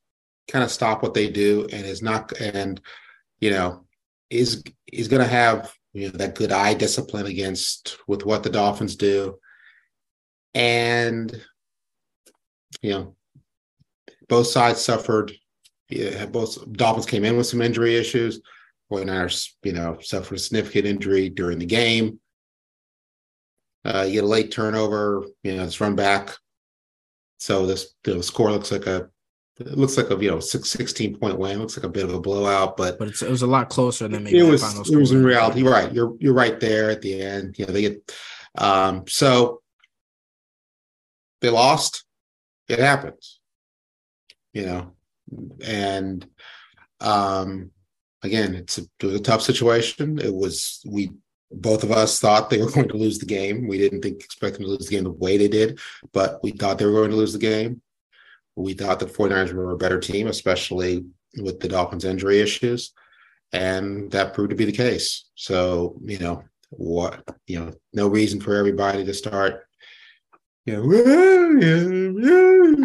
kind 0.47 0.63
of 0.63 0.71
stop 0.71 1.03
what 1.03 1.13
they 1.13 1.29
do 1.29 1.67
and 1.71 1.85
is 1.85 2.01
not 2.01 2.31
and 2.39 2.81
you 3.39 3.51
know 3.51 3.85
is 4.29 4.63
is 4.91 5.07
going 5.07 5.21
to 5.21 5.27
have 5.27 5.73
you 5.95 6.09
know 6.09 6.17
that 6.17 6.35
good 6.35 6.51
eye 6.51 6.73
discipline 6.73 7.25
against 7.25 7.97
with 8.05 8.25
what 8.25 8.43
the 8.43 8.49
Dolphins 8.49 8.97
do, 8.97 9.39
and 10.53 11.41
you 12.81 12.91
know 12.91 13.15
both 14.27 14.47
sides 14.47 14.81
suffered. 14.81 15.31
Yeah, 15.89 16.25
both 16.25 16.71
Dolphins 16.73 17.05
came 17.05 17.23
in 17.23 17.37
with 17.37 17.47
some 17.47 17.61
injury 17.61 17.95
issues. 17.95 18.41
49ers, 18.91 19.51
you 19.63 19.73
know, 19.73 19.97
suffered 20.01 20.35
a 20.35 20.39
significant 20.39 20.85
injury 20.85 21.29
during 21.29 21.59
the 21.59 21.65
game. 21.65 22.19
Uh, 23.83 24.03
you 24.07 24.13
get 24.13 24.23
a 24.23 24.27
late 24.27 24.51
turnover, 24.51 25.25
you 25.43 25.55
know, 25.55 25.63
it's 25.63 25.79
run 25.79 25.95
back. 25.95 26.35
So 27.37 27.65
this 27.65 27.93
the 28.03 28.21
score 28.21 28.51
looks 28.51 28.71
like 28.71 28.87
a 28.87 29.09
it 29.59 29.77
looks 29.77 29.95
like 29.97 30.09
a 30.09 30.17
you 30.21 30.29
know 30.29 30.39
six, 30.39 30.71
16 30.71 31.17
point 31.17 31.39
win. 31.39 31.57
It 31.57 31.59
looks 31.59 31.77
like 31.77 31.85
a 31.85 31.89
bit 31.89 32.03
of 32.03 32.13
a 32.13 32.19
blowout, 32.19 32.75
but 32.75 32.99
but 32.99 33.09
it 33.09 33.29
was 33.29 33.41
a 33.41 33.47
lot 33.47 33.69
closer 33.69 34.07
than 34.07 34.23
maybe 34.23 34.39
it 34.39 34.43
was. 34.43 34.89
it 34.89 34.97
was 34.97 35.11
in 35.11 35.23
reality. 35.23 35.61
You're 35.61 35.71
right. 35.71 35.93
You're 35.93 36.15
you're 36.19 36.33
right 36.33 36.59
there 36.59 36.89
at 36.89 37.01
the 37.01 37.21
end. 37.21 37.57
You 37.57 37.65
know 37.65 37.73
they 37.73 37.81
get 37.81 38.13
um, 38.57 39.05
so 39.07 39.61
they 41.41 41.49
lost. 41.49 42.03
It 42.67 42.79
happens. 42.79 43.39
You 44.53 44.65
know, 44.65 44.91
and 45.65 46.25
um, 46.99 47.71
again, 48.23 48.55
it's 48.55 48.77
a, 48.77 48.81
it 48.99 49.05
was 49.05 49.15
a 49.15 49.23
tough 49.23 49.41
situation. 49.41 50.19
It 50.19 50.33
was 50.33 50.81
we 50.85 51.11
both 51.51 51.83
of 51.83 51.91
us 51.91 52.19
thought 52.19 52.49
they 52.49 52.61
were 52.61 52.71
going 52.73 52.89
to 52.89 52.97
lose 52.97 53.19
the 53.19 53.25
game. 53.25 53.67
We 53.67 53.77
didn't 53.77 54.01
think 54.01 54.21
expect 54.21 54.55
them 54.55 54.63
to 54.63 54.69
lose 54.69 54.87
the 54.87 54.95
game 54.95 55.05
the 55.05 55.11
way 55.11 55.37
they 55.37 55.47
did, 55.47 55.79
but 56.11 56.43
we 56.43 56.51
thought 56.51 56.77
they 56.77 56.85
were 56.85 56.91
going 56.91 57.11
to 57.11 57.17
lose 57.17 57.33
the 57.33 57.39
game. 57.39 57.81
We 58.55 58.73
thought 58.73 58.99
that 58.99 59.13
49ers 59.13 59.53
were 59.53 59.71
a 59.71 59.77
better 59.77 59.99
team, 59.99 60.27
especially 60.27 61.05
with 61.37 61.59
the 61.59 61.67
Dolphins 61.67 62.05
injury 62.05 62.39
issues. 62.39 62.93
And 63.51 64.11
that 64.11 64.33
proved 64.33 64.49
to 64.51 64.55
be 64.55 64.65
the 64.65 64.71
case. 64.71 65.25
So, 65.35 65.99
you 66.03 66.19
know, 66.19 66.43
what, 66.69 67.23
you 67.47 67.59
know, 67.59 67.73
no 67.93 68.07
reason 68.07 68.39
for 68.39 68.55
everybody 68.55 69.05
to 69.05 69.13
start, 69.13 69.65
you 70.65 70.73
know, 70.73 70.83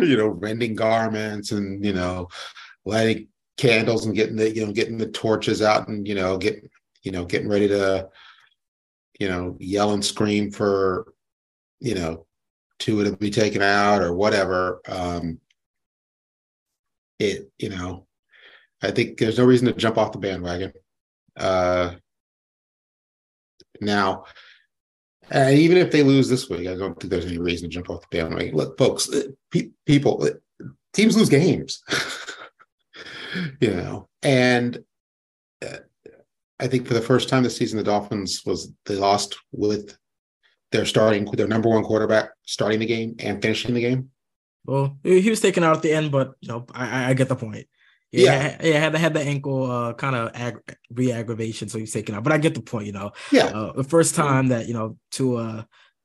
you 0.03 0.17
know, 0.17 0.29
rending 0.29 0.75
garments 0.75 1.53
and, 1.53 1.85
you 1.85 1.93
know, 1.93 2.29
lighting 2.85 3.29
candles 3.57 4.07
and 4.07 4.15
getting 4.15 4.37
the, 4.37 4.55
you 4.55 4.67
know, 4.67 4.73
getting 4.73 4.99
the 4.99 5.09
torches 5.11 5.63
out 5.63 5.89
and, 5.89 6.07
you 6.07 6.15
know, 6.15 6.37
get, 6.37 6.63
you 7.03 7.13
know, 7.13 7.25
getting 7.25 7.49
ready 7.49 7.69
to, 7.69 8.09
you 9.19 9.29
know, 9.29 9.57
yell 9.59 9.93
and 9.93 10.05
scream 10.05 10.51
for, 10.51 11.13
you 11.81 11.95
know, 11.95 12.27
Tua 12.79 13.05
to 13.05 13.17
be 13.17 13.31
taken 13.31 13.63
out 13.63 14.03
or 14.03 14.15
whatever. 14.15 14.81
Um, 14.89 15.39
it 17.21 17.51
you 17.59 17.69
know 17.69 18.07
i 18.83 18.91
think 18.91 19.19
there's 19.19 19.39
no 19.39 19.45
reason 19.45 19.67
to 19.67 19.73
jump 19.75 19.99
off 19.99 20.13
the 20.13 20.19
bandwagon 20.19 20.73
uh 21.37 21.93
now 23.81 24.25
And 25.31 25.57
even 25.59 25.77
if 25.77 25.93
they 25.93 26.03
lose 26.03 26.29
this 26.29 26.49
week, 26.51 26.67
I 26.67 26.75
don't 26.75 26.99
think 26.99 27.11
there's 27.11 27.27
any 27.27 27.39
reason 27.39 27.71
to 27.71 27.75
jump 27.75 27.89
off 27.89 28.03
the 28.03 28.19
bandwagon. 28.19 28.57
Look, 28.57 28.77
folks, 28.77 29.09
uh, 29.09 29.29
pe- 29.53 29.71
people, 29.87 30.25
uh, 30.25 30.67
teams 30.93 31.17
lose 31.17 31.29
games, 31.29 31.83
you 33.61 33.71
know, 33.71 34.09
and 34.23 34.83
uh, 35.65 35.79
I 36.59 36.67
think 36.67 36.87
for 36.87 36.95
the 36.95 37.01
first 37.01 37.29
time 37.29 37.45
this 37.45 37.57
season, 37.57 37.79
the 37.79 37.85
Dolphins 37.85 38.43
was 38.45 38.73
they 38.87 38.97
lost 38.97 39.37
with 39.53 39.97
their 40.73 40.85
starting 40.85 41.25
their 41.27 41.47
number 41.47 41.69
one 41.69 41.85
quarterback 41.85 42.31
starting 42.45 42.81
the 42.81 42.87
game 42.87 43.15
and 43.21 43.41
finishing 43.41 43.75
the 43.75 43.81
game. 43.81 44.11
Well, 44.65 44.99
he 45.03 45.29
was 45.31 45.41
taken 45.41 45.65
out 45.65 45.77
at 45.77 45.83
the 45.83 45.93
end, 45.93 46.13
but 46.13 46.35
you 46.41 46.49
know, 46.49 46.67
I, 46.73 47.11
I 47.11 47.15
get 47.15 47.29
the 47.29 47.37
point. 47.37 47.67
Yeah, 48.13 48.57
yeah, 48.61 48.67
yeah 48.67 48.79
had 48.81 48.95
had 48.97 49.15
the 49.15 49.21
ankle 49.21 49.71
uh, 49.71 49.93
kind 49.95 50.17
of 50.17 50.31
ag- 50.35 50.77
re-aggravation, 50.93 51.69
so 51.69 51.79
he's 51.79 51.93
taken 51.93 52.15
out. 52.15 52.25
But 52.25 52.33
I 52.33 52.39
get 52.39 52.55
the 52.55 52.61
point, 52.61 52.87
you 52.87 52.93
know. 52.93 53.13
Yeah, 53.31 53.47
uh, 53.47 53.73
the 53.73 53.85
first 53.85 54.15
time 54.15 54.49
that 54.49 54.67
you 54.67 54.75
know 54.75 54.97
to 55.13 55.37
uh, 55.37 55.63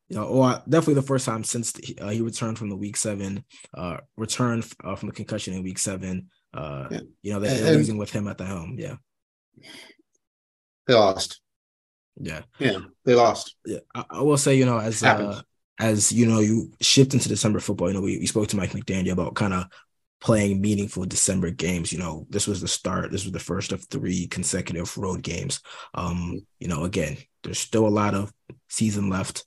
you 0.09 0.17
know, 0.17 0.25
or 0.25 0.61
definitely 0.69 0.95
the 0.95 1.01
first 1.01 1.25
time 1.25 1.43
since 1.43 1.71
the, 1.71 1.97
uh, 1.99 2.09
he 2.09 2.21
returned 2.21 2.59
from 2.59 2.69
the 2.69 2.75
week 2.75 2.95
seven, 2.95 3.43
uh, 3.73 3.97
returned 4.17 4.65
uh, 4.83 4.95
from 4.95 5.09
the 5.09 5.15
concussion 5.15 5.53
in 5.53 5.63
week 5.63 5.79
seven. 5.79 6.29
Uh, 6.53 6.87
yeah. 6.91 6.99
you 7.21 7.33
know, 7.33 7.39
they're, 7.39 7.73
losing 7.75 7.97
with 7.97 8.11
him 8.11 8.27
at 8.27 8.37
the 8.37 8.45
helm. 8.45 8.75
Yeah, 8.77 8.95
they 10.87 10.93
lost. 10.93 11.41
Yeah, 12.17 12.41
yeah, 12.59 12.79
they 13.03 13.15
lost. 13.15 13.55
Yeah, 13.65 13.79
I, 13.93 14.05
I 14.11 14.21
will 14.21 14.37
say, 14.37 14.55
you 14.55 14.65
know, 14.65 14.77
as 14.77 15.03
uh, 15.03 15.41
as 15.79 16.11
you 16.11 16.25
know, 16.25 16.39
you 16.39 16.71
shift 16.81 17.13
into 17.13 17.29
December 17.29 17.59
football. 17.59 17.89
You 17.89 17.95
know, 17.95 18.01
we, 18.01 18.17
we 18.19 18.27
spoke 18.27 18.47
to 18.49 18.57
Mike 18.57 18.71
McDaniel 18.71 19.13
about 19.13 19.35
kind 19.35 19.53
of 19.53 19.65
playing 20.21 20.61
meaningful 20.61 21.05
December 21.05 21.51
games. 21.51 21.91
You 21.91 21.99
know, 21.99 22.25
this 22.29 22.47
was 22.47 22.61
the 22.61 22.67
start. 22.67 23.11
This 23.11 23.23
was 23.25 23.33
the 23.33 23.39
first 23.39 23.71
of 23.71 23.83
three 23.85 24.27
consecutive 24.27 24.97
road 24.97 25.21
games. 25.21 25.61
Um, 25.93 26.45
you 26.59 26.67
know, 26.67 26.83
again, 26.83 27.17
there's 27.43 27.59
still 27.59 27.88
a 27.88 27.89
lot 27.89 28.13
of 28.13 28.31
season 28.69 29.09
left. 29.09 29.45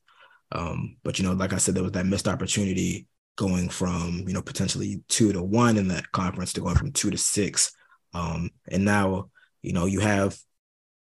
Um, 0.52 0.96
but 1.02 1.18
you 1.18 1.24
know, 1.24 1.32
like 1.32 1.52
I 1.52 1.58
said, 1.58 1.74
there 1.74 1.82
was 1.82 1.92
that 1.92 2.06
missed 2.06 2.28
opportunity 2.28 3.06
going 3.36 3.68
from 3.68 4.24
you 4.26 4.34
know 4.34 4.42
potentially 4.42 5.00
two 5.08 5.32
to 5.32 5.42
one 5.42 5.76
in 5.76 5.88
that 5.88 6.10
conference 6.10 6.52
to 6.52 6.60
going 6.60 6.74
from 6.74 6.92
two 6.92 7.10
to 7.10 7.18
six. 7.18 7.72
Um, 8.14 8.50
and 8.70 8.84
now 8.84 9.30
you 9.62 9.72
know 9.72 9.86
you 9.86 10.00
have 10.00 10.38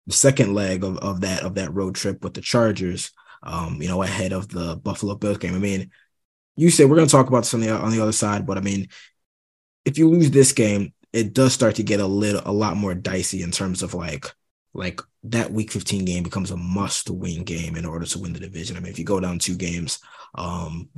the 0.07 0.13
second 0.13 0.53
leg 0.53 0.83
of, 0.83 0.97
of 0.97 1.21
that 1.21 1.43
of 1.43 1.55
that 1.55 1.73
road 1.73 1.95
trip 1.95 2.23
with 2.23 2.33
the 2.33 2.41
Chargers. 2.41 3.11
Um, 3.41 3.81
you 3.81 3.87
know, 3.87 4.03
ahead 4.03 4.33
of 4.33 4.49
the 4.49 4.75
Buffalo 4.75 5.15
Bills 5.15 5.37
game. 5.37 5.55
I 5.55 5.59
mean, 5.59 5.91
you 6.55 6.69
said 6.69 6.89
we're 6.89 6.97
going 6.97 7.07
to 7.07 7.11
talk 7.11 7.27
about 7.27 7.41
this 7.41 7.53
on 7.53 7.61
the 7.61 7.69
on 7.71 7.91
the 7.91 8.01
other 8.01 8.11
side, 8.11 8.45
but 8.45 8.57
I 8.57 8.61
mean, 8.61 8.89
if 9.85 9.97
you 9.97 10.09
lose 10.09 10.31
this 10.31 10.51
game, 10.51 10.93
it 11.13 11.33
does 11.33 11.53
start 11.53 11.75
to 11.75 11.83
get 11.83 11.99
a 11.99 12.05
little 12.05 12.41
a 12.45 12.51
lot 12.51 12.77
more 12.77 12.93
dicey 12.93 13.41
in 13.41 13.51
terms 13.51 13.81
of 13.81 13.93
like 13.93 14.25
like 14.73 15.01
that 15.23 15.51
week 15.51 15.71
15 15.71 16.05
game 16.05 16.23
becomes 16.23 16.51
a 16.51 16.57
must 16.57 17.09
win 17.09 17.43
game 17.43 17.75
in 17.75 17.85
order 17.85 18.05
to 18.05 18.19
win 18.19 18.33
the 18.33 18.39
division. 18.39 18.77
I 18.77 18.79
mean, 18.79 18.91
if 18.91 18.99
you 18.99 19.05
go 19.05 19.19
down 19.19 19.39
two 19.39 19.55
games 19.55 19.99
um 20.35 20.89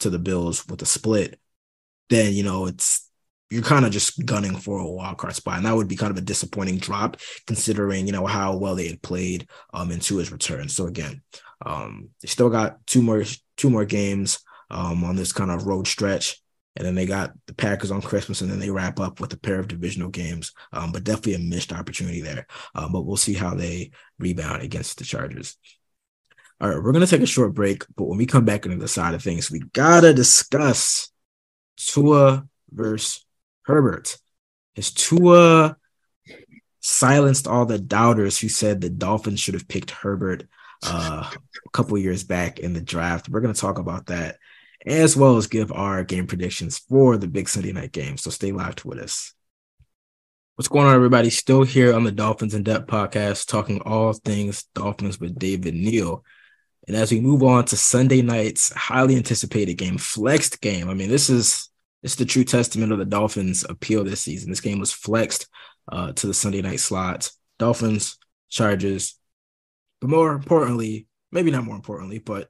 to 0.00 0.10
the 0.10 0.18
Bills 0.18 0.66
with 0.66 0.82
a 0.82 0.86
split, 0.86 1.38
then 2.10 2.32
you 2.32 2.42
know 2.42 2.66
it's 2.66 3.08
you're 3.50 3.62
kind 3.62 3.84
of 3.84 3.92
just 3.92 4.24
gunning 4.26 4.56
for 4.56 4.80
a 4.80 4.90
wild 4.90 5.18
card 5.18 5.34
spot. 5.34 5.58
And 5.58 5.66
that 5.66 5.76
would 5.76 5.86
be 5.86 5.96
kind 5.96 6.10
of 6.10 6.16
a 6.16 6.22
disappointing 6.22 6.78
drop 6.78 7.18
considering, 7.46 8.06
you 8.06 8.12
know, 8.12 8.26
how 8.26 8.56
well 8.56 8.74
they 8.74 8.88
had 8.88 9.02
played 9.02 9.48
um 9.72 9.90
into 9.90 10.16
his 10.16 10.32
return. 10.32 10.68
So 10.68 10.86
again, 10.86 11.22
um 11.64 12.08
they 12.20 12.28
still 12.28 12.50
got 12.50 12.86
two 12.86 13.02
more 13.02 13.22
two 13.56 13.70
more 13.70 13.84
games 13.84 14.40
um 14.70 15.04
on 15.04 15.16
this 15.16 15.32
kind 15.32 15.50
of 15.50 15.66
road 15.66 15.86
stretch 15.86 16.40
and 16.76 16.86
then 16.86 16.94
they 16.94 17.06
got 17.06 17.32
the 17.46 17.54
Packers 17.54 17.90
on 17.90 18.02
Christmas, 18.02 18.40
and 18.40 18.50
then 18.50 18.58
they 18.58 18.70
wrap 18.70 18.98
up 18.98 19.20
with 19.20 19.32
a 19.32 19.38
pair 19.38 19.60
of 19.60 19.68
divisional 19.68 20.08
games. 20.08 20.52
Um, 20.72 20.90
but 20.90 21.04
definitely 21.04 21.34
a 21.34 21.38
missed 21.38 21.72
opportunity 21.72 22.20
there. 22.20 22.46
Um, 22.74 22.92
but 22.92 23.02
we'll 23.02 23.16
see 23.16 23.34
how 23.34 23.54
they 23.54 23.92
rebound 24.18 24.62
against 24.62 24.98
the 24.98 25.04
Chargers. 25.04 25.56
All 26.60 26.68
right, 26.68 26.82
we're 26.82 26.92
gonna 26.92 27.06
take 27.06 27.20
a 27.20 27.26
short 27.26 27.54
break, 27.54 27.84
but 27.96 28.04
when 28.04 28.18
we 28.18 28.26
come 28.26 28.44
back 28.44 28.64
into 28.64 28.78
the 28.78 28.88
side 28.88 29.14
of 29.14 29.22
things, 29.22 29.50
we 29.50 29.60
gotta 29.72 30.14
discuss 30.14 31.10
Tua 31.76 32.46
versus 32.70 33.24
Herbert. 33.62 34.16
Is 34.74 34.92
Tua 34.92 35.76
silenced 36.80 37.46
all 37.46 37.66
the 37.66 37.78
doubters 37.78 38.38
who 38.38 38.48
said 38.48 38.80
the 38.80 38.90
Dolphins 38.90 39.40
should 39.40 39.54
have 39.54 39.68
picked 39.68 39.90
Herbert 39.90 40.48
uh, 40.86 41.30
a 41.30 41.70
couple 41.72 41.96
years 41.98 42.24
back 42.24 42.58
in 42.58 42.72
the 42.72 42.80
draft? 42.80 43.28
We're 43.28 43.40
gonna 43.40 43.54
talk 43.54 43.78
about 43.78 44.06
that 44.06 44.36
as 44.86 45.16
well 45.16 45.36
as 45.36 45.46
give 45.46 45.72
our 45.72 46.04
game 46.04 46.26
predictions 46.26 46.78
for 46.78 47.16
the 47.16 47.26
big 47.26 47.48
Sunday 47.48 47.72
night 47.72 47.92
game. 47.92 48.16
So 48.16 48.30
stay 48.30 48.52
locked 48.52 48.84
with 48.84 48.98
us. 48.98 49.32
What's 50.56 50.68
going 50.68 50.86
on, 50.86 50.94
everybody? 50.94 51.30
Still 51.30 51.64
here 51.64 51.94
on 51.94 52.04
the 52.04 52.12
Dolphins 52.12 52.54
in 52.54 52.62
Depth 52.62 52.86
podcast, 52.86 53.48
talking 53.48 53.80
all 53.80 54.12
things 54.12 54.64
Dolphins 54.74 55.18
with 55.18 55.38
David 55.38 55.74
Neal. 55.74 56.24
And 56.86 56.96
as 56.96 57.10
we 57.10 57.20
move 57.20 57.42
on 57.42 57.64
to 57.66 57.76
Sunday 57.76 58.22
night's 58.22 58.72
highly 58.72 59.16
anticipated 59.16 59.74
game, 59.74 59.98
flexed 59.98 60.60
game. 60.60 60.88
I 60.88 60.94
mean, 60.94 61.08
this 61.08 61.30
is 61.30 61.70
it's 62.02 62.16
the 62.16 62.26
true 62.26 62.44
testament 62.44 62.92
of 62.92 62.98
the 62.98 63.06
Dolphins' 63.06 63.64
appeal 63.68 64.04
this 64.04 64.20
season. 64.20 64.50
This 64.50 64.60
game 64.60 64.78
was 64.78 64.92
flexed 64.92 65.48
uh, 65.90 66.12
to 66.12 66.26
the 66.26 66.34
Sunday 66.34 66.60
night 66.60 66.80
slot. 66.80 67.30
Dolphins, 67.58 68.18
Chargers, 68.50 69.18
but 70.00 70.10
more 70.10 70.32
importantly, 70.32 71.06
maybe 71.32 71.50
not 71.50 71.64
more 71.64 71.76
importantly, 71.76 72.18
but 72.18 72.48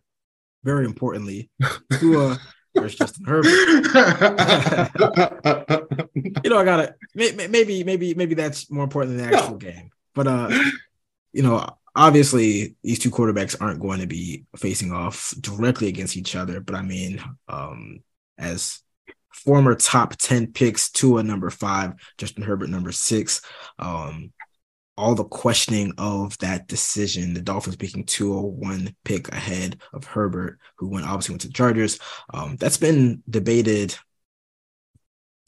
very 0.62 0.84
importantly, 0.84 1.50
Tua 1.98 2.38
versus 2.74 2.98
Justin 2.98 3.24
Herbert. 3.26 3.48
you 6.14 6.50
know, 6.50 6.58
I 6.58 6.64
gotta 6.64 6.94
maybe 7.14 7.84
maybe 7.84 8.14
maybe 8.14 8.34
that's 8.34 8.70
more 8.70 8.84
important 8.84 9.16
than 9.16 9.30
the 9.30 9.36
actual 9.36 9.56
game. 9.56 9.90
But 10.14 10.26
uh, 10.26 10.50
you 11.32 11.42
know, 11.42 11.66
obviously 11.94 12.76
these 12.82 12.98
two 12.98 13.10
quarterbacks 13.10 13.56
aren't 13.60 13.80
going 13.80 14.00
to 14.00 14.06
be 14.06 14.44
facing 14.56 14.92
off 14.92 15.34
directly 15.40 15.88
against 15.88 16.16
each 16.16 16.36
other. 16.36 16.60
But 16.60 16.74
I 16.74 16.82
mean, 16.82 17.22
um, 17.48 18.00
as 18.38 18.80
former 19.32 19.74
top 19.74 20.16
10 20.16 20.52
picks, 20.52 20.90
Tua 20.90 21.22
number 21.22 21.50
five, 21.50 21.94
Justin 22.18 22.44
Herbert 22.44 22.70
number 22.70 22.92
six. 22.92 23.42
Um, 23.78 24.32
all 24.96 25.14
the 25.14 25.24
questioning 25.24 25.92
of 25.98 26.38
that 26.38 26.68
decision, 26.68 27.34
the 27.34 27.40
Dolphins 27.40 27.76
picking 27.76 28.04
201 28.04 28.94
pick 29.04 29.28
ahead 29.28 29.80
of 29.92 30.04
Herbert, 30.04 30.58
who 30.76 30.88
went 30.88 31.06
obviously 31.06 31.32
went 31.32 31.42
to 31.42 31.48
the 31.48 31.54
Chargers. 31.54 31.98
Um, 32.32 32.56
that's 32.56 32.76
been 32.76 33.22
debated 33.28 33.96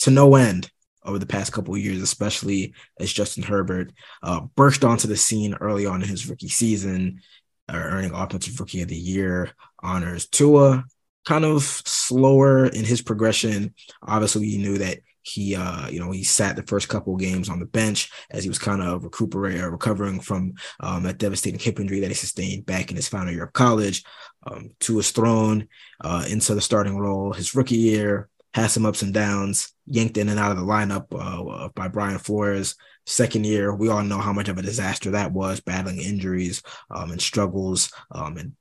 to 0.00 0.10
no 0.10 0.34
end 0.34 0.70
over 1.04 1.18
the 1.18 1.26
past 1.26 1.52
couple 1.52 1.74
of 1.74 1.80
years, 1.80 2.02
especially 2.02 2.74
as 2.98 3.12
Justin 3.12 3.44
Herbert 3.44 3.92
uh, 4.22 4.40
burst 4.56 4.84
onto 4.84 5.06
the 5.06 5.16
scene 5.16 5.54
early 5.60 5.86
on 5.86 6.02
in 6.02 6.08
his 6.08 6.28
rookie 6.28 6.48
season, 6.48 7.20
uh, 7.68 7.76
earning 7.76 8.12
Offensive 8.12 8.58
Rookie 8.58 8.82
of 8.82 8.88
the 8.88 8.96
Year 8.96 9.52
honors. 9.80 10.26
Tua 10.26 10.84
kind 11.24 11.44
of 11.44 11.62
slower 11.62 12.66
in 12.66 12.84
his 12.84 13.02
progression. 13.02 13.74
Obviously, 14.02 14.42
we 14.42 14.58
knew 14.58 14.78
that 14.78 14.98
he, 15.26 15.56
uh, 15.56 15.88
you 15.88 15.98
know, 15.98 16.10
he 16.10 16.22
sat 16.22 16.56
the 16.56 16.62
first 16.62 16.88
couple 16.88 17.14
of 17.14 17.20
games 17.20 17.48
on 17.48 17.58
the 17.58 17.66
bench 17.66 18.10
as 18.30 18.44
he 18.44 18.48
was 18.48 18.58
kind 18.58 18.80
of 18.80 19.02
recuperating, 19.02 19.60
uh, 19.60 19.68
recovering 19.68 20.20
from 20.20 20.54
um, 20.80 21.02
that 21.02 21.18
devastating 21.18 21.58
hip 21.58 21.80
injury 21.80 22.00
that 22.00 22.08
he 22.08 22.14
sustained 22.14 22.64
back 22.64 22.90
in 22.90 22.96
his 22.96 23.08
final 23.08 23.32
year 23.32 23.44
of 23.44 23.52
college. 23.52 24.04
Um, 24.48 24.70
to 24.80 24.98
his 24.98 25.10
thrown 25.10 25.66
uh, 26.00 26.24
into 26.30 26.54
the 26.54 26.60
starting 26.60 26.96
role 26.96 27.32
his 27.32 27.56
rookie 27.56 27.76
year, 27.76 28.28
had 28.54 28.70
some 28.70 28.86
ups 28.86 29.02
and 29.02 29.12
downs, 29.12 29.72
yanked 29.86 30.16
in 30.16 30.28
and 30.28 30.38
out 30.38 30.52
of 30.52 30.56
the 30.56 30.62
lineup 30.62 31.06
uh, 31.10 31.68
by 31.74 31.88
Brian 31.88 32.18
Flores. 32.18 32.76
Second 33.04 33.44
year, 33.44 33.74
we 33.74 33.88
all 33.88 34.02
know 34.02 34.18
how 34.18 34.32
much 34.32 34.48
of 34.48 34.58
a 34.58 34.62
disaster 34.62 35.10
that 35.10 35.32
was, 35.32 35.60
battling 35.60 35.98
injuries 35.98 36.62
um, 36.90 37.10
and 37.10 37.20
struggles 37.20 37.92
um, 38.12 38.36
and 38.36 38.52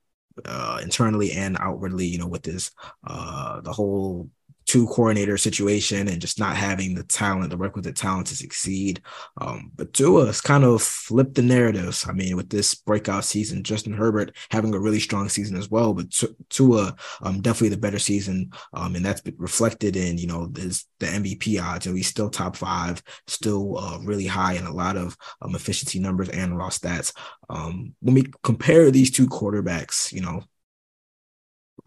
uh, 0.44 0.80
internally 0.82 1.32
and 1.32 1.56
outwardly, 1.60 2.06
you 2.06 2.18
know, 2.18 2.26
with 2.26 2.42
this 2.42 2.72
uh, 3.06 3.60
the 3.60 3.72
whole 3.72 4.28
two 4.76 4.86
coordinator 4.88 5.38
situation 5.38 6.06
and 6.06 6.20
just 6.20 6.38
not 6.38 6.54
having 6.54 6.94
the 6.94 7.02
talent, 7.04 7.48
the 7.48 7.56
requisite 7.56 7.96
talent 7.96 8.26
to 8.26 8.36
succeed. 8.36 9.00
Um, 9.40 9.72
but 9.74 9.94
Tua 9.94 10.26
has 10.26 10.42
kind 10.42 10.64
of 10.64 10.82
flipped 10.82 11.34
the 11.34 11.42
narratives. 11.42 12.06
I 12.06 12.12
mean, 12.12 12.36
with 12.36 12.50
this 12.50 12.74
breakout 12.74 13.24
season, 13.24 13.62
Justin 13.62 13.94
Herbert 13.94 14.36
having 14.50 14.74
a 14.74 14.78
really 14.78 15.00
strong 15.00 15.30
season 15.30 15.56
as 15.56 15.70
well, 15.70 15.94
but 15.94 16.12
Tua 16.50 16.94
um, 17.22 17.40
definitely 17.40 17.70
the 17.70 17.78
better 17.78 17.98
season, 17.98 18.50
um, 18.74 18.94
and 18.96 19.04
that's 19.04 19.22
reflected 19.38 19.96
in 19.96 20.18
you 20.18 20.26
know 20.26 20.48
this, 20.48 20.84
the 21.00 21.06
MVP 21.06 21.62
odds, 21.62 21.86
and 21.86 21.96
he's 21.96 22.06
still 22.06 22.28
top 22.28 22.54
five, 22.54 23.02
still 23.26 23.78
uh, 23.78 23.98
really 24.00 24.26
high 24.26 24.54
in 24.54 24.66
a 24.66 24.74
lot 24.74 24.98
of 24.98 25.16
um, 25.40 25.54
efficiency 25.54 25.98
numbers 25.98 26.28
and 26.28 26.58
raw 26.58 26.68
stats. 26.68 27.14
Um, 27.48 27.94
when 28.00 28.14
we 28.14 28.26
compare 28.42 28.90
these 28.90 29.10
two 29.10 29.26
quarterbacks, 29.26 30.12
you 30.12 30.20
know, 30.20 30.42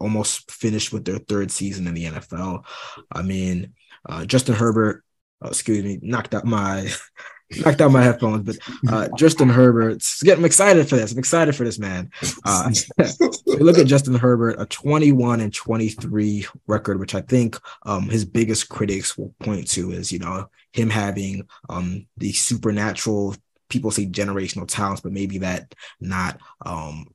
almost 0.00 0.50
finished 0.50 0.92
with 0.92 1.04
their 1.04 1.18
third 1.18 1.50
season 1.50 1.86
in 1.86 1.94
the 1.94 2.06
NFL. 2.06 2.64
I 3.12 3.22
mean, 3.22 3.74
uh, 4.08 4.24
Justin 4.24 4.54
Herbert, 4.54 5.04
uh, 5.44 5.48
excuse 5.48 5.84
me, 5.84 5.98
knocked 6.02 6.34
out 6.34 6.44
my 6.44 6.90
knocked 7.64 7.80
out 7.80 7.90
my 7.90 8.02
headphones, 8.02 8.44
but 8.44 8.92
uh, 8.92 9.08
Justin 9.16 9.48
Herbert's 9.48 10.22
getting 10.22 10.44
excited 10.44 10.88
for 10.88 10.96
this. 10.96 11.12
I'm 11.12 11.18
excited 11.18 11.54
for 11.54 11.64
this 11.64 11.78
man. 11.78 12.10
Uh, 12.44 12.70
look 13.46 13.78
at 13.78 13.86
Justin 13.86 14.14
Herbert, 14.14 14.60
a 14.60 14.66
21 14.66 15.40
and 15.40 15.52
23 15.52 16.46
record, 16.66 16.98
which 16.98 17.14
I 17.14 17.20
think 17.20 17.58
um, 17.84 18.08
his 18.08 18.24
biggest 18.24 18.68
critics 18.68 19.18
will 19.18 19.34
point 19.40 19.68
to 19.72 19.92
is 19.92 20.12
you 20.12 20.18
know 20.18 20.48
him 20.72 20.90
having 20.90 21.46
um, 21.68 22.06
the 22.16 22.32
supernatural 22.32 23.36
people 23.68 23.90
say 23.90 24.06
generational 24.06 24.68
talents, 24.68 25.00
but 25.00 25.12
maybe 25.12 25.38
that 25.38 25.74
not 26.00 26.40
um, 26.64 27.06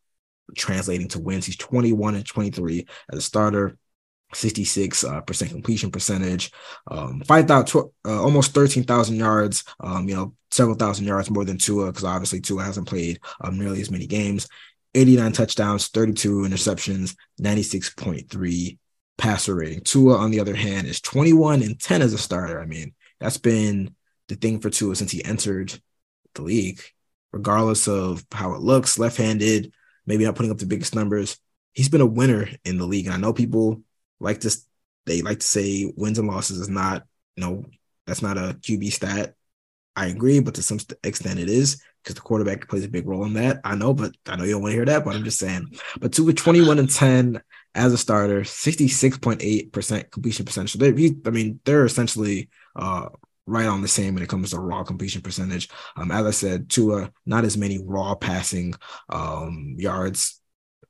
translating 0.55 1.07
to 1.09 1.19
wins. 1.19 1.45
He's 1.45 1.57
21 1.57 2.15
and 2.15 2.25
23 2.25 2.85
as 3.11 3.19
a 3.19 3.21
starter. 3.21 3.77
66 4.33 5.03
uh, 5.03 5.21
percent 5.21 5.51
completion 5.51 5.91
percentage, 5.91 6.51
um, 6.89 7.21
five 7.21 7.47
thousand, 7.47 7.89
uh, 8.05 8.21
almost 8.21 8.53
13,000 8.53 9.15
yards, 9.15 9.63
um, 9.79 10.09
you 10.09 10.15
know, 10.15 10.33
several 10.51 10.75
thousand 10.75 11.05
yards 11.05 11.29
more 11.29 11.45
than 11.45 11.57
Tua, 11.57 11.85
because 11.85 12.03
obviously 12.03 12.41
Tua 12.41 12.63
hasn't 12.63 12.87
played 12.87 13.19
um, 13.41 13.57
nearly 13.57 13.81
as 13.81 13.91
many 13.91 14.07
games. 14.07 14.47
89 14.95 15.31
touchdowns, 15.33 15.89
32 15.89 16.43
interceptions, 16.43 17.15
96.3 17.39 18.77
passer 19.17 19.55
rating. 19.55 19.81
Tua, 19.81 20.17
on 20.17 20.31
the 20.31 20.39
other 20.39 20.55
hand, 20.55 20.87
is 20.87 21.01
21 21.01 21.61
and 21.61 21.79
10 21.79 22.01
as 22.01 22.13
a 22.13 22.17
starter. 22.17 22.61
I 22.61 22.65
mean, 22.65 22.93
that's 23.19 23.37
been 23.37 23.95
the 24.27 24.35
thing 24.35 24.59
for 24.59 24.69
Tua 24.69 24.95
since 24.95 25.11
he 25.11 25.23
entered 25.23 25.77
the 26.33 26.43
league, 26.43 26.81
regardless 27.31 27.87
of 27.87 28.25
how 28.31 28.53
it 28.53 28.61
looks, 28.61 28.97
left 28.97 29.17
handed, 29.17 29.73
maybe 30.05 30.25
not 30.25 30.35
putting 30.35 30.51
up 30.51 30.57
the 30.57 30.65
biggest 30.65 30.95
numbers. 30.95 31.37
He's 31.73 31.89
been 31.89 32.01
a 32.01 32.05
winner 32.05 32.47
in 32.63 32.77
the 32.77 32.85
league. 32.85 33.05
And 33.05 33.13
I 33.13 33.17
know 33.17 33.33
people 33.33 33.81
like 34.19 34.41
to, 34.41 34.57
they 35.05 35.21
like 35.21 35.39
to 35.39 35.45
say 35.45 35.91
wins 35.95 36.19
and 36.19 36.27
losses 36.27 36.59
is 36.59 36.69
not, 36.69 37.03
you 37.35 37.43
know, 37.43 37.65
that's 38.07 38.21
not 38.21 38.37
a 38.37 38.57
QB 38.61 38.91
stat. 38.91 39.33
I 39.95 40.07
agree, 40.07 40.39
but 40.39 40.55
to 40.55 40.61
some 40.61 40.79
extent 41.03 41.39
it 41.39 41.49
is 41.49 41.81
because 42.03 42.15
the 42.15 42.21
quarterback 42.21 42.67
plays 42.67 42.83
a 42.83 42.89
big 42.89 43.07
role 43.07 43.25
in 43.25 43.33
that. 43.33 43.61
I 43.63 43.75
know, 43.75 43.93
but 43.93 44.15
I 44.27 44.35
know 44.35 44.43
you 44.43 44.51
don't 44.51 44.61
want 44.61 44.71
to 44.73 44.75
hear 44.75 44.85
that, 44.85 45.05
but 45.05 45.15
I'm 45.15 45.23
just 45.23 45.39
saying. 45.39 45.71
But 45.99 46.11
Tua 46.11 46.33
21 46.33 46.79
and 46.79 46.89
10 46.89 47.41
as 47.73 47.93
a 47.93 47.97
starter, 47.97 48.41
66.8% 48.41 50.11
completion 50.11 50.45
percentage. 50.45 50.71
So 50.73 50.79
they, 50.79 50.89
I 51.25 51.29
mean, 51.29 51.59
they're 51.65 51.85
essentially 51.85 52.49
uh, 52.75 53.09
right 53.45 53.67
on 53.67 53.81
the 53.81 53.87
same 53.87 54.13
when 54.13 54.23
it 54.23 54.29
comes 54.29 54.51
to 54.51 54.59
raw 54.59 54.83
completion 54.83 55.21
percentage. 55.21 55.69
Um, 55.95 56.11
as 56.11 56.25
I 56.25 56.31
said, 56.31 56.69
Tua, 56.69 57.11
not 57.25 57.45
as 57.45 57.57
many 57.57 57.79
raw 57.83 58.15
passing 58.15 58.73
um, 59.09 59.75
yards, 59.77 60.41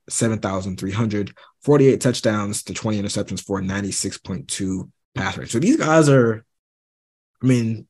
7,300, 0.08 1.36
48 1.62 2.00
touchdowns 2.00 2.62
to 2.64 2.74
20 2.74 3.02
interceptions 3.02 3.42
for 3.42 3.60
96.2 3.60 4.90
pass 5.14 5.36
rate. 5.36 5.50
So 5.50 5.58
these 5.58 5.76
guys 5.76 6.08
are, 6.08 6.44
I 7.42 7.46
mean, 7.46 7.86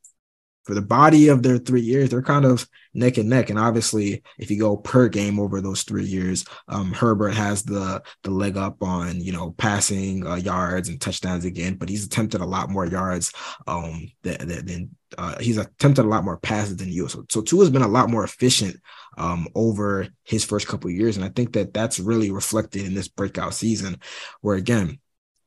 for 0.67 0.75
the 0.75 0.83
body 0.83 1.29
of 1.29 1.45
their 1.45 1.59
three 1.59 1.81
years, 1.81 2.11
they're 2.11 2.23
kind 2.23 2.45
of 2.45 2.69
neck 2.93 3.19
and 3.19 3.29
neck. 3.29 3.51
And 3.51 3.59
obviously, 3.59 4.23
if 4.37 4.51
you 4.51 4.59
go 4.59 4.77
per 4.77 5.09
game 5.09 5.39
over 5.39 5.61
those 5.61 5.85
three 5.85 6.05
years, 6.05 6.45
um, 6.67 6.93
Herbert 6.93 7.35
has 7.35 7.63
the 7.63 8.03
the 8.25 8.31
leg 8.31 8.57
up 8.57 8.83
on 8.83 9.21
you 9.21 9.33
know 9.33 9.53
passing 9.53 10.27
uh, 10.27 10.35
yards 10.35 10.89
and 10.89 11.01
touchdowns 11.01 11.45
again, 11.45 11.75
but 11.75 11.89
he's 11.89 12.05
attempted 12.05 12.41
a 12.41 12.47
lot 12.47 12.69
more 12.69 12.85
yards 12.85 13.33
um, 13.69 14.11
than, 14.23 14.49
than 14.49 14.91
uh, 15.17 15.39
he's 15.39 15.57
attempted 15.57 16.05
a 16.05 16.09
lot 16.09 16.25
more 16.25 16.39
passes 16.39 16.77
than 16.77 16.89
you. 16.89 17.07
So, 17.07 17.25
so 17.31 17.43
Tua 17.43 17.61
has 17.61 17.71
been 17.71 17.83
a 17.83 17.89
lot 17.89 18.11
more 18.11 18.25
efficient 18.25 18.77
um, 19.17 19.47
over 19.55 20.09
his 20.25 20.45
first 20.45 20.67
couple 20.67 20.91
years, 20.91 21.17
and 21.17 21.25
I 21.25 21.29
think 21.29 21.53
that 21.53 21.73
that's 21.73 22.01
really 22.01 22.33
reflected 22.33 22.85
in 22.87 22.95
this 22.95 23.09
breakout 23.09 23.55
season, 23.55 24.01
where 24.41 24.57
again, 24.57 24.99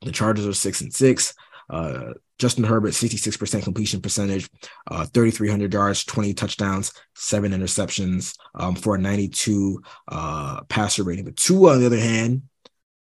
the 0.01 0.13
Chargers 0.13 0.47
are 0.47 0.53
six 0.53 0.79
and 0.79 0.93
six. 0.93 1.33
Uh, 1.69 2.13
Justin 2.39 2.63
Herbert, 2.63 2.93
66% 2.93 3.63
completion 3.63 4.01
percentage, 4.01 4.49
uh, 4.89 5.05
3,300 5.05 5.73
yards, 5.73 6.05
20 6.05 6.33
touchdowns, 6.33 6.93
seven 7.13 7.51
interceptions 7.51 8.35
um, 8.55 8.75
for 8.75 8.95
a 8.95 8.97
92 8.97 9.81
uh, 10.07 10.61
passer 10.63 11.03
rating. 11.03 11.25
But 11.25 11.35
Tua, 11.35 11.73
on 11.73 11.79
the 11.81 11.85
other 11.85 11.99
hand, 11.99 12.43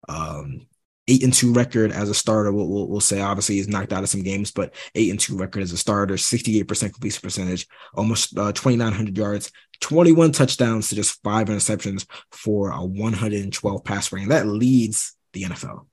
um, 0.08 0.68
eight 1.08 1.24
and 1.24 1.34
two 1.34 1.52
record 1.52 1.92
as 1.92 2.10
a 2.10 2.14
starter. 2.14 2.52
We'll, 2.52 2.68
we'll, 2.68 2.88
we'll, 2.88 3.02
say 3.02 3.22
obviously 3.22 3.56
he's 3.56 3.68
knocked 3.68 3.92
out 3.92 4.04
of 4.04 4.10
some 4.10 4.24
games, 4.24 4.52
but 4.52 4.74
eight 4.96 5.10
and 5.10 5.20
two 5.20 5.36
record 5.36 5.64
as 5.64 5.72
a 5.72 5.78
starter, 5.78 6.16
68% 6.16 6.94
completion 6.94 7.22
percentage, 7.22 7.68
almost 7.94 8.38
uh, 8.38 8.52
2,900 8.52 9.18
yards, 9.18 9.52
21 9.82 10.32
touchdowns 10.32 10.88
to 10.90 10.96
just 10.96 11.22
five 11.24 11.48
interceptions 11.48 12.06
for 12.32 12.72
a 12.72 12.84
112 12.84 13.84
pass 13.84 14.12
rating. 14.12 14.30
That 14.30 14.48
leads 14.48 15.16
the 15.34 15.44
NFL. 15.44 15.88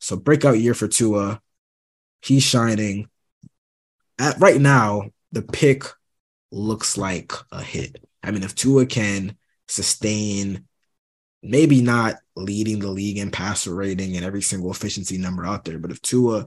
So 0.00 0.16
breakout 0.16 0.58
year 0.58 0.74
for 0.74 0.88
Tua 0.88 1.40
he's 2.24 2.42
shining. 2.42 3.08
At 4.18 4.38
right 4.38 4.60
now, 4.60 5.10
the 5.32 5.42
pick 5.42 5.84
looks 6.50 6.96
like 6.96 7.32
a 7.52 7.62
hit. 7.62 8.04
I 8.22 8.30
mean, 8.30 8.42
if 8.42 8.54
Tua 8.54 8.86
can 8.86 9.36
sustain, 9.68 10.66
maybe 11.42 11.82
not 11.82 12.16
leading 12.36 12.78
the 12.78 12.88
league 12.88 13.18
in 13.18 13.30
passer 13.30 13.74
rating 13.74 14.16
and 14.16 14.24
every 14.24 14.42
single 14.42 14.70
efficiency 14.70 15.18
number 15.18 15.44
out 15.44 15.64
there, 15.64 15.78
but 15.78 15.90
if 15.90 16.00
Tua 16.00 16.46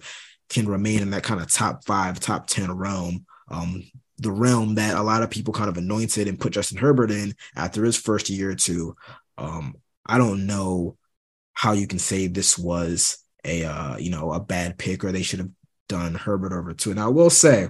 can 0.50 0.68
remain 0.68 1.02
in 1.02 1.12
that 1.12 1.24
kind 1.24 1.42
of 1.42 1.52
top 1.52 1.84
five, 1.86 2.20
top 2.20 2.48
10 2.48 2.72
realm, 2.72 3.26
um, 3.50 3.84
the 4.18 4.32
realm 4.32 4.76
that 4.76 4.96
a 4.96 5.04
lot 5.04 5.22
of 5.22 5.30
people 5.30 5.54
kind 5.54 5.70
of 5.70 5.78
anointed 5.78 6.28
and 6.28 6.40
put 6.40 6.54
Justin 6.54 6.78
Herbert 6.78 7.12
in 7.12 7.36
after 7.56 7.84
his 7.84 7.98
first 7.98 8.30
year 8.30 8.52
or 8.52 8.56
two, 8.56 8.96
um, 9.38 9.76
I 10.06 10.18
don't 10.18 10.48
know 10.48 10.98
how 11.54 11.74
you 11.74 11.86
can 11.86 12.00
say 12.00 12.28
this 12.28 12.58
was 12.58 13.24
a 13.44 13.64
uh, 13.64 13.98
you 13.98 14.12
know 14.12 14.32
a 14.34 14.40
bad 14.40 14.78
pick 14.78 15.04
or 15.04 15.12
they 15.12 15.24
should 15.24 15.40
have 15.40 15.50
done 15.88 16.16
Herbert 16.16 16.54
over 16.54 16.74
Tua. 16.74 16.96
Now, 16.96 17.08
I 17.08 17.10
will 17.10 17.30
say 17.30 17.70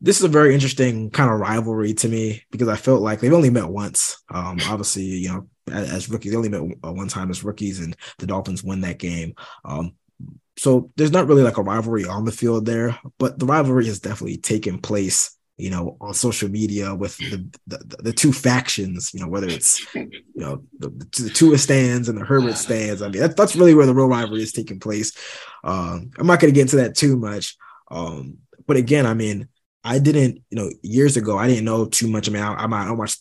this 0.00 0.18
is 0.18 0.24
a 0.24 0.28
very 0.28 0.54
interesting 0.54 1.10
kind 1.10 1.30
of 1.30 1.40
rivalry 1.40 1.94
to 1.94 2.08
me 2.08 2.42
because 2.50 2.68
I 2.68 2.76
felt 2.76 3.02
like 3.02 3.20
they've 3.20 3.32
only 3.32 3.50
met 3.50 3.68
once. 3.68 4.22
Um, 4.28 4.58
obviously, 4.66 5.04
you 5.04 5.28
know, 5.28 5.48
as, 5.70 5.90
as, 5.90 6.08
rookies, 6.10 6.32
they 6.32 6.36
only 6.36 6.48
met 6.48 6.60
uh, 6.84 6.92
one 6.92 7.08
time 7.08 7.30
as 7.30 7.44
rookies, 7.44 7.80
and 7.80 7.96
the 8.18 8.26
Dolphins 8.26 8.62
win 8.62 8.82
that 8.82 8.98
game. 8.98 9.34
Um, 9.64 9.94
so 10.58 10.90
there's 10.96 11.10
not 11.12 11.26
really 11.26 11.42
like 11.42 11.58
a 11.58 11.62
rivalry 11.62 12.04
on 12.06 12.24
the 12.24 12.32
field 12.32 12.66
there, 12.66 12.98
but 13.18 13.38
the 13.38 13.46
rivalry 13.46 13.86
has 13.86 14.00
definitely 14.00 14.38
taken 14.38 14.78
place 14.78 15.36
you 15.56 15.70
know, 15.70 15.96
on 16.00 16.12
social 16.12 16.48
media 16.48 16.94
with 16.94 17.16
the, 17.16 17.48
the, 17.66 17.78
the 18.02 18.12
two 18.12 18.32
factions, 18.32 19.12
you 19.14 19.20
know, 19.20 19.28
whether 19.28 19.48
it's, 19.48 19.82
you 19.94 20.22
know, 20.34 20.62
the, 20.78 20.90
the 21.18 21.30
Tua 21.30 21.56
stands 21.56 22.08
and 22.08 22.18
the 22.18 22.24
Herbert 22.24 22.56
stands. 22.56 23.00
I 23.00 23.08
mean, 23.08 23.22
that, 23.22 23.36
that's 23.36 23.56
really 23.56 23.74
where 23.74 23.86
the 23.86 23.94
real 23.94 24.08
rivalry 24.08 24.42
is 24.42 24.52
taking 24.52 24.80
place. 24.80 25.12
Um, 25.64 26.10
I'm 26.18 26.26
not 26.26 26.40
going 26.40 26.52
to 26.52 26.54
get 26.54 26.62
into 26.62 26.76
that 26.76 26.94
too 26.94 27.16
much. 27.16 27.56
Um, 27.90 28.38
but 28.66 28.76
again, 28.76 29.06
I 29.06 29.14
mean, 29.14 29.48
I 29.82 29.98
didn't, 29.98 30.42
you 30.50 30.56
know, 30.56 30.70
years 30.82 31.16
ago, 31.16 31.38
I 31.38 31.46
didn't 31.46 31.64
know 31.64 31.86
too 31.86 32.08
much. 32.08 32.28
I 32.28 32.32
mean, 32.32 32.42
I, 32.42 32.52
I, 32.52 32.66
I 32.66 32.90
watched 32.90 33.20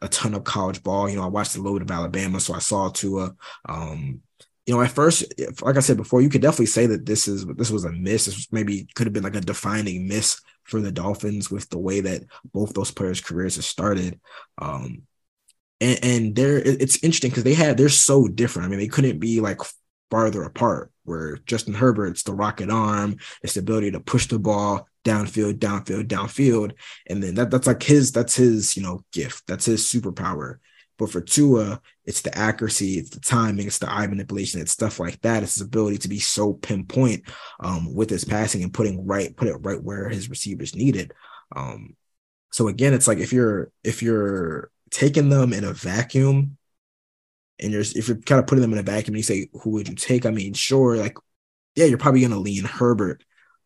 a 0.00 0.08
ton 0.08 0.34
of 0.34 0.44
college 0.44 0.82
ball. 0.82 1.08
You 1.08 1.16
know, 1.16 1.24
I 1.24 1.28
watched 1.28 1.54
the 1.54 1.62
load 1.62 1.82
of 1.82 1.90
Alabama, 1.90 2.38
so 2.38 2.54
I 2.54 2.60
saw 2.60 2.88
Tua. 2.88 3.34
Um, 3.68 4.20
you 4.66 4.74
know, 4.74 4.82
at 4.82 4.90
first, 4.90 5.24
like 5.62 5.76
I 5.78 5.80
said 5.80 5.96
before, 5.96 6.20
you 6.20 6.28
could 6.28 6.42
definitely 6.42 6.66
say 6.66 6.86
that 6.86 7.06
this 7.06 7.26
is 7.26 7.46
this 7.56 7.70
was 7.70 7.84
a 7.84 7.90
miss. 7.90 8.26
This 8.26 8.36
was 8.36 8.48
maybe 8.52 8.86
could 8.94 9.06
have 9.06 9.14
been 9.14 9.22
like 9.22 9.34
a 9.34 9.40
defining 9.40 10.06
miss 10.06 10.42
for 10.68 10.80
the 10.80 10.92
Dolphins 10.92 11.50
with 11.50 11.68
the 11.70 11.78
way 11.78 12.00
that 12.00 12.22
both 12.52 12.74
those 12.74 12.90
players' 12.90 13.20
careers 13.20 13.56
have 13.56 13.64
started. 13.64 14.20
Um, 14.58 15.02
and, 15.80 15.98
and 16.04 16.36
they're 16.36 16.58
it's 16.58 17.02
interesting 17.02 17.30
because 17.30 17.44
they 17.44 17.54
had 17.54 17.76
they're 17.76 17.88
so 17.88 18.28
different. 18.28 18.66
I 18.66 18.68
mean, 18.68 18.78
they 18.78 18.88
couldn't 18.88 19.18
be 19.18 19.40
like 19.40 19.60
farther 20.10 20.42
apart. 20.42 20.92
Where 21.04 21.38
Justin 21.46 21.72
Herbert's 21.72 22.22
the 22.22 22.34
rocket 22.34 22.70
arm, 22.70 23.16
it's 23.42 23.54
the 23.54 23.60
ability 23.60 23.92
to 23.92 24.00
push 24.00 24.26
the 24.26 24.38
ball 24.38 24.86
downfield, 25.06 25.54
downfield, 25.54 26.06
downfield, 26.06 26.72
and 27.06 27.22
then 27.22 27.34
that, 27.36 27.50
that's 27.50 27.66
like 27.66 27.82
his 27.82 28.12
that's 28.12 28.36
his 28.36 28.76
you 28.76 28.82
know 28.82 29.00
gift. 29.12 29.44
That's 29.46 29.64
his 29.64 29.84
superpower. 29.84 30.58
But 30.98 31.10
for 31.10 31.20
Tua, 31.20 31.80
it's 32.04 32.22
the 32.22 32.36
accuracy, 32.36 32.94
it's 32.94 33.10
the 33.10 33.20
timing, 33.20 33.66
it's 33.68 33.78
the 33.78 33.90
eye 33.90 34.06
manipulation, 34.06 34.60
it's 34.60 34.72
stuff 34.72 34.98
like 34.98 35.20
that. 35.20 35.42
It's 35.42 35.54
his 35.54 35.62
ability 35.62 35.98
to 35.98 36.08
be 36.08 36.18
so 36.18 36.54
pinpoint 36.54 37.22
um, 37.60 37.94
with 37.94 38.10
his 38.10 38.24
passing 38.24 38.62
and 38.62 38.74
putting 38.74 39.06
right, 39.06 39.34
put 39.36 39.48
it 39.48 39.56
right 39.60 39.82
where 39.82 40.08
his 40.08 40.28
receivers 40.28 40.74
need 40.74 40.96
it. 40.96 41.12
Um, 41.54 41.96
so 42.50 42.68
again, 42.68 42.94
it's 42.94 43.06
like 43.06 43.18
if 43.18 43.32
you're 43.32 43.70
if 43.84 44.02
you're 44.02 44.70
taking 44.90 45.28
them 45.28 45.52
in 45.52 45.64
a 45.64 45.72
vacuum, 45.72 46.56
and 47.60 47.72
you're 47.72 47.82
if 47.82 48.08
you're 48.08 48.18
kind 48.18 48.40
of 48.40 48.46
putting 48.46 48.62
them 48.62 48.72
in 48.72 48.78
a 48.78 48.82
vacuum, 48.82 49.14
and 49.14 49.18
you 49.18 49.22
say 49.22 49.48
who 49.62 49.70
would 49.70 49.88
you 49.88 49.94
take? 49.94 50.26
I 50.26 50.30
mean, 50.30 50.54
sure, 50.54 50.96
like 50.96 51.16
yeah, 51.74 51.84
you're 51.84 51.98
probably 51.98 52.22
gonna 52.22 52.38
lean 52.38 52.64
Herbert. 52.64 53.24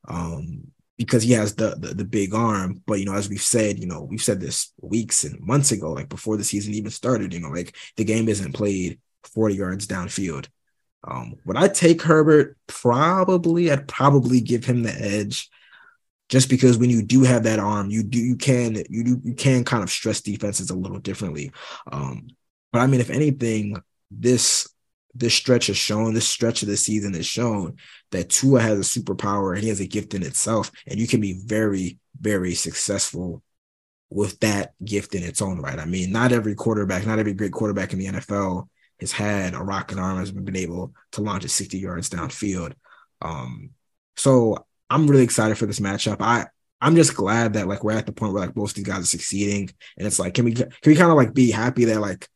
Um, 0.09 0.72
because 0.99 1.23
he 1.23 1.33
has 1.33 1.55
the, 1.55 1.77
the, 1.79 1.89
the 1.89 2.05
big 2.05 2.35
arm. 2.35 2.83
But 2.87 2.99
you 2.99 3.07
know, 3.07 3.15
as 3.15 3.29
we've 3.29 3.43
said, 3.43 3.79
you 3.79 3.87
know, 3.87 4.03
we've 4.03 4.23
said 4.23 4.41
this 4.41 4.73
weeks 4.81 5.25
and 5.25 5.41
months 5.41 5.73
ago, 5.73 5.93
like 5.93 6.09
before 6.09 6.37
the 6.37 6.45
season 6.45 6.75
even 6.75 6.91
started. 6.91 7.33
You 7.33 7.41
know, 7.41 7.51
like 7.51 7.77
the 7.97 8.05
game 8.05 8.29
isn't 8.29 8.53
played 8.53 9.01
40 9.35 9.55
yards 9.55 9.87
downfield. 9.87 10.49
Um, 11.05 11.35
would 11.45 11.57
I 11.57 11.69
take 11.69 12.03
Herbert? 12.03 12.57
Probably. 12.67 13.71
I'd 13.71 13.89
probably 13.89 14.41
give 14.41 14.65
him 14.65 14.83
the 14.83 14.95
edge, 14.95 15.51
just 16.29 16.49
because 16.49 16.79
when 16.79 16.91
you 16.91 17.03
do 17.03 17.23
have 17.23 17.43
that 17.45 17.59
arm, 17.59 17.91
you 17.91 18.05
do 18.05 18.19
you 18.19 18.37
can 18.37 18.77
you 18.89 19.05
do 19.05 19.21
you 19.25 19.35
can 19.35 19.65
kind 19.65 19.83
of 19.83 19.91
stress 19.91 20.21
defenses 20.21 20.71
a 20.71 20.77
little 20.77 21.01
differently. 21.01 21.51
Um, 21.91 22.29
but 22.73 22.81
I 22.81 22.87
mean, 22.87 23.01
if 23.01 23.11
anything, 23.11 23.77
this 24.11 24.72
this 25.15 25.35
stretch 25.35 25.67
has 25.67 25.77
shown, 25.77 26.15
this 26.15 26.29
stretch 26.29 26.63
of 26.63 26.69
the 26.69 26.77
season 26.77 27.15
has 27.15 27.27
shown 27.27 27.77
that 28.11 28.31
Tua 28.31 28.61
has 28.61 28.79
a 28.79 29.01
superpower 29.01 29.55
and 29.55 29.63
he 29.63 29.69
has 29.69 29.81
a 29.81 29.87
gift 29.87 30.15
in 30.15 30.23
itself, 30.23 30.71
and 30.87 30.99
you 30.99 31.07
can 31.07 31.21
be 31.21 31.41
very, 31.45 31.99
very 32.21 32.55
successful 32.55 33.43
with 34.11 34.39
that 34.41 34.75
gift 34.85 35.15
in 35.15 35.23
its 35.23 35.41
own 35.41 35.61
right. 35.61 35.79
I 35.79 35.85
mean, 35.85 36.13
not 36.13 36.33
every 36.33 36.55
quarterback, 36.55 37.07
not 37.07 37.19
every 37.19 37.35
great 37.35 37.53
quarterback 37.53 37.93
in 37.93 37.99
the 37.99 38.07
NFL 38.07 38.69
has 39.01 39.13
had 39.13 39.55
a 39.55 39.59
rocket 39.59 39.99
arm 39.99 40.19
has 40.19 40.31
been 40.31 40.57
able 40.57 40.95
to 41.13 41.23
launch 41.23 41.45
it 41.45 41.49
60 41.49 41.79
yards 41.79 42.11
downfield. 42.11 42.75
Um, 43.21 43.71
so 44.17 44.67
I'm 44.89 45.07
really 45.07 45.25
excited 45.25 45.57
for 45.59 45.67
this 45.67 45.81
matchup. 45.81 46.19
I 46.21 46.47
I'm 46.81 46.97
just 46.97 47.15
glad 47.15 47.53
that 47.53 47.69
like 47.69 47.85
we're 47.85 47.93
at 47.93 48.07
the 48.07 48.13
point 48.13 48.33
where 48.33 48.43
like 48.45 48.55
both 48.55 48.75
these 48.75 48.85
guys 48.85 49.01
are 49.01 49.07
succeeding, 49.07 49.71
and 49.97 50.07
it's 50.07 50.19
like 50.19 50.35
can 50.35 50.45
we 50.45 50.53
can 50.53 50.71
we 50.85 50.97
kind 50.97 51.11
of 51.11 51.17
like 51.17 51.33
be 51.33 51.51
happy 51.51 51.85
that 51.87 52.01
like 52.01 52.29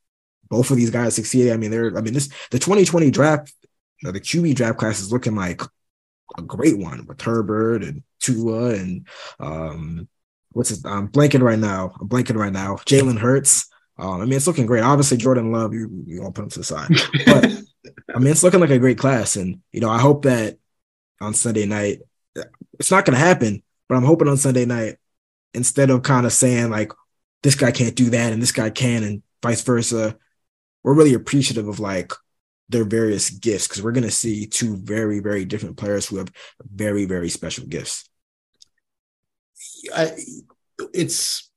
both 0.48 0.70
of 0.70 0.76
these 0.76 0.90
guys 0.90 1.14
succeeded. 1.14 1.52
I 1.52 1.56
mean, 1.56 1.70
they're 1.70 1.96
I 1.96 2.00
mean 2.00 2.14
this 2.14 2.28
the 2.50 2.58
2020 2.58 3.10
draft, 3.10 3.52
you 4.02 4.06
know, 4.06 4.12
the 4.12 4.20
QB 4.20 4.54
draft 4.54 4.78
class 4.78 5.00
is 5.00 5.12
looking 5.12 5.34
like 5.34 5.62
a 6.36 6.42
great 6.42 6.78
one 6.78 7.06
with 7.06 7.20
Herbert 7.20 7.82
and 7.82 8.02
Tua 8.20 8.74
and 8.74 9.06
um 9.38 10.08
what's 10.52 10.70
his 10.70 10.84
I'm 10.84 11.08
blanking 11.08 11.42
right 11.42 11.58
now. 11.58 11.92
I'm 12.00 12.08
blanking 12.08 12.36
right 12.36 12.52
now. 12.52 12.76
Jalen 12.76 13.18
Hurts. 13.18 13.68
Um, 13.98 14.20
I 14.20 14.24
mean, 14.24 14.34
it's 14.34 14.46
looking 14.46 14.66
great. 14.66 14.82
Obviously, 14.82 15.16
Jordan 15.16 15.52
Love, 15.52 15.72
you 15.72 16.04
you 16.06 16.22
won't 16.22 16.34
put 16.34 16.44
him 16.44 16.50
to 16.50 16.58
the 16.58 16.64
side, 16.64 16.90
but 17.24 17.44
I 18.14 18.18
mean, 18.18 18.28
it's 18.28 18.42
looking 18.42 18.60
like 18.60 18.70
a 18.70 18.78
great 18.78 18.98
class, 18.98 19.36
and 19.36 19.60
you 19.72 19.80
know, 19.80 19.90
I 19.90 19.98
hope 19.98 20.24
that 20.24 20.58
on 21.20 21.34
Sunday 21.34 21.66
night, 21.66 22.00
it's 22.78 22.90
not 22.90 23.04
going 23.04 23.18
to 23.18 23.24
happen, 23.24 23.62
but 23.88 23.94
I'm 23.96 24.04
hoping 24.04 24.28
on 24.28 24.36
Sunday 24.36 24.66
night, 24.66 24.96
instead 25.54 25.90
of 25.90 26.02
kind 26.02 26.26
of 26.26 26.32
saying 26.32 26.70
like 26.70 26.92
this 27.42 27.54
guy 27.54 27.70
can't 27.70 27.94
do 27.94 28.10
that 28.10 28.32
and 28.32 28.42
this 28.42 28.52
guy 28.52 28.70
can, 28.70 29.02
and 29.02 29.22
vice 29.42 29.62
versa, 29.62 30.16
we're 30.86 30.94
really 30.94 31.14
appreciative 31.14 31.66
of 31.66 31.80
like 31.80 32.12
their 32.68 32.84
various 32.84 33.28
gifts 33.28 33.66
because 33.66 33.82
we're 33.82 33.90
going 33.90 34.04
to 34.04 34.10
see 34.10 34.46
two 34.46 34.76
very 34.76 35.18
very 35.18 35.44
different 35.44 35.76
players 35.76 36.06
who 36.06 36.16
have 36.18 36.30
very 36.60 37.06
very 37.06 37.28
special 37.28 37.66
gifts. 37.66 38.08
I, 39.94 40.12
it's 40.94 41.50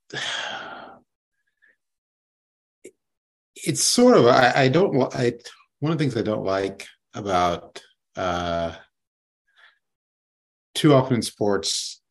it's 3.54 3.84
sort 3.84 4.16
of 4.16 4.26
I, 4.26 4.52
I 4.64 4.68
don't 4.68 4.96
I 5.14 5.34
one 5.78 5.92
of 5.92 5.98
the 5.98 6.04
things 6.04 6.16
I 6.16 6.22
don't 6.22 6.44
like 6.44 6.88
about 7.14 7.80
uh, 8.16 8.74
too 10.74 10.92
often 10.92 11.14
in 11.16 11.22
sports 11.22 12.02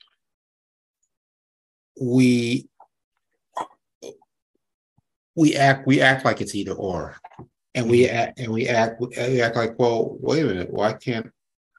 we 2.00 2.69
we 5.40 5.56
act 5.56 5.88
we 5.88 6.02
act 6.02 6.26
like 6.26 6.42
it's 6.42 6.54
either 6.54 6.74
or. 6.74 7.16
And 7.74 7.90
we 7.90 8.10
act 8.10 8.40
and 8.40 8.52
we 8.52 8.68
act 8.68 9.00
we 9.00 9.42
act 9.42 9.56
like 9.56 9.80
well 9.80 10.18
wait 10.20 10.44
a 10.44 10.48
minute 10.48 10.70
why 10.70 10.94
can't 10.94 11.32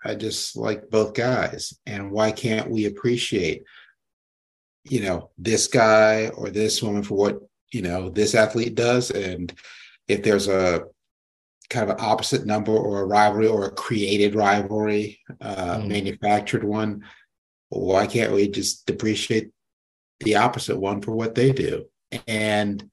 i 0.04 0.14
just 0.14 0.56
like 0.56 0.88
both 0.88 1.12
guys? 1.14 1.74
And 1.84 2.10
why 2.10 2.32
can't 2.32 2.70
we 2.70 2.86
appreciate 2.86 3.64
you 4.84 5.02
know 5.02 5.30
this 5.36 5.66
guy 5.66 6.28
or 6.28 6.48
this 6.48 6.82
woman 6.82 7.02
for 7.02 7.16
what 7.16 7.40
you 7.70 7.82
know 7.82 8.08
this 8.08 8.34
athlete 8.34 8.74
does? 8.74 9.10
And 9.10 9.52
if 10.08 10.22
there's 10.22 10.48
a 10.48 10.84
kind 11.68 11.88
of 11.88 11.96
an 11.96 12.04
opposite 12.04 12.46
number 12.46 12.72
or 12.72 13.02
a 13.02 13.06
rivalry 13.06 13.46
or 13.46 13.66
a 13.66 13.70
created 13.70 14.34
rivalry 14.34 15.20
uh 15.40 15.76
mm. 15.76 15.86
manufactured 15.86 16.64
one 16.64 17.04
why 17.68 18.06
can't 18.06 18.32
we 18.32 18.48
just 18.48 18.90
appreciate 18.90 19.50
the 20.20 20.34
opposite 20.36 20.76
one 20.76 21.00
for 21.00 21.12
what 21.12 21.34
they 21.34 21.52
do? 21.52 21.86
And 22.26 22.89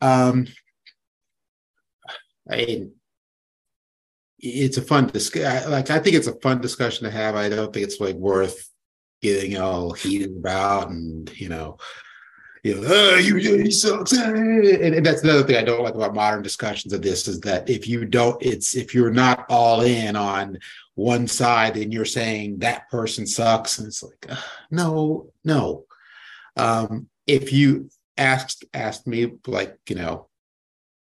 um 0.00 0.46
i 2.50 2.86
it's 4.40 4.76
a 4.76 4.82
fun 4.82 5.06
discussion 5.08 5.70
like 5.70 5.90
i 5.90 5.98
think 5.98 6.14
it's 6.14 6.28
a 6.28 6.40
fun 6.40 6.60
discussion 6.60 7.04
to 7.04 7.10
have 7.10 7.34
i 7.34 7.48
don't 7.48 7.72
think 7.72 7.84
it's 7.84 8.00
like 8.00 8.16
worth 8.16 8.68
getting 9.20 9.58
all 9.58 9.92
heated 9.92 10.36
about 10.36 10.88
and 10.90 11.30
you 11.38 11.48
know 11.48 11.76
you 12.64 12.74
know, 12.74 12.82
oh, 12.86 13.16
you, 13.16 13.70
sucks. 13.70 14.12
And, 14.12 14.64
and, 14.64 15.06
that's 15.06 15.22
another 15.22 15.42
thing 15.44 15.56
I 15.56 15.64
don't 15.64 15.82
like 15.82 15.94
about 15.94 16.14
modern 16.14 16.42
discussions 16.42 16.92
of 16.92 17.02
this 17.02 17.28
is 17.28 17.40
that 17.40 17.68
if 17.70 17.88
you 17.88 18.04
don't, 18.04 18.40
it's 18.42 18.74
if 18.74 18.94
you're 18.94 19.12
not 19.12 19.46
all 19.48 19.82
in 19.82 20.16
on 20.16 20.58
one 20.94 21.28
side 21.28 21.76
and 21.76 21.92
you're 21.92 22.04
saying 22.04 22.58
that 22.58 22.88
person 22.90 23.26
sucks, 23.26 23.78
and 23.78 23.86
it's 23.86 24.02
like, 24.02 24.26
uh, 24.28 24.36
no, 24.70 25.30
no. 25.44 25.84
Um, 26.56 27.08
if 27.26 27.52
you 27.52 27.90
asked 28.18 28.64
asked 28.74 29.06
me 29.06 29.32
like, 29.46 29.78
you 29.88 29.96
know, 29.96 30.28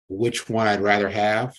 which 0.10 0.50
one 0.50 0.68
I'd 0.68 0.82
rather 0.82 1.10
have, 1.10 1.56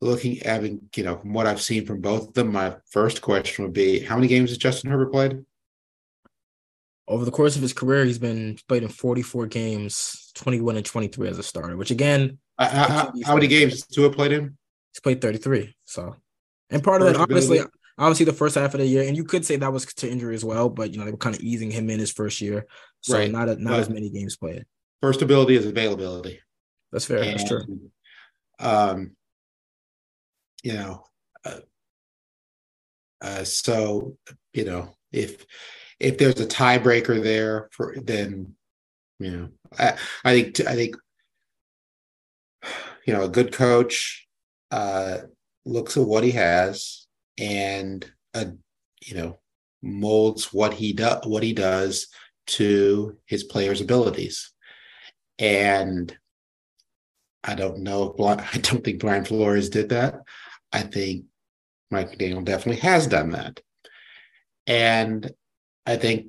looking 0.00 0.42
at 0.42 0.62
you 0.62 1.04
know 1.04 1.16
from 1.16 1.32
what 1.32 1.46
I've 1.46 1.62
seen 1.62 1.86
from 1.86 2.00
both 2.00 2.28
of 2.28 2.34
them, 2.34 2.52
my 2.52 2.76
first 2.90 3.22
question 3.22 3.64
would 3.64 3.72
be, 3.72 4.00
how 4.00 4.16
many 4.16 4.28
games 4.28 4.50
has 4.50 4.58
Justin 4.58 4.90
Herbert 4.90 5.12
played? 5.12 5.44
over 7.10 7.24
the 7.24 7.30
course 7.32 7.56
of 7.56 7.62
his 7.62 7.72
career, 7.72 8.04
he's 8.04 8.20
been 8.20 8.56
played 8.68 8.84
in 8.84 8.88
44 8.88 9.48
games, 9.48 10.30
21 10.36 10.76
and 10.76 10.86
23 10.86 11.28
as 11.28 11.38
a 11.38 11.42
starter, 11.42 11.76
which 11.76 11.90
again, 11.90 12.38
uh, 12.56 12.68
how, 12.68 13.12
how 13.24 13.34
many 13.34 13.48
games 13.48 13.72
has 13.72 13.86
Tua 13.86 14.10
played 14.10 14.30
in? 14.30 14.56
He's 14.92 15.00
played 15.02 15.20
33. 15.20 15.74
So, 15.84 16.14
and 16.70 16.84
part 16.84 17.02
of 17.02 17.08
that, 17.08 17.16
obviously, 17.16 17.60
obviously 18.00 18.26
the 18.26 18.32
first 18.32 18.56
half 18.56 18.74
of 18.74 18.80
the 18.80 18.86
year, 18.86 19.06
and 19.06 19.16
you 19.16 19.24
could 19.24 19.44
say 19.44 19.56
that 19.56 19.72
was 19.72 19.86
to 19.86 20.10
injury 20.10 20.34
as 20.34 20.44
well, 20.44 20.68
but 20.68 20.92
you 20.92 20.98
know, 20.98 21.04
they 21.04 21.12
were 21.12 21.16
kind 21.16 21.36
of 21.36 21.42
easing 21.42 21.70
him 21.70 21.88
in 21.90 22.00
his 22.00 22.10
first 22.10 22.40
year. 22.40 22.66
So 23.02 23.16
right. 23.16 23.30
not, 23.30 23.48
a, 23.48 23.62
not 23.62 23.70
but 23.70 23.80
as 23.80 23.90
many 23.90 24.10
games 24.10 24.36
played. 24.36 24.64
First 25.00 25.22
ability 25.22 25.54
is 25.54 25.66
availability. 25.66 26.40
That's 26.90 27.04
fair. 27.04 27.18
And, 27.18 27.38
That's 27.38 27.48
true. 27.48 27.90
Um, 28.58 29.12
you 30.62 30.74
know, 30.74 31.04
uh, 31.44 31.60
uh, 33.22 33.44
so, 33.44 34.16
you 34.52 34.64
know, 34.64 34.92
if, 35.12 35.46
if 36.00 36.16
there's 36.16 36.40
a 36.40 36.46
tiebreaker 36.46 37.22
there 37.22 37.68
for 37.72 37.94
then 38.02 38.54
you 39.18 39.30
know 39.30 39.48
I, 39.78 39.96
I 40.24 40.32
think 40.32 40.60
I 40.66 40.74
think 40.74 40.96
you 43.06 43.12
know 43.12 43.24
a 43.24 43.28
good 43.28 43.52
coach 43.52 44.26
uh, 44.70 45.18
looks 45.64 45.96
at 45.96 46.06
what 46.06 46.24
he 46.24 46.32
has 46.32 46.99
and 47.40 48.10
uh, 48.34 48.44
you 49.02 49.16
know 49.16 49.38
molds 49.82 50.52
what 50.52 50.74
he 50.74 50.92
does 50.92 51.24
what 51.26 51.42
he 51.42 51.52
does 51.52 52.08
to 52.46 53.16
his 53.26 53.44
players' 53.44 53.80
abilities 53.80 54.52
and 55.38 56.16
I 57.42 57.54
don't 57.54 57.78
know 57.78 58.14
if 58.16 58.20
I 58.54 58.58
don't 58.58 58.84
think 58.84 59.00
Brian 59.00 59.24
Flores 59.24 59.70
did 59.70 59.88
that. 59.88 60.20
I 60.72 60.82
think 60.82 61.24
Mike 61.90 62.12
McDaniel 62.12 62.44
definitely 62.44 62.80
has 62.82 63.06
done 63.06 63.30
that. 63.30 63.60
And 64.66 65.30
I 65.86 65.96
think, 65.96 66.26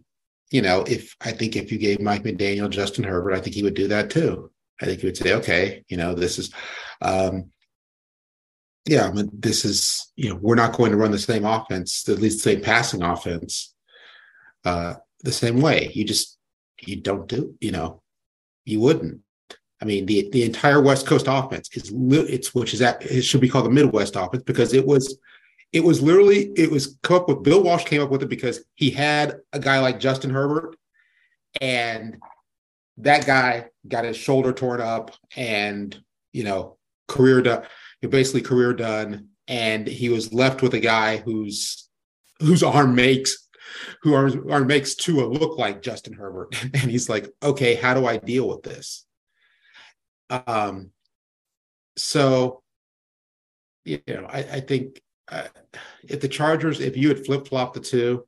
you 0.49 0.61
know, 0.61 0.81
if 0.81 1.15
I 1.21 1.31
think 1.31 1.55
if 1.55 1.71
you 1.71 1.77
gave 1.77 2.01
Mike 2.01 2.23
McDaniel 2.23 2.69
Justin 2.69 3.03
Herbert, 3.03 3.33
I 3.33 3.41
think 3.41 3.55
he 3.55 3.63
would 3.63 3.75
do 3.75 3.89
that 3.89 4.09
too. 4.09 4.51
I 4.81 4.85
think 4.85 5.01
he 5.01 5.05
would 5.05 5.17
say, 5.17 5.33
okay, 5.33 5.83
you 5.89 5.97
know, 5.97 6.15
this 6.15 6.39
is, 6.39 6.51
um, 7.01 7.51
yeah, 8.85 9.07
I 9.07 9.11
mean, 9.11 9.29
this 9.33 9.63
is, 9.63 10.11
you 10.15 10.29
know, 10.29 10.39
we're 10.41 10.55
not 10.55 10.73
going 10.73 10.91
to 10.91 10.97
run 10.97 11.11
the 11.11 11.19
same 11.19 11.45
offense, 11.45 12.07
at 12.09 12.19
least 12.19 12.43
the 12.43 12.51
same 12.51 12.61
passing 12.61 13.03
offense, 13.03 13.75
uh, 14.65 14.95
the 15.23 15.31
same 15.31 15.61
way. 15.61 15.91
You 15.93 16.03
just, 16.03 16.37
you 16.79 16.99
don't 16.99 17.27
do, 17.27 17.55
you 17.59 17.71
know, 17.71 18.01
you 18.65 18.79
wouldn't. 18.79 19.21
I 19.81 19.85
mean, 19.85 20.05
the 20.05 20.29
the 20.31 20.43
entire 20.43 20.79
West 20.79 21.07
Coast 21.07 21.25
offense 21.27 21.69
is 21.73 21.91
it's 22.29 22.53
which 22.53 22.73
is 22.73 22.79
that 22.79 23.03
it 23.03 23.23
should 23.23 23.41
be 23.41 23.49
called 23.49 23.65
the 23.65 23.71
Midwest 23.71 24.15
offense 24.15 24.43
because 24.43 24.73
it 24.73 24.85
was 24.85 25.17
it 25.73 25.83
was 25.83 26.01
literally 26.01 26.51
it 26.55 26.69
was 26.69 26.97
come 27.01 27.17
up 27.17 27.27
with 27.27 27.41
Bill 27.41 27.63
Walsh 27.63 27.85
came 27.85 28.01
up 28.01 28.11
with 28.11 28.21
it 28.21 28.29
because 28.29 28.63
he 28.75 28.91
had 28.91 29.37
a 29.53 29.59
guy 29.59 29.79
like 29.79 29.99
Justin 29.99 30.29
Herbert, 30.29 30.75
and 31.59 32.17
that 32.97 33.25
guy 33.25 33.69
got 33.87 34.05
his 34.05 34.17
shoulder 34.17 34.53
torn 34.53 34.81
up 34.81 35.15
and 35.35 35.99
you 36.31 36.43
know 36.43 36.77
career 37.07 37.41
done, 38.01 38.11
basically 38.11 38.41
career 38.41 38.73
done, 38.73 39.29
and 39.47 39.87
he 39.87 40.09
was 40.09 40.33
left 40.33 40.61
with 40.61 40.73
a 40.73 40.79
guy 40.79 41.17
whose 41.17 41.89
whose 42.39 42.63
arm 42.63 42.95
makes 42.95 43.47
who 44.01 44.13
arm, 44.13 44.51
arm 44.51 44.67
makes 44.67 44.95
Tua 44.95 45.25
look 45.25 45.57
like 45.57 45.81
Justin 45.81 46.13
Herbert, 46.13 46.55
and 46.63 46.91
he's 46.91 47.09
like, 47.09 47.29
okay, 47.43 47.75
how 47.75 47.93
do 47.93 48.05
I 48.05 48.17
deal 48.17 48.47
with 48.47 48.63
this? 48.63 49.05
Um, 50.29 50.91
so 51.97 52.63
you 53.83 53.99
know, 54.07 54.27
I, 54.29 54.39
I 54.39 54.59
think 54.59 55.01
if 56.03 56.19
the 56.19 56.27
Chargers, 56.27 56.79
if 56.79 56.97
you 56.97 57.09
had 57.09 57.25
flip 57.25 57.47
flopped 57.47 57.75
the 57.75 57.79
two, 57.79 58.27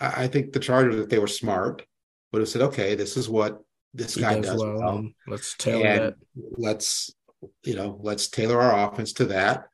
I, 0.00 0.24
I, 0.24 0.28
think 0.28 0.52
the 0.52 0.60
Chargers, 0.60 0.96
if 0.96 1.08
they 1.08 1.18
were 1.18 1.26
smart, 1.26 1.84
would 2.32 2.40
have 2.40 2.48
said, 2.48 2.62
okay, 2.62 2.94
this 2.94 3.16
is 3.16 3.28
what 3.28 3.60
this 3.94 4.14
he 4.14 4.20
guy 4.20 4.36
does. 4.36 4.46
does 4.46 4.62
well. 4.62 4.78
well. 4.78 5.08
Let's 5.26 5.54
tailor 5.56 5.82
that. 5.82 6.14
Let's, 6.56 7.14
you 7.62 7.74
know, 7.74 7.98
let's 8.02 8.28
tailor 8.28 8.60
our 8.60 8.90
offense 8.90 9.12
to 9.14 9.26
that. 9.26 9.68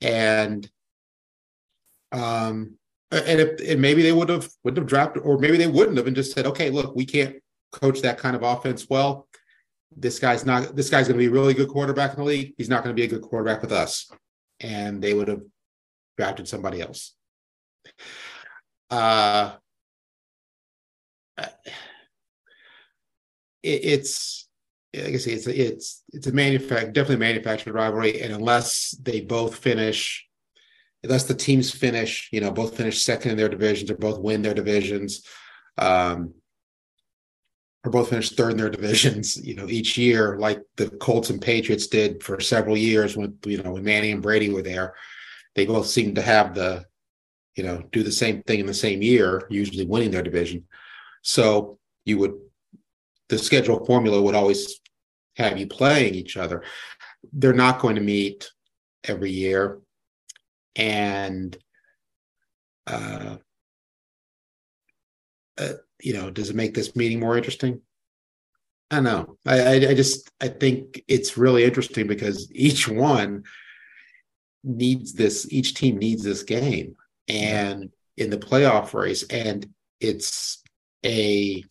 And, 0.00 0.68
um, 2.12 2.76
and 3.12 3.40
if 3.40 3.60
and 3.68 3.80
maybe 3.80 4.02
they 4.02 4.12
would 4.12 4.28
have 4.28 4.48
wouldn't 4.62 4.78
have 4.78 4.88
drafted, 4.88 5.22
or 5.24 5.38
maybe 5.38 5.56
they 5.56 5.66
wouldn't 5.66 5.96
have, 5.96 6.06
and 6.06 6.14
just 6.14 6.32
said, 6.32 6.46
okay, 6.46 6.70
look, 6.70 6.94
we 6.94 7.04
can't 7.04 7.36
coach 7.72 8.00
that 8.02 8.18
kind 8.18 8.36
of 8.36 8.42
offense 8.42 8.88
well. 8.88 9.26
This 9.96 10.20
guy's 10.20 10.46
not. 10.46 10.76
This 10.76 10.90
guy's 10.90 11.08
going 11.08 11.18
to 11.18 11.24
be 11.24 11.26
a 11.26 11.30
really 11.30 11.54
good 11.54 11.68
quarterback 11.68 12.12
in 12.12 12.20
the 12.20 12.24
league. 12.24 12.54
He's 12.56 12.68
not 12.68 12.84
going 12.84 12.94
to 12.94 13.00
be 13.00 13.04
a 13.04 13.10
good 13.10 13.22
quarterback 13.22 13.62
with 13.62 13.72
us 13.72 14.10
and 14.60 15.02
they 15.02 15.14
would 15.14 15.28
have 15.28 15.42
drafted 16.16 16.46
somebody 16.46 16.80
else. 16.80 17.14
Uh, 18.90 19.52
it, 21.38 21.48
it's 23.62 24.39
like 24.94 25.14
I 25.14 25.16
say, 25.18 25.32
it's 25.32 25.46
a, 25.46 25.68
it's 25.68 26.02
it's 26.12 26.26
a 26.26 26.32
manufact 26.32 26.92
definitely 26.92 27.16
manufactured 27.16 27.74
rivalry, 27.74 28.20
and 28.22 28.32
unless 28.32 28.90
they 29.02 29.20
both 29.20 29.56
finish, 29.56 30.26
unless 31.04 31.24
the 31.24 31.34
teams 31.34 31.70
finish, 31.70 32.28
you 32.32 32.40
know, 32.40 32.50
both 32.50 32.76
finish 32.76 33.02
second 33.02 33.32
in 33.32 33.36
their 33.36 33.48
divisions 33.48 33.90
or 33.90 33.96
both 33.96 34.18
win 34.18 34.42
their 34.42 34.54
divisions, 34.54 35.24
um, 35.78 36.34
are 37.84 37.90
both 37.90 38.10
finish 38.10 38.30
third 38.30 38.52
in 38.52 38.58
their 38.58 38.70
divisions, 38.70 39.36
you 39.44 39.54
know, 39.54 39.68
each 39.68 39.96
year, 39.96 40.36
like 40.38 40.60
the 40.76 40.90
Colts 40.90 41.30
and 41.30 41.40
Patriots 41.40 41.86
did 41.86 42.22
for 42.22 42.40
several 42.40 42.76
years 42.76 43.16
when 43.16 43.38
you 43.46 43.62
know 43.62 43.72
when 43.72 43.84
Manning 43.84 44.12
and 44.12 44.22
Brady 44.22 44.50
were 44.50 44.62
there. 44.62 44.94
They 45.54 45.66
both 45.66 45.86
seem 45.86 46.14
to 46.14 46.22
have 46.22 46.54
the, 46.54 46.84
you 47.56 47.64
know, 47.64 47.82
do 47.90 48.02
the 48.02 48.12
same 48.12 48.42
thing 48.42 48.60
in 48.60 48.66
the 48.66 48.74
same 48.74 49.02
year, 49.02 49.46
usually 49.50 49.84
winning 49.84 50.12
their 50.12 50.22
division. 50.22 50.64
So 51.22 51.78
you 52.04 52.18
would 52.18 52.34
the 53.30 53.38
schedule 53.38 53.84
formula 53.86 54.20
would 54.20 54.34
always 54.34 54.79
have 55.40 55.58
you 55.58 55.66
playing 55.66 56.14
each 56.14 56.36
other. 56.36 56.62
They're 57.32 57.52
not 57.52 57.80
going 57.80 57.96
to 57.96 58.00
meet 58.00 58.50
every 59.04 59.30
year. 59.30 59.80
And 60.76 61.56
uh, 62.86 63.36
uh, 65.58 65.72
you 66.02 66.14
know, 66.14 66.30
does 66.30 66.50
it 66.50 66.56
make 66.56 66.74
this 66.74 66.96
meeting 66.96 67.20
more 67.20 67.36
interesting? 67.36 67.80
I 68.90 68.96
don't 68.96 69.04
know. 69.04 69.36
I, 69.46 69.60
I, 69.60 69.72
I 69.90 69.94
just 69.94 70.30
I 70.40 70.48
think 70.48 71.02
it's 71.06 71.36
really 71.36 71.64
interesting 71.64 72.06
because 72.06 72.50
each 72.52 72.88
one 72.88 73.44
needs 74.64 75.12
this. 75.12 75.46
Each 75.50 75.74
team 75.74 75.98
needs 75.98 76.24
this 76.24 76.42
game, 76.42 76.96
and 77.28 77.90
in 78.16 78.30
the 78.30 78.38
playoff 78.38 78.94
race, 78.94 79.22
and 79.24 79.66
it's 80.00 80.62
a 81.04 81.62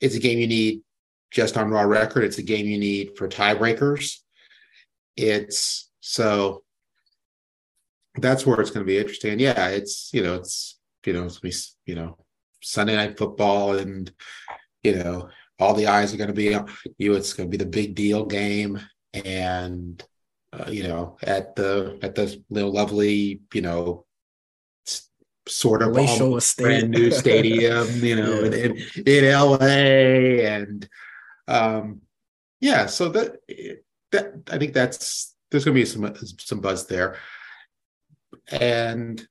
it's 0.00 0.14
a 0.14 0.20
game 0.20 0.38
you 0.38 0.46
need 0.46 0.82
just 1.36 1.58
on 1.58 1.68
raw 1.68 1.82
record. 1.82 2.24
It's 2.24 2.38
a 2.38 2.42
game 2.42 2.64
you 2.64 2.78
need 2.78 3.14
for 3.18 3.28
tiebreakers. 3.28 4.20
It's 5.18 5.90
so 6.00 6.62
that's 8.16 8.46
where 8.46 8.58
it's 8.58 8.70
going 8.70 8.86
to 8.86 8.90
be 8.90 8.96
interesting. 8.96 9.38
yeah, 9.38 9.68
it's 9.68 10.08
you 10.14 10.22
know 10.22 10.36
it's 10.36 10.78
you 11.04 11.12
know 11.12 11.26
it's 11.26 11.38
be 11.38 11.52
you 11.84 11.94
know 11.94 12.16
Sunday 12.62 12.96
night 12.96 13.18
football 13.18 13.76
and 13.76 14.10
you 14.82 14.94
know 14.94 15.28
all 15.58 15.74
the 15.74 15.88
eyes 15.88 16.14
are 16.14 16.16
going 16.16 16.28
to 16.28 16.34
be 16.34 16.54
on 16.54 16.70
you. 16.96 17.12
It's 17.12 17.34
going 17.34 17.50
to 17.50 17.56
be 17.56 17.62
the 17.62 17.70
big 17.70 17.94
deal 17.94 18.24
game, 18.24 18.80
and 19.12 20.02
uh, 20.54 20.70
you 20.70 20.84
know 20.84 21.18
at 21.22 21.54
the 21.54 21.98
at 22.00 22.14
the 22.14 22.42
little 22.48 22.72
lovely 22.72 23.42
you 23.52 23.60
know 23.60 24.06
sort 25.48 25.82
of 25.82 25.92
brand 25.92 26.90
new 26.90 27.10
stadium, 27.10 27.86
you 28.04 28.16
know, 28.20 28.40
yeah. 28.40 28.64
in, 28.64 28.76
in 29.06 29.32
LA, 29.32 30.46
and 30.48 30.88
um, 31.48 32.00
yeah, 32.60 32.86
so 32.86 33.08
that 33.10 33.36
that 34.12 34.32
I 34.50 34.58
think 34.58 34.72
that's 34.72 35.34
there's 35.50 35.64
going 35.64 35.74
to 35.74 35.80
be 35.80 35.84
some 35.84 36.14
some 36.38 36.60
buzz 36.60 36.86
there, 36.86 37.16
and 38.48 39.26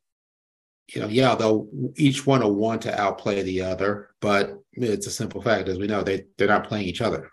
you 0.93 1.01
know, 1.01 1.07
yeah, 1.07 1.35
they'll 1.35 1.67
each 1.95 2.25
one 2.25 2.41
will 2.41 2.55
want 2.55 2.83
to 2.83 2.99
outplay 2.99 3.41
the 3.41 3.61
other, 3.61 4.09
but 4.21 4.59
it's 4.73 5.07
a 5.07 5.11
simple 5.11 5.41
fact, 5.41 5.67
as 5.67 5.79
we 5.79 5.87
know, 5.87 6.03
they 6.03 6.25
they're 6.37 6.47
not 6.47 6.67
playing 6.67 6.85
each 6.85 7.01
other. 7.01 7.31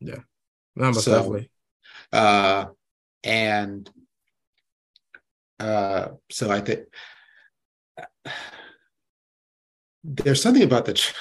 Yeah, 0.00 0.20
no, 0.74 0.92
so, 0.92 1.12
definitely. 1.12 1.50
Uh, 2.12 2.66
and 3.22 3.90
uh, 5.60 6.08
so 6.30 6.50
I 6.50 6.60
think 6.60 6.80
there's 10.04 10.40
something 10.40 10.62
about 10.62 10.86
the 10.86 11.12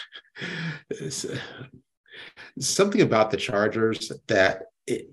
something 2.60 3.02
about 3.02 3.32
the 3.32 3.38
Chargers 3.38 4.12
that 4.28 4.64
it, 4.86 5.12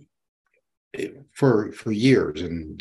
it, 0.93 1.23
for 1.33 1.73
for 1.73 1.93
years 1.93 2.43
and 2.43 2.81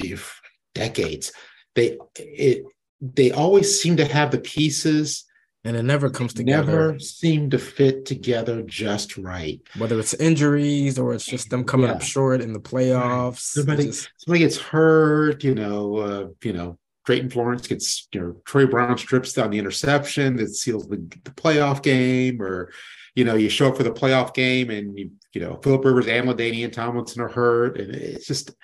decades 0.74 1.32
they 1.76 1.97
it 2.15 2.63
they 3.01 3.32
always 3.32 3.82
seem 3.82 3.97
to 3.97 4.05
have 4.05 4.32
the 4.32 4.39
pieces 4.39 5.26
and 5.65 5.78
it 5.78 5.84
never 5.84 6.09
comes 6.09 6.34
together. 6.34 6.88
Never 6.88 6.99
seem 6.99 7.49
to 7.51 7.57
fit 7.57 8.05
together 8.05 8.63
just 8.63 9.17
right. 9.17 9.61
Whether 9.78 9.97
it's 9.97 10.13
injuries 10.15 10.99
or 10.99 11.13
it's 11.13 11.26
just 11.26 11.49
them 11.49 11.63
coming 11.63 11.88
yeah. 11.88 11.93
up 11.93 12.01
short 12.01 12.41
in 12.41 12.51
the 12.51 12.59
playoffs. 12.59 13.39
Somebody, 13.39 13.86
just... 13.86 14.09
somebody 14.17 14.39
gets 14.39 14.57
hurt, 14.57 15.43
you 15.43 15.55
know, 15.55 15.95
uh, 15.97 16.28
you 16.43 16.51
know, 16.51 16.78
Drayton 17.05 17.30
Florence 17.30 17.67
gets, 17.67 18.09
you 18.13 18.19
know, 18.19 18.36
Troy 18.45 18.65
Brown 18.65 18.97
strips 18.97 19.34
down 19.34 19.51
the 19.51 19.59
interception 19.59 20.36
that 20.38 20.49
seals 20.53 20.88
the, 20.88 20.97
the 20.97 21.32
playoff 21.32 21.82
game, 21.82 22.41
or, 22.41 22.71
you 23.16 23.24
know, 23.24 23.36
you 23.36 23.49
show 23.49 23.70
up 23.70 23.78
for 23.78 23.84
the 23.84 23.91
playoff 23.91 24.34
game 24.34 24.70
and 24.70 24.97
you, 24.97 25.11
you 25.34 25.41
know, 25.41 25.59
Philip 25.64 25.86
Rivers 25.86 26.07
and 26.07 26.28
LaDainian 26.28 26.72
Tomlinson 26.72 27.22
are 27.22 27.30
hurt. 27.30 27.80
And 27.80 27.93
it's 27.93 28.26
just, 28.26 28.55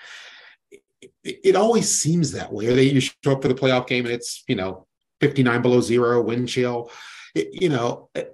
it, 0.71 0.81
it 1.23 1.55
always 1.55 1.89
seems 1.89 2.31
that 2.31 2.51
way. 2.51 2.67
Or 2.67 2.73
they, 2.73 2.83
you 2.83 2.99
show 2.99 3.33
up 3.33 3.41
for 3.41 3.47
the 3.47 3.53
playoff 3.53 3.87
game 3.87 4.05
and 4.05 4.13
it's, 4.13 4.43
you 4.47 4.55
know, 4.55 4.87
59 5.21 5.61
below 5.61 5.81
zero, 5.81 6.21
wind 6.21 6.49
chill. 6.49 6.91
It, 7.35 7.61
you 7.61 7.69
know, 7.69 8.09
it, 8.15 8.33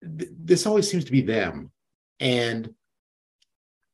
this 0.00 0.66
always 0.66 0.90
seems 0.90 1.04
to 1.04 1.12
be 1.12 1.22
them. 1.22 1.70
And 2.18 2.74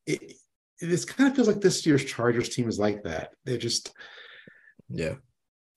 it, 0.05 0.33
this 0.79 1.03
kind 1.03 1.29
of 1.29 1.35
feels 1.35 1.47
like 1.47 1.59
this 1.59 1.85
year's 1.85 2.05
Chargers 2.05 2.49
team 2.49 2.69
is 2.69 2.79
like 2.79 3.03
that. 3.03 3.31
They're 3.43 3.57
just, 3.57 3.91
yeah. 4.89 5.15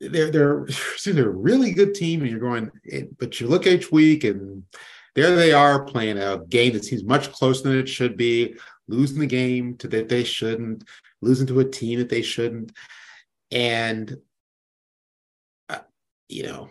They're 0.01 0.31
they're 0.31 0.67
they're 1.05 1.29
a 1.29 1.33
really 1.33 1.73
good 1.73 1.95
team, 1.95 2.23
and 2.23 2.31
you're 2.31 2.41
going, 2.41 2.71
but 3.19 3.41
you 3.41 3.47
look 3.47 3.67
each 3.67 3.93
week, 3.93 4.25
and 4.25 4.65
there 5.15 5.37
they 5.37 5.53
are 5.53 5.85
playing 5.85 6.19
a 6.19 6.39
game 6.49 6.73
that 6.73 6.85
seems 6.85 7.05
much 7.05 7.33
closer 7.33 7.69
than 7.69 7.79
it 7.79 7.89
should 7.89 8.17
be, 8.17 8.55
losing 8.89 9.21
the 9.21 9.27
game 9.27 9.77
to 9.79 9.89
that 9.89 10.09
they 10.09 10.25
shouldn't, 10.25 10.85
losing 11.21 11.47
to 11.47 11.61
a 11.61 11.65
team 11.65 11.99
that 11.99 12.09
they 12.09 12.23
shouldn't, 12.23 12.73
and 13.51 14.17
uh, 15.69 15.79
you 16.29 16.45
know, 16.45 16.71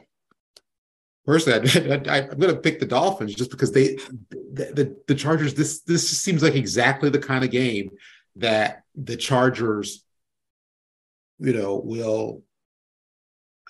personally, 1.25 1.69
I, 2.09 2.19
am 2.19 2.39
going 2.39 2.55
to 2.55 2.61
pick 2.61 2.79
the 2.79 2.85
Dolphins 2.85 3.35
just 3.35 3.51
because 3.51 3.71
they, 3.71 3.95
the, 4.29 4.71
the, 4.73 4.97
the 5.07 5.15
Chargers. 5.15 5.53
This 5.53 5.81
this 5.81 6.09
seems 6.09 6.43
like 6.43 6.55
exactly 6.55 7.09
the 7.09 7.19
kind 7.19 7.43
of 7.43 7.51
game 7.51 7.91
that 8.37 8.83
the 8.95 9.17
Chargers 9.17 10.03
you 11.41 11.53
know, 11.53 11.81
will 11.83 12.43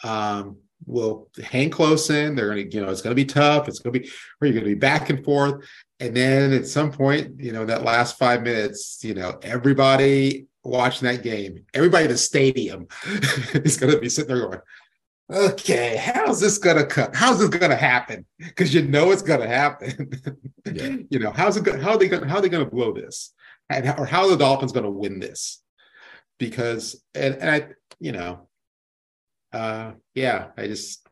um, 0.04 0.58
will 0.92 1.30
hang 1.44 1.70
close 1.70 2.10
in. 2.10 2.36
They're 2.36 2.54
going 2.54 2.70
to, 2.70 2.76
you 2.76 2.84
know, 2.84 2.92
it's 2.92 3.02
going 3.02 3.16
to 3.16 3.22
be 3.22 3.26
tough. 3.26 3.68
It's 3.68 3.80
going 3.80 3.94
to 3.94 4.00
be 4.00 4.10
where 4.38 4.50
you're 4.50 4.60
going 4.60 4.70
to 4.70 4.76
be 4.76 4.80
back 4.80 5.10
and 5.10 5.24
forth. 5.24 5.66
And 6.00 6.16
then 6.16 6.54
at 6.54 6.68
some 6.68 6.92
point, 6.92 7.40
you 7.40 7.52
know, 7.52 7.66
that 7.66 7.84
last 7.84 8.18
five 8.18 8.44
minutes, 8.44 9.04
you 9.04 9.14
know, 9.14 9.40
everybody 9.42 10.48
watching 10.64 11.08
that 11.08 11.24
game, 11.24 11.66
everybody 11.74 12.06
in 12.06 12.12
the 12.12 12.18
stadium 12.18 12.88
is 13.54 13.78
going 13.78 13.94
to 13.94 14.00
be 14.00 14.10
sitting 14.10 14.36
there 14.36 14.48
going, 14.48 14.60
okay, 15.32 15.98
how's 15.98 16.40
this 16.40 16.58
going 16.58 16.78
to 16.78 16.86
cut? 16.86 17.16
How's 17.16 17.40
this 17.40 17.50
going 17.50 17.72
to 17.72 17.78
happen? 17.78 18.26
Because 18.38 18.74
you 18.74 18.84
know 18.84 19.12
it's 19.12 19.22
going 19.22 19.42
to 19.42 19.48
happen. 19.48 20.12
yeah. 20.72 20.98
You 21.10 21.20
know, 21.20 21.32
how's 21.32 21.58
it? 21.58 21.64
Go- 21.64 21.80
how 21.80 21.92
are 21.92 21.98
they 21.98 22.08
gonna? 22.08 22.28
How 22.28 22.38
are 22.38 22.42
they 22.42 22.50
going 22.50 22.66
to 22.66 22.72
blow 22.72 22.92
this? 22.92 23.34
And 23.70 23.86
how, 23.86 23.96
or 23.96 24.06
how 24.06 24.24
are 24.24 24.30
the 24.30 24.38
Dolphins 24.38 24.74
going 24.74 24.84
to 24.84 24.92
win 24.92 25.20
this? 25.20 25.62
because 26.42 27.00
and, 27.14 27.36
and 27.36 27.50
I 27.50 27.68
you 28.00 28.12
know 28.12 28.50
uh 29.54 29.92
yeah 30.14 30.48
I 30.58 30.68
just 30.68 31.08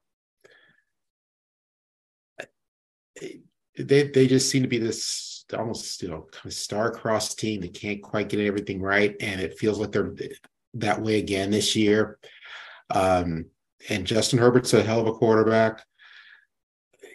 they 3.77 4.03
they 4.03 4.27
just 4.27 4.49
seem 4.49 4.63
to 4.63 4.69
be 4.69 4.77
this 4.77 5.45
almost 5.57 6.01
you 6.01 6.09
know 6.09 6.27
kind 6.31 6.45
of 6.45 6.53
star-crossed 6.53 7.39
team 7.39 7.61
that 7.61 7.73
can't 7.73 8.01
quite 8.03 8.29
get 8.29 8.39
everything 8.39 8.81
right 8.81 9.15
and 9.19 9.41
it 9.41 9.57
feels 9.57 9.79
like 9.79 9.91
they're 9.91 10.13
that 10.75 11.01
way 11.01 11.17
again 11.17 11.49
this 11.49 11.75
year 11.75 12.19
um 12.91 13.45
and 13.89 14.05
Justin 14.05 14.39
Herbert's 14.39 14.73
a 14.73 14.83
hell 14.83 14.99
of 14.99 15.07
a 15.07 15.13
quarterback 15.13 15.83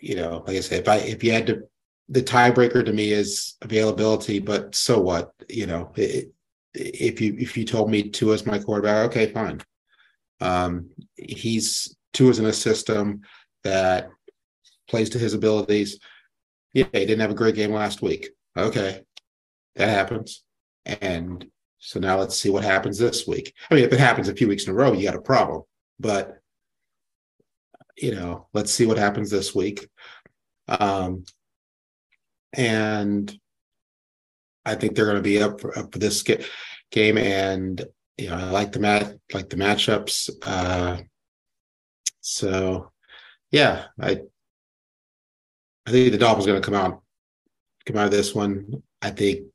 you 0.01 0.16
know 0.16 0.43
like 0.47 0.57
I 0.57 0.61
said 0.61 0.81
if 0.81 0.89
I 0.89 0.97
if 0.97 1.22
you 1.22 1.33
had 1.33 1.47
to 1.47 1.62
the 2.09 2.22
tiebreaker 2.22 2.85
to 2.85 2.93
me 2.93 3.12
is 3.12 3.55
availability 3.62 4.41
but 4.41 4.75
so 4.75 5.01
what 5.01 5.33
you 5.49 5.66
know 5.66 5.93
it, 5.97 6.35
if 6.75 7.20
you 7.20 7.37
if 7.39 7.57
you 7.57 7.64
told 7.64 7.91
me 7.91 8.11
Tua 8.11 8.35
is 8.35 8.47
my 8.47 8.59
quarterback, 8.59 9.07
okay, 9.07 9.33
fine. 9.33 9.61
Um, 10.41 10.91
he's 11.16 11.97
Tua's 12.12 12.39
in 12.39 12.47
a 12.47 12.53
system 12.53 13.22
that 13.62 14.11
plays 14.89 15.11
to 15.11 15.18
his 15.18 15.35
abilities. 15.35 15.99
Yeah, 16.72 16.87
he 16.93 17.01
didn't 17.01 17.20
have 17.20 17.30
a 17.30 17.35
great 17.35 17.55
game 17.55 17.72
last 17.72 18.03
week. 18.03 18.30
Okay, 18.57 19.03
that 19.76 19.89
happens. 19.89 20.43
And 20.85 21.47
so 21.78 22.01
now 22.01 22.18
let's 22.18 22.37
see 22.37 22.51
what 22.51 22.64
happens 22.64 22.99
this 22.99 23.26
week. 23.26 23.55
I 23.70 23.74
mean, 23.74 23.85
if 23.85 23.93
it 23.93 24.01
happens 24.01 24.28
a 24.28 24.35
few 24.35 24.49
weeks 24.49 24.64
in 24.64 24.72
a 24.72 24.74
row, 24.74 24.93
you 24.93 25.05
got 25.05 25.14
a 25.14 25.20
problem. 25.20 25.62
But 25.99 26.39
you 27.97 28.14
know, 28.14 28.49
let's 28.53 28.72
see 28.72 28.87
what 28.87 28.99
happens 28.99 29.30
this 29.30 29.55
week. 29.55 29.89
Um, 30.66 31.24
and 32.53 33.39
I 34.64 34.74
think 34.74 34.95
they're 34.95 35.05
going 35.05 35.16
to 35.16 35.22
be 35.22 35.43
up 35.43 35.61
for, 35.61 35.76
up 35.78 35.93
for 35.93 35.99
this 35.99 36.24
game, 36.91 37.18
and 37.18 37.85
you 38.18 38.30
know 38.30 38.36
I 38.36 38.44
like 38.50 38.72
the 38.72 38.80
mat 38.80 39.16
like 39.32 39.48
the 39.50 39.56
matchups. 39.56 40.30
Uh, 40.42 41.02
so 42.20 42.92
yeah, 43.50 43.86
I 44.00 44.20
I 45.86 45.90
think 45.90 46.12
the 46.12 46.18
Dolphins 46.18 46.46
going 46.46 46.60
to 46.60 46.64
come 46.64 46.74
out 46.74 47.02
come 47.86 47.96
out 47.96 48.06
of 48.06 48.10
this 48.10 48.34
one. 48.34 48.82
I 49.02 49.10
think 49.10 49.46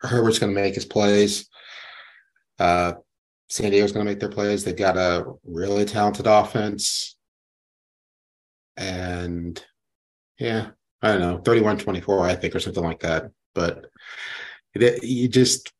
Herbert's 0.00 0.38
going 0.38 0.54
to 0.54 0.60
make 0.60 0.74
his 0.74 0.84
plays. 0.84 1.48
Uh, 2.58 2.94
San 3.48 3.70
Diego's 3.70 3.92
going 3.92 4.04
to 4.04 4.10
make 4.10 4.18
their 4.18 4.28
plays. 4.28 4.64
They've 4.64 4.76
got 4.76 4.96
a 4.96 5.24
really 5.44 5.84
talented 5.84 6.26
offense, 6.26 7.16
and 8.76 9.62
yeah, 10.38 10.70
I 11.02 11.12
don't 11.12 11.20
know, 11.20 11.38
31 11.38 11.78
24, 11.78 12.26
I 12.26 12.34
think, 12.34 12.54
or 12.54 12.60
something 12.60 12.82
like 12.82 13.00
that. 13.00 13.30
But 13.54 13.86
it, 14.74 15.04
you 15.04 15.28
just, 15.28 15.72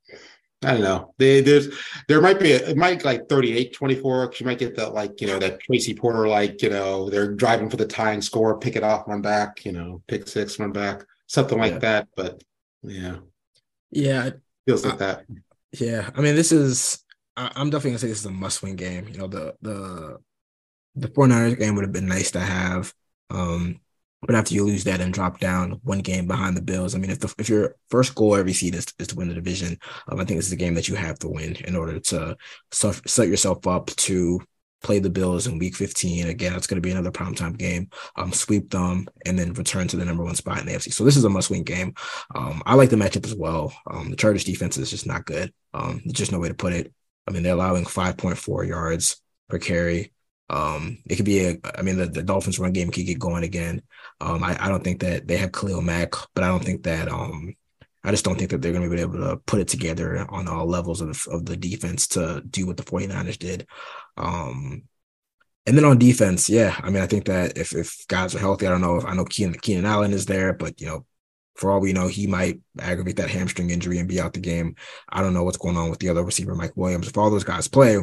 I 0.63 0.73
don't 0.73 0.83
know. 0.83 1.15
They, 1.19 1.43
there's 1.43 1.69
there 2.09 2.21
might 2.21 2.41
be 2.41 2.53
a, 2.53 2.71
it 2.71 2.77
might 2.77 3.05
like 3.05 3.29
38 3.29 3.75
24 3.75 4.27
because 4.27 4.41
you 4.41 4.47
might 4.47 4.59
get 4.59 4.75
that 4.77 4.95
like 4.95 5.21
you 5.21 5.27
know 5.27 5.39
that 5.39 5.61
Tracy 5.61 5.95
Porter 5.95 6.27
like 6.27 6.63
you 6.63 6.71
know 6.71 7.11
they're 7.11 7.35
driving 7.35 7.69
for 7.69 7.77
the 7.77 7.87
tying 7.87 8.23
score, 8.23 8.59
pick 8.59 8.75
it 8.75 8.83
off, 8.83 9.07
run 9.07 9.21
back, 9.21 9.65
you 9.65 9.73
know, 9.73 10.03
pick 10.09 10.27
six, 10.27 10.59
run 10.59 10.73
back, 10.73 11.05
something 11.27 11.59
like 11.59 11.75
yeah. 11.75 11.79
that. 11.81 12.09
But 12.17 12.43
yeah, 12.83 13.17
yeah, 13.91 14.31
feels 14.67 14.85
like 14.85 14.95
I, 14.95 14.97
that. 14.97 15.27
Yeah, 15.73 16.11
I 16.15 16.21
mean, 16.23 16.35
this 16.35 16.53
is 16.53 17.05
I, 17.37 17.53
am 17.57 17.71
definitely 17.71 17.91
gonna 17.91 17.99
say 17.99 18.09
this 18.09 18.21
is 18.21 18.27
a 18.27 18.31
must 18.31 18.63
win 18.63 18.77
game. 18.77 19.09
You 19.09 19.19
know, 19.19 19.27
the 19.27 19.55
the 19.61 20.19
the 20.95 21.09
49ers 21.09 21.59
game 21.59 21.75
would 21.75 21.85
have 21.85 21.93
been 21.93 22.09
nice 22.09 22.31
to 22.31 22.41
have. 22.41 22.95
Um, 23.29 23.81
but 24.27 24.35
after 24.35 24.55
you 24.55 24.65
lose 24.65 24.85
that 24.85 25.01
and 25.01 25.13
drop 25.13 25.41
down 25.41 25.81
one 25.83 26.01
game 26.01 26.27
behind 26.27 26.57
the 26.57 26.63
Bills, 26.63 26.95
I 26.95 26.99
mean, 26.99 27.11
if 27.11 27.21
the 27.21 27.33
if 27.39 27.49
your 27.49 27.77
first 27.91 28.15
goal 28.15 28.37
every 28.37 28.53
season 28.53 28.79
is, 28.79 28.87
is 28.99 29.09
to 29.09 29.17
win 29.17 29.29
the 29.29 29.35
division, 29.35 29.79
um, 30.09 30.21
I 30.21 30.25
think 30.25 30.39
this 30.39 30.47
is 30.47 30.53
a 30.53 30.57
game 30.57 30.75
that 30.75 30.89
you 30.89 30.95
have 30.97 31.19
to 31.21 31.29
win 31.29 31.57
in 31.57 31.77
order 31.77 31.99
to 31.99 32.37
set 32.71 33.29
yourself 33.29 33.67
up 33.67 33.87
to 33.87 34.41
play 34.83 34.99
the 34.99 35.11
Bills 35.11 35.47
in 35.47 35.59
Week 35.59 35.75
15. 35.75 36.29
Again, 36.29 36.55
it's 36.55 36.67
going 36.67 36.77
to 36.77 36.87
be 36.87 36.93
another 36.93 37.11
primetime 37.11 37.57
game. 37.57 37.89
Um, 38.17 38.33
sweep 38.33 38.71
them 38.71 39.09
and 39.25 39.39
then 39.39 39.53
return 39.55 39.89
to 39.89 39.97
the 39.97 40.05
number 40.05 40.23
one 40.23 40.35
spot 40.35 40.61
in 40.61 40.67
the 40.67 40.73
AFC. 40.73 40.93
So 40.93 41.05
this 41.05 41.17
is 41.17 41.25
a 41.25 41.29
must-win 41.29 41.65
game. 41.65 41.95
Um, 42.35 42.63
I 42.67 42.75
like 42.75 42.91
the 42.91 42.97
matchup 42.97 43.27
as 43.27 43.35
well. 43.35 43.73
Um, 43.91 44.11
the 44.11 44.17
Chargers 44.17 44.45
defense 44.45 44.77
is 44.79 44.91
just 44.91 45.07
not 45.07 45.27
good. 45.27 45.53
Um, 45.75 46.03
there's 46.05 46.13
just 46.13 46.33
no 46.33 46.39
way 46.39 46.49
to 46.49 46.55
put 46.55 46.73
it. 46.73 46.93
I 47.27 47.33
mean, 47.33 47.43
they're 47.43 47.55
allowing 47.55 47.85
5.4 47.85 48.69
yards 48.69 49.21
per 49.49 49.59
carry. 49.59 50.13
Um, 50.49 50.99
it 51.07 51.17
could 51.17 51.25
be 51.25 51.45
a, 51.45 51.57
I 51.77 51.83
mean, 51.83 51.97
the, 51.97 52.07
the 52.07 52.23
Dolphins 52.23 52.59
run 52.59 52.73
game 52.73 52.91
could 52.91 53.07
get 53.07 53.19
going 53.19 53.45
again. 53.45 53.83
Um, 54.21 54.45
I, 54.45 54.57
I 54.65 54.69
don't 54.69 54.85
think 54.85 55.01
that 55.01 55.27
they 55.27 55.37
have 55.39 55.53
Khalil 55.53 55.83
Mack, 55.83 56.13
but 56.35 56.45
I 56.45 56.49
don't 56.49 56.65
think 56.65 56.85
that, 56.85 57.09
um, 57.09 57.55
I 58.05 58.13
just 58.13 58.25
don't 58.25 58.39
think 58.39 58.51
that 58.51 58.63
they're 58.63 58.73
going 58.73 58.89
to 58.89 58.95
be 58.95 59.03
able 59.03 59.19
to 59.19 59.37
put 59.47 59.61
it 59.61 59.67
together 59.67 60.25
on 60.31 60.47
all 60.47 60.67
levels 60.67 61.01
of 61.01 61.09
the, 61.09 61.31
of 61.33 61.45
the 61.45 61.57
defense 61.57 62.07
to 62.09 62.41
do 62.49 62.65
what 62.65 62.77
the 62.77 62.85
49ers 62.85 63.39
did. 63.39 63.67
Um, 64.17 64.85
and 65.67 65.77
then 65.77 65.85
on 65.85 65.99
defense, 65.99 66.49
yeah, 66.49 66.79
I 66.81 66.91
mean, 66.91 67.03
I 67.03 67.09
think 67.09 67.25
that 67.25 67.59
if, 67.59 67.75
if 67.75 68.07
guys 68.07 68.35
are 68.37 68.39
healthy, 68.39 68.69
I 68.69 68.71
don't 68.71 68.81
know 68.81 68.97
if 68.97 69.05
I 69.05 69.15
know 69.15 69.25
Keenan, 69.25 69.59
Keenan 69.61 69.85
Allen 69.85 70.13
is 70.13 70.27
there, 70.27 70.53
but 70.53 70.81
you 70.81 70.87
know, 70.87 71.05
for 71.57 71.73
all 71.73 71.81
we 71.81 71.93
know, 71.93 72.07
he 72.07 72.29
might 72.29 72.61
aggravate 72.79 73.17
that 73.17 73.31
hamstring 73.31 73.71
injury 73.71 73.99
and 73.99 74.09
be 74.09 74.21
out 74.21 74.35
the 74.35 74.41
game. 74.41 74.77
I 75.09 75.23
don't 75.23 75.35
know 75.35 75.43
what's 75.43 75.57
going 75.57 75.77
on 75.77 75.91
with 75.91 75.99
the 75.99 76.11
other 76.11 76.23
receiver, 76.23 76.55
Mike 76.55 76.77
Williams. 76.77 77.09
If 77.09 77.19
all 77.19 77.31
those 77.31 77.45
guys 77.45 77.67
play, 77.67 77.99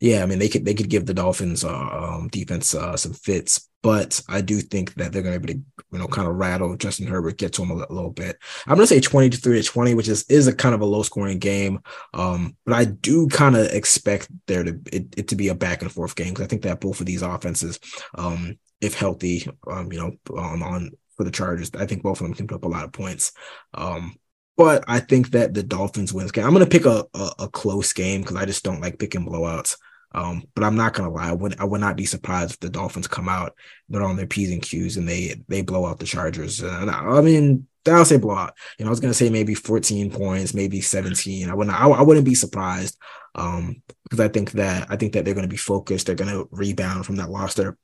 yeah, 0.00 0.22
I 0.22 0.26
mean 0.26 0.38
they 0.38 0.48
could 0.48 0.64
they 0.64 0.74
could 0.74 0.90
give 0.90 1.06
the 1.06 1.14
Dolphins 1.14 1.64
uh, 1.64 1.70
um, 1.70 2.28
defense 2.28 2.74
uh, 2.74 2.96
some 2.96 3.14
fits, 3.14 3.68
but 3.82 4.20
I 4.28 4.42
do 4.42 4.60
think 4.60 4.94
that 4.94 5.12
they're 5.12 5.22
going 5.22 5.34
to 5.34 5.40
be 5.40 5.52
able 5.52 5.60
to 5.60 5.66
you 5.92 5.98
know 5.98 6.06
kind 6.06 6.28
of 6.28 6.34
rattle 6.34 6.76
Justin 6.76 7.06
Herbert, 7.06 7.38
get 7.38 7.54
to 7.54 7.62
him 7.62 7.70
a, 7.70 7.74
little 7.74 8.10
bit. 8.10 8.36
I'm 8.66 8.74
going 8.74 8.86
to 8.86 8.94
say 8.94 9.00
20 9.00 9.30
to 9.30 9.36
3 9.38 9.62
to 9.62 9.66
20, 9.66 9.94
which 9.94 10.08
is 10.08 10.24
is 10.28 10.48
a 10.48 10.54
kind 10.54 10.74
of 10.74 10.82
a 10.82 10.86
low 10.86 11.02
scoring 11.02 11.38
game, 11.38 11.80
um, 12.12 12.56
but 12.66 12.74
I 12.74 12.84
do 12.84 13.26
kind 13.28 13.56
of 13.56 13.68
expect 13.68 14.28
there 14.46 14.64
to 14.64 14.78
it, 14.92 15.14
it, 15.16 15.28
to 15.28 15.36
be 15.36 15.48
a 15.48 15.54
back 15.54 15.80
and 15.80 15.90
forth 15.90 16.14
game 16.14 16.34
because 16.34 16.44
I 16.44 16.48
think 16.48 16.62
that 16.62 16.80
both 16.80 17.00
of 17.00 17.06
these 17.06 17.22
offenses, 17.22 17.80
um, 18.16 18.58
if 18.82 18.94
healthy, 18.94 19.48
um, 19.66 19.90
you 19.90 19.98
know, 19.98 20.38
um, 20.38 20.62
on 20.62 20.90
for 21.16 21.24
the 21.24 21.30
Chargers, 21.30 21.70
I 21.74 21.86
think 21.86 22.02
both 22.02 22.20
of 22.20 22.26
them 22.26 22.34
can 22.34 22.46
put 22.46 22.56
up 22.56 22.64
a 22.64 22.68
lot 22.68 22.84
of 22.84 22.92
points. 22.92 23.32
Um, 23.72 24.16
but 24.56 24.84
I 24.88 25.00
think 25.00 25.30
that 25.30 25.54
the 25.54 25.62
Dolphins 25.62 26.12
wins 26.12 26.32
game. 26.32 26.44
I'm 26.44 26.52
going 26.52 26.64
to 26.64 26.70
pick 26.70 26.86
a, 26.86 27.04
a, 27.14 27.30
a 27.40 27.48
close 27.48 27.92
game 27.92 28.22
because 28.22 28.36
I 28.36 28.46
just 28.46 28.64
don't 28.64 28.80
like 28.80 28.98
picking 28.98 29.26
blowouts. 29.26 29.76
Um, 30.16 30.44
but 30.54 30.64
I'm 30.64 30.76
not 30.76 30.94
gonna 30.94 31.10
lie, 31.10 31.28
I 31.28 31.32
would 31.32 31.60
I 31.60 31.64
would 31.64 31.80
not 31.80 31.96
be 31.96 32.06
surprised 32.06 32.52
if 32.52 32.60
the 32.60 32.70
Dolphins 32.70 33.06
come 33.06 33.28
out, 33.28 33.54
they're 33.90 34.02
on 34.02 34.16
their 34.16 34.26
P's 34.26 34.50
and 34.50 34.62
Q's 34.62 34.96
and 34.96 35.06
they 35.06 35.42
they 35.46 35.60
blow 35.60 35.84
out 35.84 35.98
the 35.98 36.06
Chargers. 36.06 36.62
And 36.62 36.90
I, 36.90 37.00
I 37.00 37.20
mean, 37.20 37.68
I'll 37.86 38.04
say 38.06 38.16
blowout. 38.16 38.54
You 38.78 38.84
know, 38.84 38.88
I 38.88 38.90
was 38.90 39.00
gonna 39.00 39.12
say 39.12 39.28
maybe 39.28 39.54
14 39.54 40.10
points, 40.10 40.54
maybe 40.54 40.80
17. 40.80 41.50
I 41.50 41.54
wouldn't 41.54 41.78
I, 41.78 41.86
I 41.86 42.02
wouldn't 42.02 42.24
be 42.24 42.34
surprised. 42.34 42.96
Um, 43.34 43.82
because 44.04 44.20
I 44.20 44.28
think 44.28 44.52
that 44.52 44.86
I 44.90 44.96
think 44.96 45.12
that 45.12 45.26
they're 45.26 45.34
gonna 45.34 45.48
be 45.48 45.58
focused, 45.58 46.06
they're 46.06 46.16
gonna 46.16 46.44
rebound 46.50 47.04
from 47.04 47.16
that 47.16 47.30
loss. 47.30 47.54
They're 47.54 47.76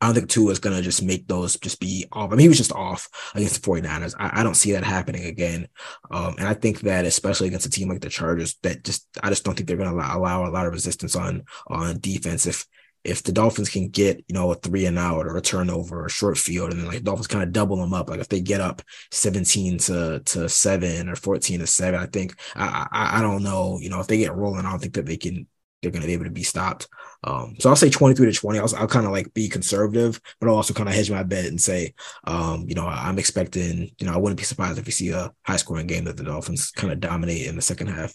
I 0.00 0.06
don't 0.06 0.14
think 0.14 0.30
Tua 0.30 0.50
is 0.50 0.58
going 0.58 0.76
to 0.76 0.82
just 0.82 1.02
make 1.02 1.28
those 1.28 1.56
just 1.58 1.78
be 1.78 2.06
off. 2.12 2.32
I 2.32 2.36
mean, 2.36 2.40
he 2.40 2.48
was 2.48 2.56
just 2.56 2.72
off 2.72 3.08
against 3.34 3.62
the 3.62 3.68
49ers. 3.68 4.14
I, 4.18 4.40
I 4.40 4.42
don't 4.42 4.54
see 4.54 4.72
that 4.72 4.84
happening 4.84 5.26
again. 5.26 5.68
Um, 6.10 6.36
and 6.38 6.48
I 6.48 6.54
think 6.54 6.80
that 6.80 7.04
especially 7.04 7.48
against 7.48 7.66
a 7.66 7.70
team 7.70 7.88
like 7.88 8.00
the 8.00 8.08
Chargers, 8.08 8.56
that 8.62 8.82
just 8.84 9.06
I 9.22 9.28
just 9.28 9.44
don't 9.44 9.54
think 9.54 9.68
they're 9.68 9.76
going 9.76 9.90
to 9.90 9.94
allow, 9.94 10.18
allow 10.18 10.46
a 10.46 10.50
lot 10.50 10.66
of 10.66 10.72
resistance 10.72 11.16
on 11.16 11.44
on 11.66 12.00
defense. 12.00 12.46
If 12.46 12.66
if 13.02 13.22
the 13.22 13.32
Dolphins 13.32 13.70
can 13.70 13.88
get, 13.88 14.24
you 14.28 14.34
know, 14.34 14.50
a 14.50 14.54
three 14.54 14.84
and 14.84 14.98
out 14.98 15.26
or 15.26 15.36
a 15.36 15.40
turnover 15.40 16.00
or 16.00 16.06
a 16.06 16.10
short 16.10 16.36
field, 16.36 16.70
and 16.70 16.80
then 16.80 16.86
like 16.86 17.02
Dolphins 17.02 17.26
kind 17.26 17.42
of 17.42 17.52
double 17.52 17.76
them 17.76 17.94
up. 17.94 18.10
Like 18.10 18.20
if 18.20 18.28
they 18.28 18.40
get 18.40 18.60
up 18.60 18.82
17 19.10 19.78
to 19.78 20.20
to 20.24 20.48
seven 20.48 21.08
or 21.08 21.16
14 21.16 21.60
to 21.60 21.66
seven, 21.66 22.00
I 22.00 22.06
think 22.06 22.38
I, 22.54 22.86
I 22.90 23.18
I 23.18 23.22
don't 23.22 23.42
know, 23.42 23.78
you 23.80 23.90
know, 23.90 24.00
if 24.00 24.06
they 24.06 24.18
get 24.18 24.34
rolling, 24.34 24.66
I 24.66 24.70
don't 24.70 24.80
think 24.80 24.94
that 24.94 25.06
they 25.06 25.16
can 25.16 25.46
they're 25.82 25.90
going 25.90 26.02
to 26.02 26.06
be 26.06 26.12
able 26.12 26.24
to 26.24 26.30
be 26.30 26.42
stopped. 26.42 26.88
Um, 27.24 27.56
so 27.58 27.68
I'll 27.68 27.76
say 27.76 27.90
23 27.90 28.32
to 28.32 28.38
20. 28.38 28.58
I'll, 28.58 28.76
I'll 28.76 28.88
kind 28.88 29.06
of 29.06 29.12
like 29.12 29.32
be 29.34 29.48
conservative, 29.48 30.20
but 30.40 30.48
I'll 30.48 30.56
also 30.56 30.74
kind 30.74 30.88
of 30.88 30.94
hedge 30.94 31.10
my 31.10 31.22
bet 31.22 31.46
and 31.46 31.60
say, 31.60 31.94
um, 32.24 32.64
you 32.66 32.74
know, 32.74 32.86
I'm 32.86 33.18
expecting, 33.18 33.90
you 33.98 34.06
know, 34.06 34.14
I 34.14 34.16
wouldn't 34.16 34.38
be 34.38 34.44
surprised 34.44 34.78
if 34.78 34.86
we 34.86 34.92
see 34.92 35.10
a 35.10 35.30
high 35.42 35.56
scoring 35.56 35.86
game 35.86 36.04
that 36.04 36.16
the 36.16 36.24
Dolphins 36.24 36.70
kind 36.70 36.92
of 36.92 37.00
dominate 37.00 37.46
in 37.46 37.56
the 37.56 37.62
second 37.62 37.88
half. 37.88 38.14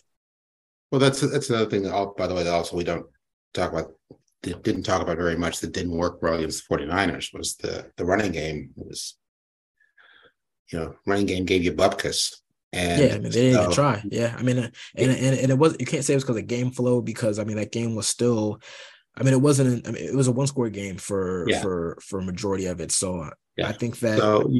Well, 0.92 1.00
that's 1.00 1.22
that's 1.22 1.50
another 1.50 1.70
thing. 1.70 1.84
That, 1.84 2.14
by 2.18 2.28
the 2.28 2.36
way, 2.36 2.44
that 2.44 2.54
also 2.54 2.78
we 2.78 2.84
don't 2.84 3.06
talk 3.54 3.72
about, 3.72 3.92
didn't 4.42 4.84
talk 4.84 5.02
about 5.02 5.18
very 5.18 5.36
much 5.36 5.60
that 5.60 5.74
didn't 5.74 5.98
work 5.98 6.22
well 6.22 6.36
against 6.36 6.68
the 6.68 6.76
49ers 6.76 7.34
was 7.34 7.56
the 7.58 7.92
the 7.98 8.06
running 8.06 8.32
game 8.32 8.72
was, 8.76 9.18
you 10.72 10.80
know, 10.80 10.96
running 11.06 11.26
game 11.26 11.46
gave 11.46 11.64
you 11.64 11.74
bupkis 11.74 12.36
and 12.76 13.02
yeah, 13.02 13.08
I 13.08 13.20
mean, 13.20 13.24
they 13.24 13.30
didn't 13.30 13.54
so, 13.54 13.62
even 13.62 13.74
try. 13.74 14.04
Yeah, 14.12 14.36
I 14.38 14.44
mean, 14.44 14.60
uh, 14.60 14.70
and, 14.96 15.12
and 15.12 15.40
and 15.40 15.52
it 15.52 15.58
was 15.58 15.78
you 15.80 15.86
can't 15.86 16.04
say 16.04 16.14
it 16.14 16.18
was 16.18 16.24
because 16.26 16.38
of 16.38 16.48
game 16.48 16.72
flow 16.72 17.02
because 17.02 17.40
I 17.40 17.46
mean 17.46 17.56
that 17.56 17.72
game 17.72 17.96
was 17.96 18.08
still, 18.08 18.60
I 19.18 19.24
mean, 19.24 19.34
it 19.34 19.42
wasn't. 19.42 19.88
I 19.88 19.92
mean, 19.92 20.04
it 20.04 20.16
was 20.16 20.28
a 20.28 20.32
one 20.32 20.48
score 20.48 20.70
game 20.70 20.98
for 20.98 21.46
yeah. 21.50 21.62
for 21.62 21.98
for 22.02 22.22
majority 22.22 22.66
of 22.66 22.82
it. 22.82 22.92
So 22.92 23.22
uh, 23.22 23.30
yeah. 23.58 23.70
I 23.70 23.72
think 23.72 24.00
that. 24.00 24.20
So, 24.20 24.52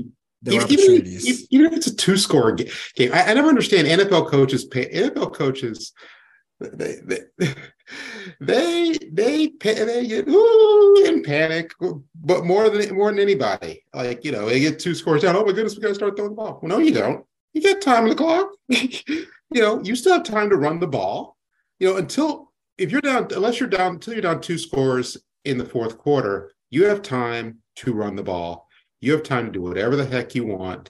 there 0.42 0.54
even, 0.54 0.64
opportunities. 0.66 1.48
Even, 1.50 1.66
if 1.66 1.74
it's 1.74 1.88
a 1.88 1.96
two 1.96 2.18
score 2.18 2.52
game, 2.52 2.70
I, 3.12 3.24
I 3.24 3.34
never 3.34 3.50
understand 3.50 3.88
NFL 3.88 4.30
coaches 4.30 4.66
pay 4.66 4.86
NFL 4.92 5.34
coaches 5.34 5.92
they 6.60 7.00
they 7.04 7.20
they 8.40 8.98
they, 9.12 9.48
they 9.60 10.08
get 10.08 10.28
ooh, 10.28 11.04
in 11.06 11.24
panic, 11.24 11.74
but 12.16 12.46
more 12.46 12.70
than 12.70 12.96
more 12.96 13.12
than 13.12 13.20
anybody. 13.20 13.84
Like 13.94 14.24
you 14.24 14.32
know, 14.32 14.48
they 14.48 14.60
get 14.60 14.80
two 14.80 14.96
scores 14.96 15.22
down. 15.22 15.36
Oh 15.36 15.46
my 15.46 15.52
goodness, 15.52 15.76
we 15.76 15.82
got 15.82 15.90
to 15.90 15.96
start 15.96 16.16
throwing 16.16 16.32
the 16.32 16.36
ball. 16.36 16.60
Well, 16.62 16.70
no, 16.70 16.78
you 16.80 16.94
don't 16.94 17.26
you 17.54 17.62
got 17.62 17.82
time 17.82 18.04
on 18.04 18.10
the 18.10 18.16
clock. 18.16 18.50
you 18.68 19.26
know, 19.54 19.82
you 19.84 19.96
still 19.96 20.14
have 20.14 20.24
time 20.24 20.50
to 20.50 20.58
run 20.58 20.80
the 20.80 20.88
ball. 20.88 21.38
You 21.80 21.90
know, 21.90 21.98
until 21.98 22.52
if 22.78 22.92
you're 22.92 23.02
down, 23.02 23.28
unless 23.36 23.60
you're 23.60 23.70
down 23.70 23.94
until 23.94 24.14
you're 24.14 24.22
down 24.22 24.42
two 24.42 24.58
scores 24.58 25.18
in 25.44 25.58
the 25.58 25.66
fourth 25.66 25.98
quarter, 25.98 26.52
you 26.70 26.86
have 26.86 27.02
time 27.02 27.60
to 27.78 27.94
run 27.94 28.16
the 28.16 28.24
ball. 28.24 28.68
You 29.02 29.14
have 29.14 29.24
time 29.24 29.46
to 29.46 29.52
do 29.52 29.62
whatever 29.62 29.96
the 29.96 30.06
heck 30.06 30.36
you 30.36 30.46
want. 30.46 30.90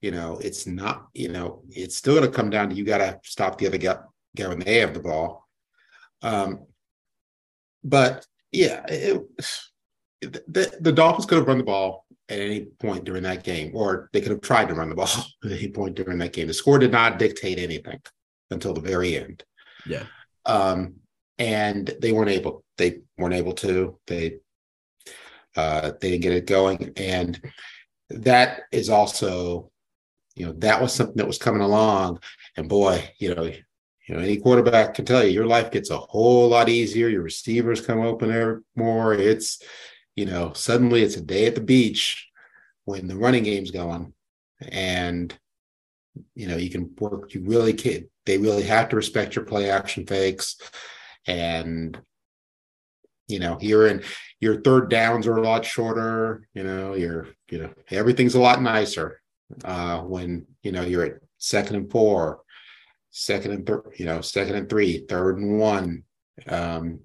You 0.00 0.10
know, 0.10 0.38
it's 0.38 0.66
not, 0.66 1.08
you 1.14 1.28
know, 1.28 1.62
it's 1.70 1.96
still 1.96 2.14
going 2.14 2.30
to 2.30 2.36
come 2.36 2.50
down 2.50 2.70
to 2.70 2.74
you 2.74 2.84
got 2.84 2.98
to 2.98 3.20
stop 3.24 3.58
the 3.58 3.66
other 3.66 3.78
guy, 3.78 3.98
guy 4.36 4.48
when 4.48 4.58
they 4.58 4.78
have 4.78 4.94
the 4.94 5.00
ball. 5.00 5.46
Um, 6.22 6.66
but 7.84 8.26
yeah, 8.50 8.84
it, 8.88 9.22
the, 10.20 10.76
the 10.80 10.92
Dolphins 10.92 11.26
could 11.26 11.38
have 11.38 11.48
run 11.48 11.58
the 11.58 11.64
ball 11.64 12.04
at 12.28 12.38
any 12.38 12.66
point 12.80 13.04
during 13.04 13.22
that 13.24 13.44
game, 13.44 13.72
or 13.74 14.08
they 14.12 14.20
could 14.20 14.30
have 14.30 14.40
tried 14.40 14.68
to 14.68 14.74
run 14.74 14.88
the 14.88 14.94
ball 14.94 15.08
at 15.44 15.52
any 15.52 15.68
point 15.68 15.94
during 15.94 16.18
that 16.18 16.32
game. 16.32 16.46
The 16.46 16.54
score 16.54 16.78
did 16.78 16.92
not 16.92 17.18
dictate 17.18 17.58
anything 17.58 18.00
until 18.50 18.74
the 18.74 18.80
very 18.80 19.16
end. 19.16 19.44
Yeah. 19.86 20.04
Um, 20.46 20.96
and 21.42 21.92
they 22.00 22.12
weren't 22.12 22.30
able. 22.30 22.64
They 22.78 23.00
weren't 23.18 23.34
able 23.34 23.54
to. 23.54 23.98
They 24.06 24.38
uh, 25.56 25.92
they 26.00 26.10
didn't 26.10 26.22
get 26.22 26.32
it 26.34 26.46
going, 26.46 26.92
and 26.96 27.40
that 28.10 28.60
is 28.70 28.88
also, 28.88 29.72
you 30.36 30.46
know, 30.46 30.52
that 30.58 30.80
was 30.80 30.94
something 30.94 31.16
that 31.16 31.26
was 31.26 31.38
coming 31.38 31.60
along. 31.60 32.20
And 32.56 32.68
boy, 32.68 33.10
you 33.18 33.34
know, 33.34 33.42
you 33.42 34.14
know, 34.14 34.20
any 34.20 34.36
quarterback 34.36 34.94
can 34.94 35.04
tell 35.04 35.24
you 35.24 35.30
your 35.30 35.46
life 35.46 35.72
gets 35.72 35.90
a 35.90 35.98
whole 35.98 36.48
lot 36.48 36.68
easier. 36.68 37.08
Your 37.08 37.22
receivers 37.22 37.84
come 37.84 38.00
open 38.00 38.64
more. 38.76 39.12
It's 39.14 39.60
you 40.14 40.26
know, 40.26 40.52
suddenly 40.52 41.02
it's 41.02 41.16
a 41.16 41.22
day 41.22 41.46
at 41.46 41.56
the 41.56 41.60
beach 41.60 42.28
when 42.84 43.08
the 43.08 43.16
running 43.16 43.42
game's 43.42 43.72
going, 43.72 44.12
and 44.60 45.36
you 46.36 46.46
know, 46.46 46.56
you 46.56 46.70
can 46.70 46.94
work. 47.00 47.34
You 47.34 47.42
really 47.42 47.72
can. 47.72 48.08
They 48.26 48.38
really 48.38 48.62
have 48.62 48.90
to 48.90 48.96
respect 48.96 49.34
your 49.34 49.44
play 49.44 49.68
action 49.70 50.06
fakes, 50.06 50.56
and 51.26 52.00
you 53.28 53.38
know, 53.38 53.56
you're 53.60 53.86
in 53.86 54.02
your 54.40 54.60
third 54.60 54.90
downs 54.90 55.26
are 55.26 55.36
a 55.36 55.42
lot 55.42 55.64
shorter. 55.64 56.46
You 56.54 56.64
know, 56.64 56.94
you're 56.94 57.28
you 57.50 57.58
know 57.58 57.72
everything's 57.90 58.34
a 58.34 58.40
lot 58.40 58.60
nicer 58.60 59.20
uh, 59.64 60.00
when 60.00 60.46
you 60.62 60.72
know 60.72 60.82
you're 60.82 61.04
at 61.04 61.20
second 61.38 61.76
and 61.76 61.90
four, 61.90 62.42
second 63.10 63.52
and 63.52 63.66
third, 63.66 63.94
you 63.96 64.04
know, 64.04 64.20
second 64.20 64.56
and 64.56 64.68
three, 64.68 65.04
third 65.08 65.38
and 65.38 65.58
one. 65.58 66.04
Um, 66.46 67.00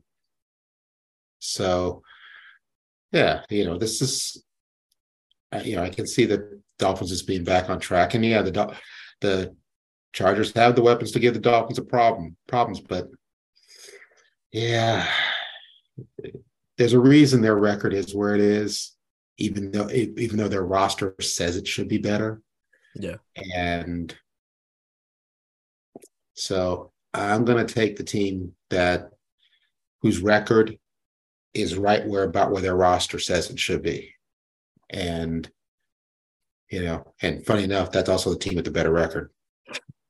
so 1.39 2.01
yeah, 3.11 3.43
you 3.49 3.65
know, 3.65 3.77
this 3.77 4.01
is 4.01 4.43
you 5.63 5.75
know, 5.75 5.83
I 5.83 5.89
can 5.89 6.05
see 6.05 6.25
the 6.25 6.61
Dolphins 6.77 7.11
is 7.11 7.23
being 7.23 7.43
back 7.43 7.69
on 7.69 7.79
track, 7.79 8.13
and 8.13 8.25
yeah, 8.25 8.41
the 8.41 8.75
the 9.21 9.55
Chargers 10.13 10.51
have 10.53 10.75
the 10.75 10.81
weapons 10.81 11.11
to 11.11 11.19
give 11.19 11.33
the 11.33 11.39
Dolphins 11.39 11.77
a 11.77 11.83
problem 11.83 12.35
problems, 12.47 12.79
but 12.79 13.07
yeah, 14.51 15.07
there's 16.77 16.93
a 16.93 16.99
reason 16.99 17.41
their 17.41 17.55
record 17.55 17.93
is 17.93 18.15
where 18.15 18.35
it 18.35 18.41
is, 18.41 18.95
even 19.37 19.71
though 19.71 19.89
even 19.89 20.37
though 20.37 20.47
their 20.47 20.65
roster 20.65 21.15
says 21.19 21.55
it 21.55 21.67
should 21.67 21.87
be 21.87 21.97
better. 21.97 22.41
Yeah, 22.95 23.17
and 23.53 24.15
so 26.33 26.91
I'm 27.13 27.45
going 27.45 27.65
to 27.65 27.73
take 27.73 27.95
the 27.95 28.03
team 28.03 28.53
that 28.69 29.09
whose 30.01 30.21
record 30.21 30.77
is 31.53 31.75
right 31.75 32.05
where 32.05 32.23
about 32.23 32.51
where 32.51 32.61
their 32.61 32.75
roster 32.75 33.19
says 33.19 33.49
it 33.49 33.59
should 33.59 33.81
be. 33.81 34.13
And 34.89 35.49
you 36.69 36.83
know, 36.83 37.13
and 37.21 37.45
funny 37.45 37.63
enough, 37.63 37.91
that's 37.91 38.09
also 38.09 38.29
the 38.29 38.39
team 38.39 38.55
with 38.55 38.65
the 38.65 38.71
better 38.71 38.91
record. 38.91 39.31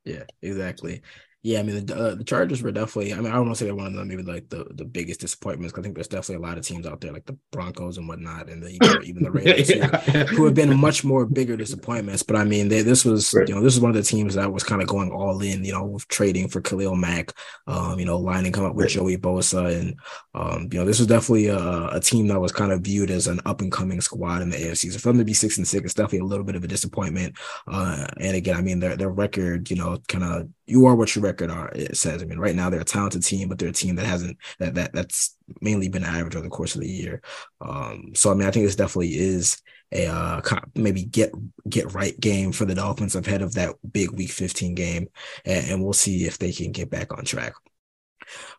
Yeah, 0.03 0.23
exactly. 0.41 1.01
Yeah, 1.47 1.61
I 1.61 1.63
mean 1.63 1.85
the 1.85 1.95
uh, 1.95 2.15
the 2.15 2.25
Chargers 2.25 2.61
were 2.61 2.73
definitely. 2.73 3.13
I 3.13 3.21
mean, 3.21 3.27
I 3.27 3.35
don't 3.35 3.45
want 3.45 3.55
to 3.55 3.59
say 3.59 3.67
they're 3.67 3.73
one 3.73 3.87
of 3.87 3.93
them, 3.93 4.09
maybe 4.09 4.21
like 4.21 4.49
the, 4.49 4.65
the 4.71 4.83
biggest 4.83 5.21
disappointments. 5.21 5.73
I 5.77 5.81
think 5.81 5.95
there's 5.95 6.09
definitely 6.09 6.43
a 6.43 6.45
lot 6.45 6.57
of 6.57 6.65
teams 6.65 6.85
out 6.85 6.99
there 6.99 7.13
like 7.13 7.25
the 7.25 7.37
Broncos 7.53 7.97
and 7.97 8.05
whatnot, 8.05 8.49
and 8.49 8.61
the, 8.61 8.71
even 9.05 9.23
the 9.23 9.31
Raiders 9.37 9.69
yeah. 9.69 10.25
who, 10.25 10.35
who, 10.35 10.43
have 10.43 10.55
been 10.55 10.77
much 10.77 11.05
more 11.05 11.25
bigger 11.25 11.55
disappointments. 11.55 12.21
But 12.21 12.35
I 12.35 12.43
mean, 12.43 12.67
they, 12.67 12.81
this 12.81 13.05
was 13.05 13.33
right. 13.33 13.47
you 13.47 13.55
know 13.55 13.61
this 13.61 13.73
is 13.73 13.79
one 13.79 13.91
of 13.91 13.95
the 13.95 14.03
teams 14.03 14.35
that 14.35 14.51
was 14.51 14.65
kind 14.65 14.81
of 14.81 14.89
going 14.89 15.09
all 15.09 15.41
in, 15.41 15.63
you 15.63 15.71
know, 15.71 15.85
with 15.85 16.05
trading 16.09 16.49
for 16.49 16.59
Khalil 16.59 16.97
Mack, 16.97 17.31
um, 17.65 17.97
you 17.97 18.05
know, 18.05 18.17
lining 18.17 18.51
come 18.51 18.65
up 18.65 18.75
with 18.75 18.87
right. 18.87 18.91
Joey 18.91 19.15
Bosa, 19.15 19.73
and 19.73 19.97
um, 20.35 20.67
you 20.69 20.79
know, 20.79 20.85
this 20.85 20.99
was 20.99 21.07
definitely 21.07 21.47
a, 21.47 21.87
a 21.93 22.01
team 22.01 22.27
that 22.27 22.41
was 22.41 22.51
kind 22.51 22.73
of 22.73 22.81
viewed 22.81 23.09
as 23.09 23.27
an 23.27 23.39
up 23.45 23.61
and 23.61 23.71
coming 23.71 24.01
squad 24.01 24.41
in 24.41 24.49
the 24.49 24.57
AFC. 24.57 24.91
So 24.91 24.99
for 24.99 25.07
them 25.07 25.19
to 25.19 25.23
be 25.23 25.33
six 25.33 25.57
and 25.57 25.65
six, 25.65 25.85
it's 25.85 25.93
definitely 25.93 26.19
a 26.19 26.25
little 26.25 26.43
bit 26.43 26.57
of 26.57 26.65
a 26.65 26.67
disappointment. 26.67 27.37
Uh, 27.65 28.05
and 28.19 28.35
again, 28.35 28.57
I 28.57 28.61
mean, 28.61 28.81
their 28.81 28.97
their 28.97 29.09
record, 29.09 29.71
you 29.71 29.77
know, 29.77 29.97
kind 30.09 30.25
of 30.25 30.49
you 30.67 30.85
are 30.85 30.95
what 30.95 31.15
your 31.15 31.23
record 31.23 31.49
are 31.49 31.71
it 31.73 31.97
says. 31.97 32.21
I 32.21 32.25
mean, 32.25 32.39
right 32.39 32.55
now 32.55 32.69
they're 32.69 32.81
a 32.81 32.85
talented 32.85 33.23
team, 33.23 33.47
but 33.49 33.57
they're 33.57 33.69
a 33.69 33.73
team 33.73 33.95
that 33.95 34.05
hasn't 34.05 34.37
that 34.59 34.75
that 34.75 34.93
that's 34.93 35.35
mainly 35.61 35.89
been 35.89 36.03
average 36.03 36.35
over 36.35 36.43
the 36.43 36.49
course 36.49 36.75
of 36.75 36.81
the 36.81 36.89
year. 36.89 37.21
Um, 37.61 38.11
so 38.13 38.31
I 38.31 38.33
mean, 38.35 38.47
I 38.47 38.51
think 38.51 38.65
this 38.65 38.75
definitely 38.75 39.17
is 39.17 39.61
a 39.93 40.07
uh, 40.07 40.41
maybe 40.75 41.05
get 41.05 41.31
get 41.67 41.93
right 41.93 42.19
game 42.19 42.51
for 42.51 42.65
the 42.65 42.75
Dolphins 42.75 43.15
ahead 43.15 43.41
of 43.41 43.53
that 43.53 43.75
big 43.89 44.11
Week 44.11 44.29
15 44.29 44.75
game, 44.75 45.07
and, 45.45 45.71
and 45.71 45.83
we'll 45.83 45.93
see 45.93 46.25
if 46.25 46.37
they 46.37 46.51
can 46.51 46.71
get 46.71 46.89
back 46.89 47.17
on 47.17 47.23
track. 47.23 47.53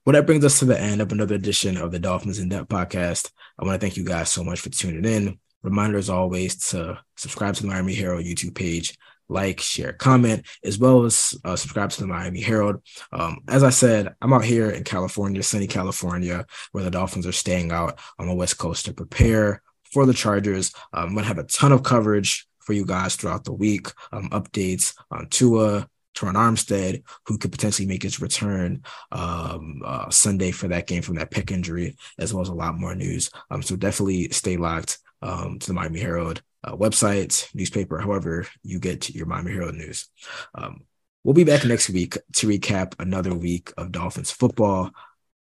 Well, 0.05 0.15
that 0.15 0.27
brings 0.27 0.45
us 0.45 0.59
to 0.61 0.65
the 0.65 0.81
end 0.81 1.03
of 1.03 1.13
another 1.13 1.35
edition 1.35 1.77
of 1.77 1.93
the 1.93 1.99
Dolphins 1.99 2.39
in 2.39 2.49
Depth 2.49 2.69
podcast. 2.69 3.31
I 3.59 3.67
want 3.67 3.79
to 3.79 3.85
thank 3.85 3.99
you 3.99 4.05
guys 4.05 4.31
so 4.31 4.43
much 4.43 4.61
for 4.61 4.71
tuning 4.71 5.05
in. 5.05 5.39
Reminder 5.63 5.99
as 5.99 6.09
always 6.09 6.71
to 6.71 6.99
subscribe 7.17 7.55
to 7.57 7.63
the 7.63 7.69
Miami 7.69 7.95
Herald 7.95 8.25
YouTube 8.25 8.55
page, 8.55 8.97
like, 9.29 9.61
share, 9.61 9.93
comment, 9.93 10.47
as 10.65 10.79
well 10.79 11.05
as 11.05 11.35
uh, 11.45 11.57
subscribe 11.57 11.91
to 11.91 12.01
the 12.01 12.07
Miami 12.07 12.41
Herald. 12.41 12.83
Um, 13.13 13.39
as 13.49 13.63
I 13.63 13.71
said, 13.71 14.15
I'm 14.21 14.33
out 14.33 14.45
here 14.45 14.71
in 14.71 14.85
California, 14.85 15.43
sunny 15.43 15.67
California, 15.67 16.47
where 16.73 16.85
the 16.85 16.91
Dolphins 16.91 17.27
are 17.27 17.33
staying 17.33 17.71
out 17.71 17.99
on 18.19 18.27
the 18.27 18.35
West 18.35 18.59
Coast 18.59 18.87
to 18.87 18.95
prepare 18.95 19.63
for 19.93 20.07
the 20.07 20.15
Chargers. 20.15 20.73
Um, 20.93 21.09
I'm 21.09 21.13
going 21.15 21.25
to 21.25 21.29
have 21.29 21.39
a 21.39 21.45
ton 21.45 21.73
of 21.73 21.83
coverage 21.83 22.47
for 22.61 22.73
you 22.73 22.85
guys 22.85 23.17
throughout 23.17 23.45
the 23.45 23.53
week, 23.53 23.89
um, 24.13 24.29
updates 24.31 24.95
on 25.11 25.27
Tua, 25.29 25.89
Terron 26.15 26.35
Armstead, 26.35 27.03
who 27.27 27.39
could 27.39 27.53
potentially 27.53 27.87
make 27.87 28.03
his 28.03 28.21
return 28.21 28.83
um, 29.13 29.81
uh, 29.85 30.11
Sunday 30.11 30.51
for 30.51 30.69
that 30.69 30.87
game 30.87 31.03
from 31.03 31.15
that 31.17 31.31
pec 31.31 31.51
injury, 31.51 31.97
as 32.19 32.35
well 32.35 32.43
as 32.43 32.49
a 32.49 32.55
lot 32.55 32.79
more 32.79 32.95
news. 32.95 33.31
Um, 33.51 33.63
so 33.63 33.77
definitely 33.77 34.29
stay 34.31 34.57
locked 34.57 34.99
um, 35.23 35.59
to 35.59 35.67
the 35.69 35.75
Miami 35.75 36.01
Herald 36.01 36.43
uh, 36.65 36.77
website, 36.77 37.53
newspaper, 37.55 37.99
however 37.99 38.47
you 38.63 38.79
get 38.79 39.11
your 39.11 39.27
Miami 39.27 39.53
Herald 39.53 39.75
news. 39.75 40.09
Um, 40.55 40.83
we'll 41.25 41.35
be 41.35 41.45
back 41.45 41.65
next 41.65 41.91
week 41.91 42.19
to 42.37 42.47
recap 42.47 42.95
another 42.99 43.35
week 43.35 43.73
of 43.77 43.93
Dolphins 43.93 44.31
football. 44.31 44.91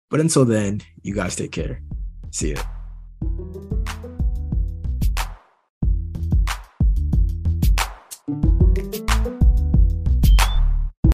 But 0.10 0.20
until 0.20 0.46
then, 0.46 0.82
you 1.02 1.16
guys 1.16 1.36
take 1.36 1.52
care. 1.52 1.82
See 2.32 2.54
ya. 2.54 2.62